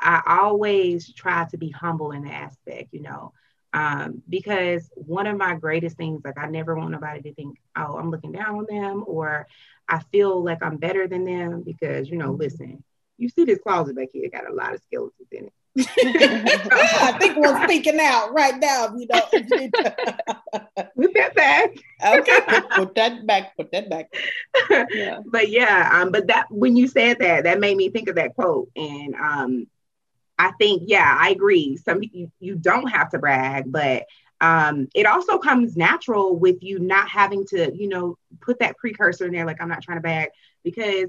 I 0.00 0.22
always 0.26 1.12
try 1.12 1.44
to 1.50 1.58
be 1.58 1.70
humble 1.70 2.12
in 2.12 2.24
that 2.24 2.32
aspect, 2.34 2.88
you 2.92 3.02
know. 3.02 3.32
Um, 3.74 4.22
because 4.28 4.88
one 4.94 5.26
of 5.26 5.36
my 5.36 5.56
greatest 5.56 5.96
things, 5.96 6.22
like 6.24 6.38
I 6.38 6.46
never 6.46 6.76
want 6.76 6.92
nobody 6.92 7.22
to 7.22 7.34
think, 7.34 7.58
oh, 7.76 7.96
I'm 7.98 8.10
looking 8.12 8.30
down 8.30 8.56
on 8.56 8.66
them 8.68 9.02
or 9.06 9.48
I 9.88 9.98
feel 10.12 10.42
like 10.42 10.62
I'm 10.62 10.76
better 10.76 11.08
than 11.08 11.24
them 11.24 11.62
because, 11.62 12.08
you 12.08 12.16
know, 12.16 12.30
listen, 12.30 12.84
you 13.18 13.28
see 13.28 13.44
this 13.44 13.58
closet 13.58 13.96
back 13.96 14.08
here, 14.12 14.30
got 14.30 14.48
a 14.48 14.54
lot 14.54 14.74
of 14.74 14.82
skeletons 14.82 15.28
in 15.32 15.46
it. 15.46 15.52
I 15.76 17.18
think 17.18 17.36
we're 17.36 17.64
speaking 17.64 17.98
out 18.00 18.32
right 18.32 18.56
now. 18.60 18.94
You 18.96 19.08
know, 19.08 19.20
need 19.32 19.72
that 21.14 21.34
back. 21.34 21.76
okay, 22.06 22.38
put, 22.46 22.70
put 22.70 22.94
that 22.94 23.26
back. 23.26 23.56
Put 23.56 23.72
that 23.72 23.90
back. 23.90 24.14
yeah. 24.92 25.18
but 25.26 25.48
yeah, 25.48 25.90
um, 25.92 26.12
but 26.12 26.28
that 26.28 26.46
when 26.48 26.76
you 26.76 26.86
said 26.86 27.18
that, 27.18 27.42
that 27.42 27.58
made 27.58 27.76
me 27.76 27.88
think 27.88 28.08
of 28.08 28.14
that 28.14 28.36
quote, 28.36 28.70
and 28.76 29.16
um, 29.16 29.66
I 30.38 30.52
think 30.52 30.82
yeah, 30.86 31.16
I 31.18 31.30
agree. 31.30 31.76
Some 31.76 32.02
you, 32.02 32.30
you 32.40 32.56
don't 32.56 32.88
have 32.88 33.10
to 33.10 33.18
brag, 33.18 33.70
but 33.70 34.04
um, 34.40 34.88
it 34.94 35.06
also 35.06 35.38
comes 35.38 35.76
natural 35.76 36.36
with 36.36 36.62
you 36.62 36.78
not 36.78 37.08
having 37.08 37.46
to, 37.46 37.74
you 37.74 37.88
know, 37.88 38.18
put 38.40 38.58
that 38.58 38.76
precursor 38.76 39.26
in 39.26 39.32
there. 39.32 39.46
Like 39.46 39.60
I'm 39.60 39.68
not 39.68 39.82
trying 39.82 39.98
to 39.98 40.02
brag 40.02 40.30
because 40.64 41.08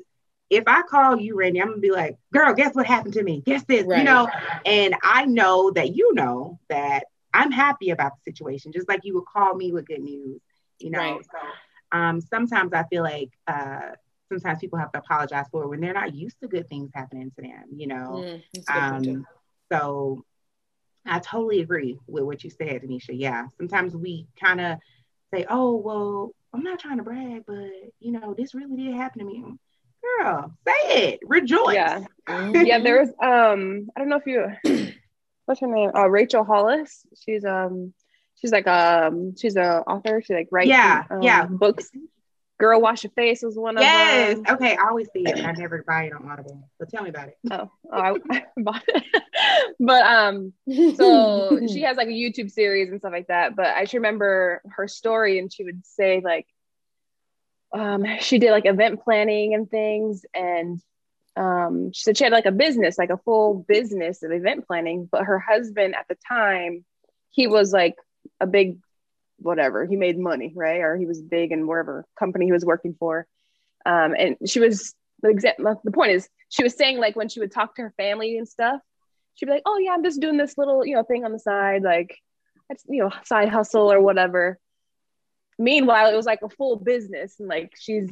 if 0.49 0.63
I 0.67 0.83
call 0.83 1.19
you, 1.19 1.35
Randy, 1.35 1.61
I'm 1.61 1.69
gonna 1.69 1.79
be 1.81 1.91
like, 1.91 2.17
girl, 2.31 2.53
guess 2.53 2.75
what 2.75 2.85
happened 2.85 3.15
to 3.15 3.23
me? 3.23 3.41
Guess 3.45 3.63
this, 3.65 3.87
you 3.91 4.03
know, 4.03 4.29
and 4.65 4.95
I 5.03 5.25
know 5.25 5.71
that 5.71 5.95
you 5.95 6.13
know 6.13 6.59
that 6.69 7.05
I'm 7.33 7.51
happy 7.51 7.89
about 7.89 8.13
the 8.13 8.31
situation, 8.31 8.71
just 8.71 8.87
like 8.87 9.01
you 9.03 9.15
would 9.15 9.25
call 9.25 9.55
me 9.55 9.71
with 9.71 9.87
good 9.87 10.01
news, 10.01 10.41
you 10.79 10.91
know. 10.91 10.99
Right. 10.99 11.25
So 11.25 11.97
um, 11.97 12.21
sometimes 12.21 12.73
I 12.73 12.83
feel 12.83 13.03
like 13.03 13.31
uh, 13.47 13.91
sometimes 14.29 14.59
people 14.59 14.79
have 14.79 14.91
to 14.93 14.99
apologize 14.99 15.45
for 15.51 15.67
when 15.67 15.79
they're 15.81 15.93
not 15.93 16.15
used 16.15 16.39
to 16.41 16.47
good 16.47 16.67
things 16.67 16.91
happening 16.93 17.31
to 17.35 17.41
them, 17.41 17.63
you 17.75 17.87
know. 17.87 18.23
Mm, 18.25 18.41
that's 18.53 18.69
a 18.69 18.73
good 18.73 18.89
point, 18.91 19.05
too. 19.05 19.11
Um, 19.11 19.27
so 19.71 20.25
I 21.05 21.19
totally 21.19 21.61
agree 21.61 21.97
with 22.07 22.23
what 22.23 22.43
you 22.43 22.49
said, 22.49 22.81
Anisha. 22.81 23.11
Yeah, 23.13 23.45
sometimes 23.57 23.95
we 23.95 24.27
kind 24.39 24.59
of 24.61 24.77
say, 25.33 25.45
"Oh, 25.49 25.75
well, 25.75 26.31
I'm 26.53 26.63
not 26.63 26.79
trying 26.79 26.97
to 26.97 27.03
brag, 27.03 27.43
but 27.45 27.69
you 27.99 28.11
know, 28.11 28.33
this 28.37 28.53
really 28.55 28.75
did 28.75 28.95
happen 28.95 29.19
to 29.19 29.25
me." 29.25 29.43
Girl, 30.19 30.51
say 30.67 31.09
it, 31.13 31.19
rejoice. 31.23 31.75
Yeah. 31.75 31.99
Yeah 32.53 32.79
there 32.79 32.99
was 32.99 33.09
um 33.21 33.87
i 33.95 33.99
don't 33.99 34.09
know 34.09 34.17
if 34.17 34.25
you 34.25 34.47
what's 35.45 35.61
her 35.61 35.67
name 35.67 35.91
uh 35.95 36.07
rachel 36.07 36.43
hollis 36.43 37.05
she's 37.15 37.45
um 37.45 37.93
she's 38.35 38.51
like 38.51 38.65
um 38.67 39.35
she's 39.35 39.55
a 39.55 39.81
author 39.85 40.21
she 40.21 40.33
like 40.33 40.47
writes 40.51 40.69
Yeah, 40.69 41.03
um, 41.11 41.21
yeah. 41.21 41.45
books 41.45 41.91
girl 42.57 42.81
wash 42.81 43.03
your 43.03 43.11
face 43.11 43.41
was 43.43 43.55
one 43.57 43.77
Yes. 43.77 44.37
of 44.37 44.45
them 44.45 44.55
Okay. 44.55 44.75
I 44.77 44.87
always 44.89 45.07
see 45.13 45.23
it, 45.27 45.43
I 45.45 45.51
never 45.53 45.83
buy 45.85 46.05
it 46.05 46.13
on 46.13 46.29
Audible. 46.29 46.69
So 46.79 46.85
tell 46.85 47.03
me 47.03 47.09
about 47.09 47.27
it. 47.29 47.37
oh, 47.51 47.69
oh 47.91 47.97
I, 47.99 48.15
I 48.31 48.43
bought 48.57 48.83
it 48.87 49.03
but 49.79 50.05
um 50.05 50.53
so 50.95 51.59
she 51.67 51.81
has 51.87 51.97
like 51.97 52.07
a 52.07 52.11
youtube 52.11 52.49
series 52.49 52.89
and 52.89 52.99
stuff 52.99 53.11
like 53.11 53.27
that 53.27 53.55
but 53.55 53.67
i 53.67 53.81
just 53.81 53.93
remember 53.93 54.61
her 54.69 54.87
story 54.87 55.37
and 55.39 55.51
she 55.51 55.63
would 55.65 55.85
say 55.85 56.21
like 56.23 56.47
um 57.73 58.05
she 58.19 58.39
did 58.39 58.51
like 58.51 58.65
event 58.65 59.01
planning 59.03 59.53
and 59.53 59.69
things 59.69 60.25
and 60.33 60.79
um 61.35 61.91
she 61.93 62.03
said 62.03 62.17
she 62.17 62.23
had 62.23 62.31
like 62.33 62.45
a 62.45 62.51
business 62.51 62.97
like 62.97 63.09
a 63.09 63.17
full 63.17 63.65
business 63.67 64.23
of 64.23 64.31
event 64.31 64.65
planning 64.65 65.07
but 65.11 65.23
her 65.23 65.39
husband 65.39 65.93
at 65.95 66.05
the 66.07 66.15
time 66.27 66.85
he 67.31 67.47
was 67.47 67.73
like 67.73 67.95
a 68.39 68.47
big 68.47 68.77
whatever. 69.37 69.85
He 69.85 69.95
made 69.95 70.17
money 70.17 70.53
right? 70.55 70.81
Or 70.81 70.97
he 70.97 71.05
was 71.05 71.21
big 71.21 71.51
in 71.51 71.67
wherever 71.67 72.05
company 72.17 72.45
he 72.45 72.51
was 72.51 72.65
working 72.65 72.95
for. 72.99 73.27
Um 73.85 74.15
and 74.17 74.37
she 74.45 74.59
was 74.59 74.93
the 75.21 75.29
exact 75.29 75.61
the 75.83 75.91
point 75.91 76.11
is 76.11 76.27
she 76.49 76.63
was 76.63 76.75
saying 76.75 76.99
like 76.99 77.15
when 77.15 77.29
she 77.29 77.39
would 77.39 77.51
talk 77.51 77.75
to 77.75 77.81
her 77.83 77.93
family 77.97 78.37
and 78.37 78.47
stuff 78.47 78.81
she'd 79.35 79.45
be 79.45 79.51
like 79.51 79.63
oh 79.65 79.77
yeah 79.77 79.91
i'm 79.91 80.03
just 80.03 80.19
doing 80.19 80.35
this 80.37 80.57
little 80.57 80.85
you 80.85 80.93
know 80.93 81.03
thing 81.03 81.23
on 81.23 81.31
the 81.31 81.39
side 81.39 81.81
like 81.83 82.19
it's 82.69 82.83
you 82.87 83.03
know 83.03 83.11
side 83.23 83.49
hustle 83.49 83.91
or 83.91 84.01
whatever. 84.01 84.59
Meanwhile 85.57 86.11
it 86.11 86.15
was 86.15 86.25
like 86.25 86.41
a 86.43 86.49
full 86.49 86.77
business 86.77 87.39
and 87.39 87.47
like 87.47 87.73
she's 87.79 88.09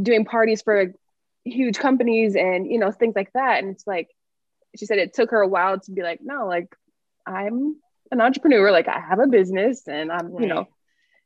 doing 0.00 0.24
parties 0.24 0.62
for 0.62 0.92
huge 1.44 1.78
companies 1.78 2.36
and 2.36 2.70
you 2.70 2.78
know 2.78 2.90
things 2.90 3.14
like 3.16 3.32
that. 3.34 3.62
And 3.62 3.72
it's 3.72 3.86
like 3.86 4.08
she 4.76 4.86
said 4.86 4.98
it 4.98 5.14
took 5.14 5.30
her 5.30 5.40
a 5.40 5.48
while 5.48 5.78
to 5.80 5.90
be 5.90 6.02
like 6.02 6.20
no 6.22 6.46
like 6.46 6.68
i'm 7.26 7.76
an 8.10 8.20
entrepreneur 8.20 8.70
like 8.70 8.88
i 8.88 8.98
have 9.00 9.18
a 9.18 9.26
business 9.26 9.86
and 9.88 10.10
i'm 10.12 10.32
you 10.40 10.46
know 10.46 10.66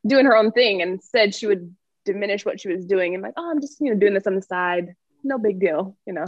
doing 0.06 0.24
her 0.24 0.36
own 0.36 0.50
thing 0.52 0.80
and 0.82 1.02
said 1.02 1.34
she 1.34 1.46
would 1.46 1.74
diminish 2.04 2.44
what 2.44 2.58
she 2.60 2.68
was 2.68 2.84
doing 2.86 3.14
and 3.14 3.22
like 3.22 3.34
oh 3.36 3.50
i'm 3.50 3.60
just 3.60 3.80
you 3.80 3.92
know 3.92 3.98
doing 3.98 4.14
this 4.14 4.26
on 4.26 4.34
the 4.34 4.42
side 4.42 4.94
no 5.22 5.38
big 5.38 5.60
deal 5.60 5.96
you 6.06 6.12
know 6.12 6.24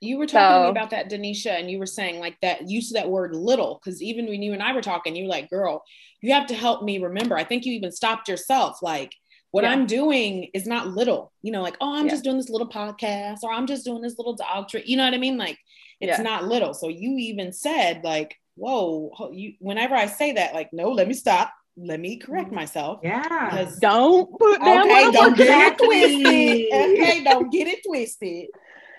You 0.00 0.18
were 0.18 0.26
talking 0.26 0.56
to 0.56 0.62
me 0.64 0.70
about 0.70 0.90
that, 0.90 1.08
Denisha, 1.10 1.58
and 1.58 1.70
you 1.70 1.78
were 1.78 1.86
saying 1.86 2.20
like 2.20 2.36
that 2.42 2.68
use 2.68 2.90
of 2.90 2.96
that 2.96 3.08
word 3.08 3.34
little, 3.34 3.80
because 3.82 4.02
even 4.02 4.26
when 4.26 4.42
you 4.42 4.52
and 4.52 4.62
I 4.62 4.74
were 4.74 4.82
talking, 4.82 5.16
you 5.16 5.24
were 5.24 5.30
like, 5.30 5.48
girl, 5.48 5.82
you 6.20 6.34
have 6.34 6.46
to 6.48 6.54
help 6.54 6.82
me 6.84 6.98
remember. 6.98 7.38
I 7.38 7.44
think 7.44 7.64
you 7.64 7.72
even 7.72 7.90
stopped 7.90 8.28
yourself. 8.28 8.82
Like, 8.82 9.12
what 9.52 9.64
Yeah. 9.64 9.70
I'm 9.72 9.86
doing 9.86 10.50
is 10.52 10.66
not 10.66 10.88
little, 10.88 11.32
you 11.40 11.52
know, 11.52 11.62
like, 11.62 11.78
oh, 11.80 11.94
I'm 11.94 12.04
Yeah. 12.04 12.10
just 12.10 12.24
doing 12.24 12.36
this 12.36 12.50
little 12.50 12.68
podcast 12.68 13.38
or 13.44 13.50
I'm 13.52 13.66
just 13.66 13.84
doing 13.86 14.02
this 14.02 14.18
little 14.18 14.34
dog 14.34 14.68
trip. 14.68 14.84
You 14.86 14.98
know 14.98 15.04
what 15.06 15.14
I 15.14 15.18
mean? 15.26 15.38
Like, 15.38 15.58
it's 16.02 16.18
Yeah. 16.18 16.22
not 16.30 16.48
little. 16.48 16.74
So 16.74 16.88
you 16.88 17.16
even 17.30 17.50
said, 17.54 18.04
like, 18.04 18.36
whoa, 18.54 19.30
you 19.32 19.54
whenever 19.58 19.94
I 19.94 20.06
say 20.06 20.32
that, 20.32 20.54
like, 20.54 20.72
no, 20.72 20.90
let 20.90 21.08
me 21.08 21.14
stop. 21.14 21.52
Let 21.76 21.98
me 21.98 22.18
correct 22.18 22.52
myself. 22.52 23.00
Yeah. 23.02 23.22
Because 23.22 23.78
don't 23.78 24.38
put 24.38 24.60
down 24.60 24.88
okay, 24.90 25.10
don't 25.10 25.36
get 25.36 25.72
it 25.72 25.78
twisted. 25.78 26.72
Okay, 26.72 27.24
don't 27.24 27.50
get 27.50 27.66
it 27.66 27.80
twisted. 27.84 28.48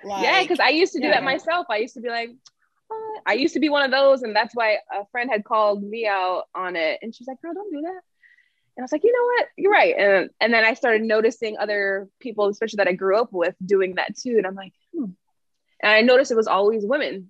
Like, 0.04 0.24
yeah 0.24 0.42
because 0.44 0.60
i 0.60 0.70
used 0.70 0.94
to 0.94 1.00
do 1.00 1.08
yeah. 1.08 1.14
that 1.14 1.24
myself 1.24 1.66
i 1.72 1.78
used 1.78 1.96
to 1.96 2.02
be 2.02 2.10
like 2.10 2.30
uh, 2.92 3.20
i 3.26 3.34
used 3.34 3.56
to 3.56 3.60
be 3.60 3.70
one 3.70 3.84
of 3.84 3.90
those 3.90 4.22
and 4.22 4.36
that's 4.36 4.54
why 4.54 4.78
a 4.94 5.04
friend 5.12 5.32
had 5.32 5.44
called 5.44 5.82
me 5.82 6.06
out 6.06 6.44
on 6.54 6.76
it 6.76 7.00
and 7.02 7.16
she's 7.16 7.28
like 7.28 7.42
girl 7.42 7.56
don't 7.56 7.74
do 7.74 7.82
that 7.82 8.02
And 8.78 8.84
I 8.84 8.86
was 8.86 8.92
like, 8.92 9.04
you 9.04 9.14
know 9.14 9.24
what, 9.24 9.48
you're 9.58 9.72
right. 9.72 9.96
And 9.98 10.30
and 10.42 10.54
then 10.54 10.66
I 10.66 10.74
started 10.74 11.02
noticing 11.02 11.58
other 11.58 12.10
people, 12.20 12.48
especially 12.50 12.78
that 12.78 12.90
I 12.90 12.94
grew 12.94 13.18
up 13.18 13.30
with, 13.32 13.56
doing 13.66 13.96
that 13.96 14.18
too. 14.18 14.36
And 14.38 14.46
I'm 14.46 14.56
like, 14.56 14.74
hmm. 14.94 15.12
and 15.82 15.92
I 15.94 16.02
noticed 16.02 16.32
it 16.32 16.36
was 16.36 16.48
always 16.48 16.86
women 16.86 17.30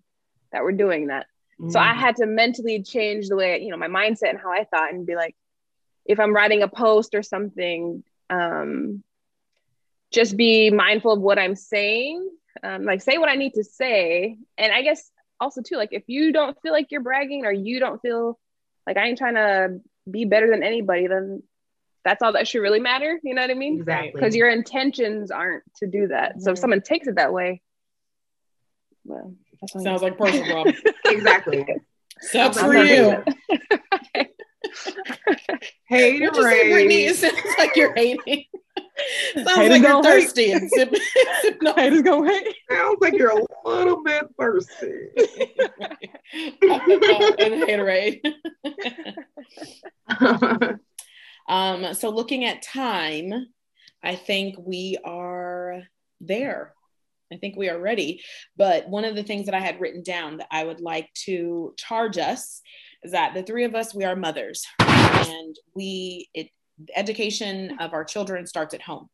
that 0.52 0.64
were 0.64 0.72
doing 0.72 1.08
that. 1.08 1.28
So 1.70 1.80
I 1.80 1.94
mm. 1.94 1.98
had 1.98 2.18
to 2.18 2.26
mentally 2.26 2.84
change 2.84 3.30
the 3.30 3.36
way, 3.38 3.62
you 3.62 3.70
know, 3.70 3.78
my 3.78 3.88
mindset 3.88 4.30
and 4.30 4.40
how 4.40 4.52
I 4.52 4.66
thought 4.66 4.94
and 4.94 5.06
be 5.06 5.16
like, 5.16 5.36
if 6.06 6.20
I'm 6.20 6.36
writing 6.36 6.64
a 6.64 6.68
post 6.68 7.16
or 7.16 7.24
something, 7.24 8.04
um, 8.30 9.04
just 10.12 10.36
be 10.36 10.70
mindful 10.70 11.14
of 11.14 11.22
what 11.22 11.40
I'm 11.40 11.56
saying. 11.56 12.30
Um, 12.62 12.84
like 12.84 13.02
say 13.02 13.18
what 13.18 13.30
I 13.30 13.36
need 13.36 13.54
to 13.54 13.64
say. 13.64 14.38
And 14.58 14.74
I 14.74 14.82
guess 14.82 15.10
also 15.40 15.62
too, 15.62 15.78
like 15.78 15.90
if 15.94 16.04
you 16.08 16.34
don't 16.34 16.62
feel 16.62 16.74
like 16.74 16.88
you're 16.92 17.02
bragging 17.02 17.46
or 17.46 17.52
you 17.52 17.80
don't 17.80 18.02
feel 18.02 18.38
like 18.86 18.98
I 18.98 19.08
ain't 19.08 19.18
trying 19.18 19.36
to 19.36 19.80
be 20.10 20.26
better 20.26 20.50
than 20.50 20.62
anybody, 20.62 21.08
then 21.08 21.42
that's 22.04 22.22
all 22.22 22.34
that 22.34 22.48
should 22.48 22.62
really 22.62 22.80
matter. 22.80 23.20
You 23.24 23.34
know 23.34 23.42
what 23.42 23.52
I 23.52 23.56
mean? 23.56 23.80
Exactly. 23.80 24.12
Because 24.14 24.36
your 24.36 24.50
intentions 24.50 25.32
aren't 25.32 25.64
to 25.78 25.88
do 25.88 26.10
that. 26.10 26.32
Mm-hmm. 26.32 26.42
So 26.42 26.52
if 26.52 26.56
mm-hmm. 26.56 26.62
someone 26.62 26.82
takes 26.82 27.08
it 27.08 27.16
that 27.16 27.34
way, 27.34 27.62
well, 29.06 29.34
sounds 29.68 30.02
like 30.02 30.18
personal 30.18 30.46
problem. 30.46 30.76
exactly. 31.06 31.66
Sucks 32.22 32.58
for 32.60 32.76
you. 32.76 33.24
Hate 35.88 36.22
What'd 36.22 36.36
you 36.36 36.44
say, 36.44 36.72
Brittany? 36.72 37.06
It 37.06 37.16
sounds 37.16 37.56
like 37.58 37.76
you're 37.76 37.94
hating. 37.94 38.46
Sounds 39.36 39.52
Haters 39.56 39.70
like 39.72 39.82
you're 39.82 40.04
thirsty 40.04 40.46
hate. 40.46 40.54
and 40.54 40.70
sipping. 40.70 41.02
sip, 41.42 41.62
no. 41.62 41.74
Haters 41.74 42.02
gonna 42.02 42.32
hate. 42.32 42.56
Sounds 42.72 42.98
like 43.02 43.14
you're 43.14 43.38
a 43.38 43.46
little 43.66 44.04
bit 44.04 44.24
thirsty. 44.40 45.10
and 47.40 47.54
haterade. 47.64 48.22
um, 51.48 51.94
so 51.94 52.10
looking 52.10 52.46
at 52.46 52.62
time, 52.62 53.34
I 54.02 54.16
think 54.16 54.56
we 54.58 54.98
are 55.04 55.84
there. 56.22 56.74
I 57.32 57.38
think 57.38 57.56
we 57.56 57.70
are 57.70 57.80
ready. 57.80 58.22
But 58.56 58.88
one 58.88 59.06
of 59.06 59.16
the 59.16 59.24
things 59.24 59.46
that 59.46 59.56
I 59.56 59.60
had 59.60 59.80
written 59.80 60.04
down 60.04 60.38
that 60.38 60.48
I 60.52 60.64
would 60.64 60.80
like 60.80 61.10
to 61.26 61.74
charge 61.78 62.18
us 62.18 62.62
is 63.04 63.12
that 63.12 63.34
the 63.34 63.44
three 63.44 63.66
of 63.66 63.76
us, 63.76 63.94
we 63.94 64.04
are 64.04 64.16
mothers 64.16 64.66
and 64.80 65.56
we, 65.76 66.30
it, 66.34 66.50
education 66.96 67.78
of 67.80 67.94
our 67.94 68.04
children 68.04 68.46
starts 68.46 68.74
at 68.74 68.82
home. 68.82 69.10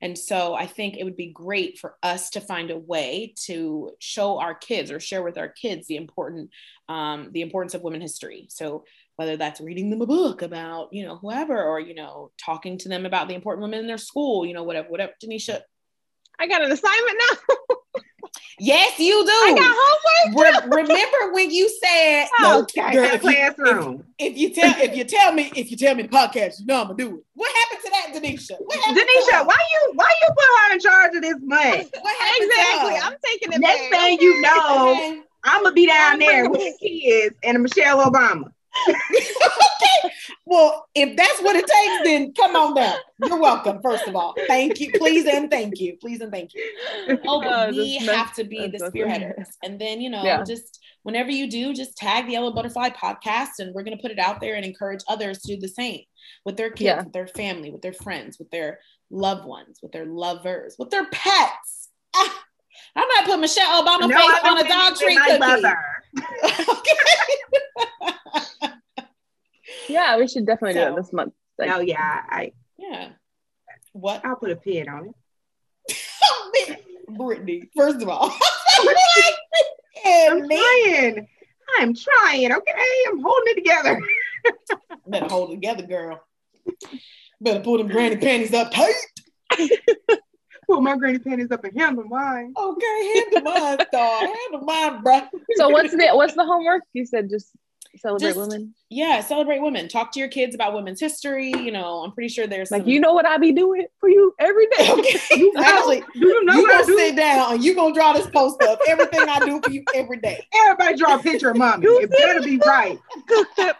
And 0.00 0.18
so 0.18 0.54
I 0.54 0.66
think 0.66 0.96
it 0.96 1.04
would 1.04 1.16
be 1.16 1.32
great 1.32 1.78
for 1.78 1.96
us 2.02 2.30
to 2.30 2.40
find 2.40 2.70
a 2.70 2.76
way 2.78 3.32
to 3.46 3.92
show 4.00 4.38
our 4.38 4.54
kids 4.54 4.90
or 4.90 5.00
share 5.00 5.22
with 5.22 5.38
our 5.38 5.48
kids 5.48 5.86
the 5.86 5.96
important, 5.96 6.50
um, 6.88 7.30
the 7.32 7.40
importance 7.40 7.74
of 7.74 7.82
women 7.82 8.00
history. 8.00 8.46
So 8.50 8.84
whether 9.16 9.36
that's 9.36 9.60
reading 9.60 9.90
them 9.90 10.02
a 10.02 10.06
book 10.06 10.42
about, 10.42 10.88
you 10.92 11.06
know, 11.06 11.16
whoever, 11.16 11.62
or, 11.62 11.80
you 11.80 11.94
know, 11.94 12.32
talking 12.44 12.76
to 12.78 12.88
them 12.88 13.06
about 13.06 13.28
the 13.28 13.34
important 13.34 13.62
women 13.62 13.80
in 13.80 13.86
their 13.86 13.96
school, 13.96 14.44
you 14.44 14.52
know, 14.52 14.64
whatever, 14.64 14.88
whatever. 14.88 15.12
Denisha. 15.24 15.60
I 16.38 16.46
got 16.46 16.62
an 16.62 16.72
assignment 16.72 17.18
now. 17.30 17.76
Yes, 18.58 18.98
you 18.98 19.24
do. 19.24 19.30
I 19.30 19.54
got 19.56 19.74
homework. 19.76 20.64
Re- 20.64 20.82
remember 20.82 21.32
when 21.32 21.50
you 21.50 21.68
said, 21.68 22.26
oh, 22.40 22.60
"Okay, 22.62 22.92
girl, 22.92 23.10
if, 23.12 23.24
you, 23.24 24.04
if, 24.18 24.32
if, 24.32 24.36
you 24.36 24.50
tell 24.50 24.74
if 24.80 24.96
you 24.96 25.04
tell 25.04 25.32
me 25.32 25.50
if 25.56 25.70
you 25.70 25.76
tell 25.76 25.94
me 25.94 26.04
the 26.04 26.08
podcast, 26.08 26.60
you 26.60 26.66
know 26.66 26.80
I'm 26.80 26.86
gonna 26.86 26.96
do 26.96 27.16
it." 27.16 27.24
What 27.34 27.52
happened 27.56 27.80
to 27.84 27.90
that, 27.90 28.12
Denisha? 28.14 28.52
Denisha, 28.52 29.46
why 29.46 29.56
you 29.56 29.92
why 29.94 30.12
you 30.22 30.28
put 30.28 30.44
her 30.44 30.74
in 30.74 30.80
charge 30.80 31.16
of 31.16 31.22
this 31.22 31.36
money? 31.42 31.88
What 32.00 32.16
happened 32.20 32.50
exactly? 32.52 32.94
I'm 33.02 33.16
taking 33.24 33.52
it. 33.52 33.60
Next 33.60 33.90
back. 33.90 34.00
thing 34.00 34.18
you 34.20 34.40
know, 34.40 35.22
I'm 35.42 35.62
gonna 35.62 35.74
be 35.74 35.86
down 35.86 36.20
there 36.20 36.48
with 36.48 36.60
the 36.60 36.74
kids 36.80 37.36
and 37.42 37.60
Michelle 37.60 38.08
Obama. 38.08 38.53
Okay. 38.88 40.14
Well, 40.46 40.86
if 40.94 41.16
that's 41.16 41.40
what 41.40 41.56
it 41.56 41.66
takes, 41.66 42.04
then 42.04 42.32
come 42.34 42.54
on 42.54 42.74
down. 42.74 42.96
You're 43.24 43.40
welcome, 43.40 43.80
first 43.82 44.06
of 44.06 44.14
all. 44.14 44.34
Thank 44.46 44.78
you. 44.78 44.92
Please 44.92 45.26
and 45.26 45.50
thank 45.50 45.80
you. 45.80 45.96
Please 46.00 46.20
and 46.20 46.30
thank 46.30 46.52
you. 46.54 46.70
Oh, 47.26 47.40
but 47.40 47.70
we 47.70 47.96
have 47.96 48.34
to 48.34 48.44
be 48.44 48.66
the 48.68 48.78
spearheaders. 48.78 49.48
And 49.62 49.80
then, 49.80 50.00
you 50.00 50.10
know, 50.10 50.22
yeah. 50.22 50.44
just 50.44 50.80
whenever 51.02 51.30
you 51.30 51.50
do, 51.50 51.72
just 51.72 51.96
tag 51.96 52.26
the 52.26 52.32
Yellow 52.32 52.52
Butterfly 52.52 52.90
podcast 52.90 53.58
and 53.58 53.74
we're 53.74 53.82
going 53.82 53.96
to 53.96 54.02
put 54.02 54.10
it 54.10 54.18
out 54.18 54.40
there 54.40 54.54
and 54.54 54.64
encourage 54.64 55.00
others 55.08 55.40
to 55.40 55.54
do 55.54 55.60
the 55.60 55.68
same 55.68 56.02
with 56.44 56.56
their 56.56 56.70
kids, 56.70 56.82
yeah. 56.82 57.02
with 57.02 57.12
their 57.12 57.26
family, 57.26 57.70
with 57.70 57.82
their 57.82 57.92
friends, 57.92 58.38
with 58.38 58.50
their 58.50 58.80
loved 59.10 59.46
ones, 59.46 59.78
with 59.82 59.92
their 59.92 60.06
lovers, 60.06 60.76
with 60.78 60.90
their 60.90 61.06
pets. 61.06 61.88
Ah, 62.14 62.44
I 62.96 63.00
might 63.00 63.26
put 63.26 63.40
Michelle 63.40 63.82
Obama 63.82 64.08
no, 64.08 64.16
face 64.16 64.40
on 64.44 64.58
a 64.58 64.68
dog 64.68 64.96
treat 64.96 65.18
cookie. 65.18 65.64
okay. 66.70 68.13
Yeah, 69.88 70.16
we 70.18 70.28
should 70.28 70.46
definitely 70.46 70.74
so, 70.74 70.86
do 70.86 70.92
it 70.92 71.02
this 71.02 71.12
month. 71.12 71.34
Like, 71.58 71.70
oh 71.70 71.80
yeah, 71.80 72.22
I 72.28 72.52
yeah. 72.78 73.10
What? 73.92 74.24
I'll 74.24 74.36
put 74.36 74.50
a 74.50 74.56
pin 74.56 74.88
on 74.88 75.12
it. 75.88 76.78
Brittany, 77.08 77.68
first 77.76 78.02
of 78.02 78.08
all, 78.08 78.30
I'm 80.06 80.48
trying. 80.48 81.28
I'm 81.78 81.94
trying. 81.94 82.52
Okay, 82.52 82.72
I'm 83.08 83.22
holding 83.22 83.52
it 83.52 83.54
together. 83.56 84.00
Better 85.06 85.28
hold 85.28 85.50
it 85.50 85.54
together, 85.54 85.86
girl. 85.86 86.24
Better 87.40 87.60
pull 87.60 87.78
them 87.78 87.88
granny 87.88 88.16
panties 88.16 88.54
up 88.54 88.72
tight. 88.72 88.94
pull 90.66 90.80
my 90.80 90.96
granny 90.96 91.18
panties 91.18 91.50
up 91.50 91.62
and 91.64 91.78
handle 91.78 92.04
mine. 92.04 92.54
Okay, 92.56 93.22
handle 93.32 93.52
mine, 93.52 93.78
dog. 93.92 94.22
handle 94.22 94.60
mine, 94.62 95.02
bro. 95.02 95.22
So 95.56 95.68
what's 95.68 95.92
the 95.92 96.10
what's 96.14 96.34
the 96.34 96.44
homework? 96.44 96.82
You 96.94 97.04
said 97.04 97.28
just 97.28 97.52
celebrate 98.04 98.28
just, 98.28 98.38
women 98.38 98.74
yeah 98.90 99.20
celebrate 99.20 99.62
women 99.62 99.88
talk 99.88 100.12
to 100.12 100.20
your 100.20 100.28
kids 100.28 100.54
about 100.54 100.74
women's 100.74 101.00
history 101.00 101.48
you 101.48 101.72
know 101.72 102.04
i'm 102.04 102.12
pretty 102.12 102.28
sure 102.28 102.46
there's 102.46 102.70
like 102.70 102.82
some... 102.82 102.88
you 102.88 103.00
know 103.00 103.14
what 103.14 103.26
i 103.26 103.38
be 103.38 103.50
doing 103.50 103.86
for 103.98 104.10
you 104.10 104.34
every 104.38 104.66
day 104.76 104.90
okay 104.90 105.18
you 105.36 105.50
actually 105.56 106.02
you, 106.14 106.44
know 106.44 106.54
you 106.54 106.68
gonna 106.68 106.84
sit 106.84 107.16
down 107.16 107.54
and 107.54 107.64
you 107.64 107.74
gonna 107.74 107.94
draw 107.94 108.12
this 108.12 108.28
post 108.28 108.62
up 108.62 108.78
everything 108.86 109.26
i 109.26 109.38
do 109.40 109.58
for 109.64 109.70
you 109.70 109.82
every 109.94 110.18
day 110.18 110.46
everybody 110.54 110.94
draw 110.96 111.14
a 111.16 111.18
picture 111.18 111.48
of 111.50 111.56
mommy 111.56 111.86
it 111.86 112.10
better 112.10 112.42
be 112.42 112.58
right 112.58 112.98
yesterday 113.30 113.72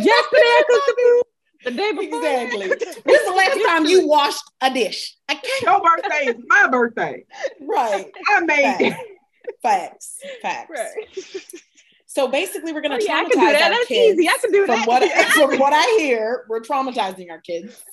i 0.00 0.64
cooked 0.66 0.86
the 0.86 0.94
food 0.98 1.22
the 1.64 1.70
day 1.72 1.90
before. 1.90 2.18
Exactly. 2.18 2.68
When's 2.68 3.24
the 3.24 3.32
last 3.34 3.58
time 3.66 3.86
you 3.86 4.06
washed 4.06 4.44
a 4.60 4.72
dish? 4.72 5.16
I 5.28 5.34
can't. 5.34 5.62
Your 5.62 5.80
birthday 5.80 6.26
is 6.26 6.36
my 6.46 6.68
birthday. 6.68 7.24
Right. 7.60 8.06
I 8.28 8.40
made 8.42 8.76
it. 8.78 9.15
Facts. 9.62 10.18
Facts. 10.42 10.70
Right. 10.70 11.62
So 12.06 12.28
basically, 12.28 12.72
we're 12.72 12.80
going 12.80 12.98
to 12.98 13.04
oh, 13.04 13.06
yeah, 13.06 13.24
traumatize 13.24 13.62
our 13.62 13.70
That's 13.70 13.86
kids. 13.88 14.18
Easy. 14.18 14.28
I 14.28 14.38
can 14.40 14.52
do 14.52 14.66
from 14.66 14.76
that. 14.76 14.88
What, 14.88 15.28
from 15.32 15.58
what 15.58 15.72
I 15.74 15.98
hear, 15.98 16.46
we're 16.48 16.60
traumatizing 16.60 17.30
our 17.30 17.40
kids. 17.40 17.84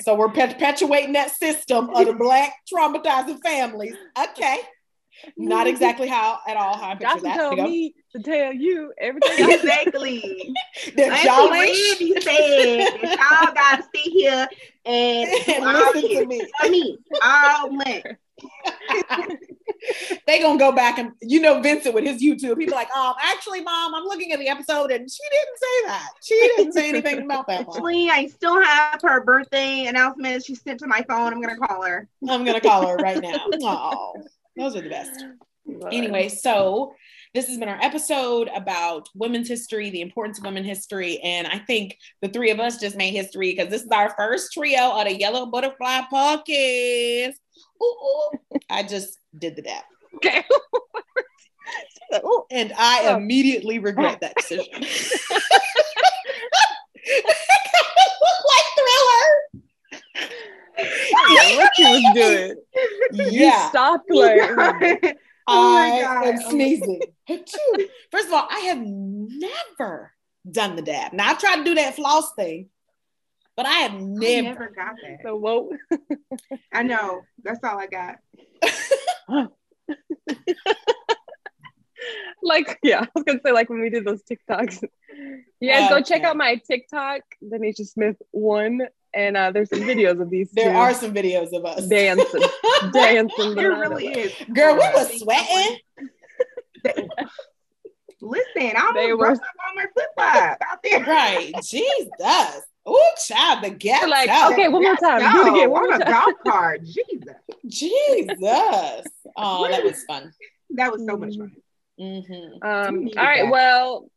So 0.00 0.14
we're 0.14 0.28
perpetuating 0.28 1.12
that 1.12 1.30
system 1.30 1.90
of 1.90 2.06
the 2.06 2.14
black 2.14 2.54
traumatizing 2.72 3.40
families. 3.42 3.94
Okay. 4.18 4.58
Not 5.36 5.66
exactly 5.68 6.08
how 6.08 6.38
at 6.46 6.56
all 6.56 6.76
how 6.76 6.90
I 6.90 6.94
picture 6.94 7.06
Johnson 7.06 7.28
that. 7.28 7.36
told 7.36 7.56
to 7.58 7.62
me 7.64 7.94
to 8.16 8.22
tell 8.22 8.52
you 8.52 8.92
everything. 8.98 9.50
exactly. 9.50 10.54
that 10.96 11.24
y'all 11.24 11.52
ain't 11.52 12.00
you 12.00 12.20
said 12.20 13.02
y'all 13.02 13.54
gotta 13.54 13.82
sit 13.94 14.12
here 14.12 14.48
and, 14.84 15.28
and 15.48 15.64
listen 15.64 16.08
to 16.08 16.26
me. 16.26 16.46
I 16.60 16.70
mean, 16.70 16.98
all 17.22 17.70
month. 17.70 18.06
they 20.26 20.40
gonna 20.40 20.58
go 20.58 20.72
back 20.72 20.98
and 20.98 21.12
you 21.20 21.40
know 21.40 21.60
Vincent 21.60 21.94
with 21.94 22.04
his 22.04 22.22
YouTube. 22.22 22.58
He'd 22.58 22.66
be 22.66 22.72
like, 22.72 22.90
um, 22.90 23.14
actually, 23.22 23.60
mom, 23.62 23.94
I'm 23.94 24.04
looking 24.04 24.32
at 24.32 24.38
the 24.38 24.48
episode 24.48 24.90
and 24.90 25.10
she 25.10 25.22
didn't 25.30 25.58
say 25.58 25.86
that. 25.86 26.08
She 26.22 26.34
didn't 26.56 26.72
say 26.72 26.88
anything 26.88 27.22
about 27.22 27.46
that. 27.48 27.60
Actually, 27.62 28.08
I 28.10 28.26
still 28.26 28.62
have 28.62 29.00
her 29.02 29.22
birthday 29.22 29.86
announcement 29.86 30.44
she 30.44 30.54
sent 30.54 30.80
to 30.80 30.86
my 30.86 31.04
phone. 31.08 31.32
I'm 31.32 31.40
gonna 31.40 31.58
call 31.58 31.82
her. 31.82 32.08
I'm 32.28 32.44
gonna 32.44 32.60
call 32.60 32.86
her 32.86 32.96
right 32.96 33.20
now. 33.20 33.46
Oh, 33.62 34.14
those 34.56 34.76
are 34.76 34.82
the 34.82 34.88
best. 34.88 35.24
Anyway, 35.90 36.28
so 36.28 36.94
this 37.34 37.48
has 37.48 37.56
been 37.58 37.68
our 37.68 37.80
episode 37.80 38.50
about 38.54 39.08
women's 39.14 39.48
history, 39.48 39.88
the 39.88 40.02
importance 40.02 40.38
of 40.38 40.44
women's 40.44 40.66
history. 40.66 41.18
And 41.20 41.46
I 41.46 41.58
think 41.58 41.96
the 42.20 42.28
three 42.28 42.50
of 42.50 42.60
us 42.60 42.78
just 42.78 42.96
made 42.96 43.12
history 43.12 43.52
because 43.52 43.70
this 43.70 43.82
is 43.82 43.88
our 43.88 44.14
first 44.16 44.52
trio 44.52 44.98
of 44.98 45.06
the 45.06 45.18
Yellow 45.18 45.46
Butterfly 45.46 46.02
podcast. 46.12 47.34
Ooh, 47.82 48.30
I 48.70 48.82
just 48.82 49.18
did 49.36 49.56
the 49.56 49.62
dab. 49.62 49.82
Okay. 50.16 50.44
and 52.50 52.72
I 52.76 53.04
oh. 53.06 53.16
immediately 53.16 53.78
regret 53.78 54.20
that 54.20 54.36
decision. 54.36 54.66
like 58.48 58.64
thriller. 58.76 59.26
Yeah, 61.30 61.56
what 61.56 61.70
you 61.78 61.90
was 61.90 62.04
doing. 62.14 62.54
Yeah. 63.12 63.30
You 63.30 63.52
stopped 63.68 64.10
like 64.10 65.16
oh 65.48 65.76
I 65.76 66.28
am 66.28 66.40
sneezing. 66.50 67.00
First 68.10 68.26
of 68.26 68.32
all, 68.32 68.48
I 68.50 68.60
have 68.60 68.80
never 68.80 70.12
done 70.50 70.76
the 70.76 70.82
dab. 70.82 71.12
Now 71.12 71.30
I've 71.30 71.38
tried 71.38 71.56
to 71.56 71.64
do 71.64 71.74
that 71.74 71.96
floss 71.96 72.32
thing, 72.34 72.68
but 73.56 73.66
I 73.66 73.72
have 73.80 74.00
never, 74.00 74.48
I 74.48 74.50
never 74.52 74.68
got 74.74 74.94
that. 75.02 75.18
So 75.22 75.36
whoa. 75.36 75.70
I 76.72 76.82
know. 76.82 77.22
That's 77.42 77.60
all 77.64 77.78
I 77.78 77.86
got. 77.86 78.16
like, 82.42 82.78
yeah, 82.82 83.02
I 83.02 83.08
was 83.14 83.24
gonna 83.24 83.40
say 83.44 83.52
like 83.52 83.68
when 83.70 83.80
we 83.80 83.90
did 83.90 84.04
those 84.04 84.22
TikToks, 84.22 84.82
You 85.60 85.70
guys 85.70 85.88
go 85.88 85.96
Okay. 85.96 86.04
check 86.04 86.22
out 86.24 86.36
my 86.36 86.60
TikTok, 86.68 87.20
Denisha 87.44 87.86
Smith 87.86 88.16
one, 88.30 88.80
and 89.14 89.36
uh, 89.36 89.50
there's 89.52 89.68
some 89.70 89.80
videos 89.80 90.20
of 90.20 90.30
these. 90.30 90.50
There 90.52 90.72
two 90.72 90.76
are 90.78 90.94
some 90.94 91.12
videos 91.14 91.52
of 91.52 91.64
us 91.64 91.86
dancing, 91.86 92.42
dancing. 92.92 93.58
It 93.58 93.62
really 93.66 94.06
is. 94.08 94.32
Girl, 94.52 94.74
we 94.74 94.80
were 94.80 95.04
sweating. 95.18 95.78
Listen, 98.20 98.72
I 98.76 98.90
They 98.94 99.10
almost 99.10 99.10
were- 99.10 99.16
broke 99.16 99.38
up 99.38 99.54
on 99.68 99.76
my 99.76 99.86
flip 99.92 100.06
flop 100.16 100.58
out 100.70 100.78
there. 100.82 101.04
Right. 101.04 101.52
Jesus. 101.62 102.62
Ooh, 102.88 103.00
child, 103.26 103.62
the 103.62 103.70
gap. 103.70 104.08
Like, 104.08 104.28
okay, 104.52 104.68
one 104.68 104.82
more 104.82 104.96
time. 104.96 105.32
Do 105.32 105.46
it 105.46 105.52
again. 105.52 105.70
One 105.70 105.92
on 105.94 106.02
a 106.02 106.04
golf 106.04 106.34
cart. 106.44 106.82
Jesus, 106.84 107.36
Jesus. 107.66 109.06
Oh, 109.36 109.68
that 109.70 109.84
was 109.84 110.02
fun. 110.04 110.32
that 110.70 110.90
was 110.92 111.06
so 111.06 111.16
much 111.16 111.36
fun. 111.36 111.52
hmm 111.98 112.66
Um, 112.66 113.08
all 113.16 113.24
right. 113.24 113.44
that. 113.44 113.50
Well, 113.52 114.10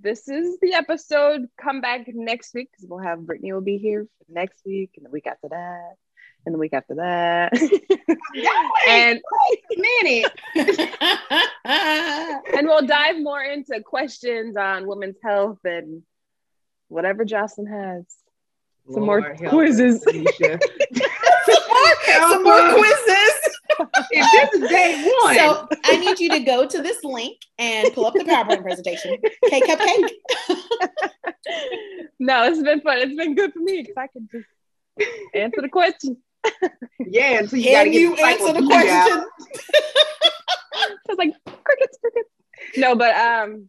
this 0.00 0.28
is 0.28 0.58
the 0.62 0.74
episode. 0.74 1.48
Come 1.60 1.80
back 1.80 2.06
next 2.06 2.54
week 2.54 2.68
because 2.70 2.88
we'll 2.88 3.00
have 3.02 3.26
Brittany 3.26 3.52
will 3.52 3.60
be 3.60 3.78
here 3.78 4.04
for 4.04 4.32
next 4.32 4.62
week 4.64 4.90
and 4.96 5.04
the 5.04 5.10
week 5.10 5.26
after 5.26 5.48
that. 5.48 5.94
And 6.46 6.54
the 6.54 6.58
week 6.58 6.72
after 6.72 6.96
that. 6.96 7.52
and 8.88 9.20
Wait 9.50 9.78
a 9.78 9.80
minute. 9.80 10.32
and 11.64 12.66
we'll 12.66 12.86
dive 12.86 13.20
more 13.20 13.42
into 13.42 13.80
questions 13.80 14.56
on 14.56 14.86
women's 14.88 15.18
health 15.22 15.58
and 15.64 16.02
whatever 16.92 17.24
Jocelyn 17.24 17.66
has. 17.66 18.04
Some 18.92 19.04
more 19.06 19.20
Lord 19.20 19.40
help 19.40 19.52
quizzes. 19.52 20.04
us, 20.06 20.06
Alicia. 20.14 20.58
Some 22.18 22.42
more 22.44 22.72
quizzes. 22.74 23.32
if 24.10 24.52
this 24.52 24.62
is 24.62 24.68
day 24.68 25.10
one, 25.22 25.34
So 25.36 25.68
I 25.84 25.96
need 25.96 26.18
you 26.20 26.28
to 26.30 26.40
go 26.40 26.66
to 26.66 26.82
this 26.82 27.02
link 27.04 27.38
and 27.58 27.92
pull 27.94 28.06
up 28.06 28.14
the 28.14 28.20
PowerPoint 28.24 28.62
presentation. 28.62 29.16
K 29.48 29.60
cupcake. 29.60 30.10
no, 32.18 32.44
it's 32.44 32.60
been 32.62 32.80
fun. 32.80 32.98
It's 32.98 33.14
been 33.14 33.34
good 33.34 33.52
for 33.52 33.60
me 33.60 33.82
because 33.82 33.96
I 33.96 34.06
can 34.08 34.28
just 34.30 34.46
answer 35.34 35.62
the 35.62 35.68
question. 35.68 36.16
yeah, 36.98 37.38
until 37.40 37.58
you 37.60 37.70
gotta 37.70 37.84
Can 37.84 37.92
get 37.92 38.00
you 38.00 38.14
answer 38.16 38.52
the 38.52 38.58
encyclopedia 38.58 38.92
out. 38.92 39.08
question? 39.08 39.24
I 40.74 40.96
was 41.08 41.18
like, 41.18 41.34
crickets, 41.44 41.98
crickets. 42.00 42.28
No, 42.76 42.96
but 42.96 43.14
um, 43.16 43.68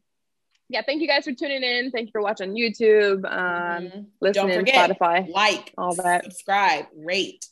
yeah, 0.70 0.82
thank 0.86 1.02
you 1.02 1.08
guys 1.08 1.24
for 1.26 1.34
tuning 1.34 1.64
in. 1.64 1.92
Thank 1.92 2.08
you 2.08 2.12
for 2.12 2.22
watching 2.22 2.54
YouTube, 2.54 3.26
um, 3.26 3.84
Mhm. 3.86 4.06
listening, 4.22 4.60
forget. 4.60 4.90
Spotify. 4.90 5.30
Like, 5.30 5.72
All 5.78 5.94
that. 5.96 6.24
subscribe, 6.24 6.88
rate, 6.96 7.46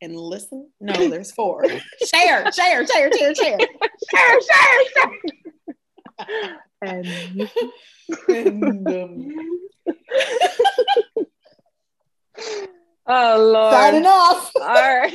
and 0.00 0.16
listen. 0.16 0.70
No, 0.80 0.92
there's 1.08 1.30
four. 1.32 1.64
share, 2.04 2.50
share, 2.52 2.86
share, 2.86 3.12
share, 3.12 3.34
share. 3.34 3.58
Share, 4.10 4.40
share, 4.40 4.84
share. 6.28 6.60
And 6.82 7.50
And, 8.28 8.92
um, 8.92 9.32
oh 13.06 13.36
Lord. 13.52 13.72
signing 13.72 14.06
off. 14.06 14.52
All 14.60 14.62
right. 14.62 15.14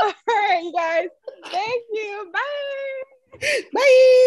All 0.00 0.12
right, 0.28 0.60
you 0.62 0.72
guys. 0.72 1.08
Thank 1.50 1.82
you. 1.92 2.30
Bye. 2.32 3.38
Bye. 3.74 4.18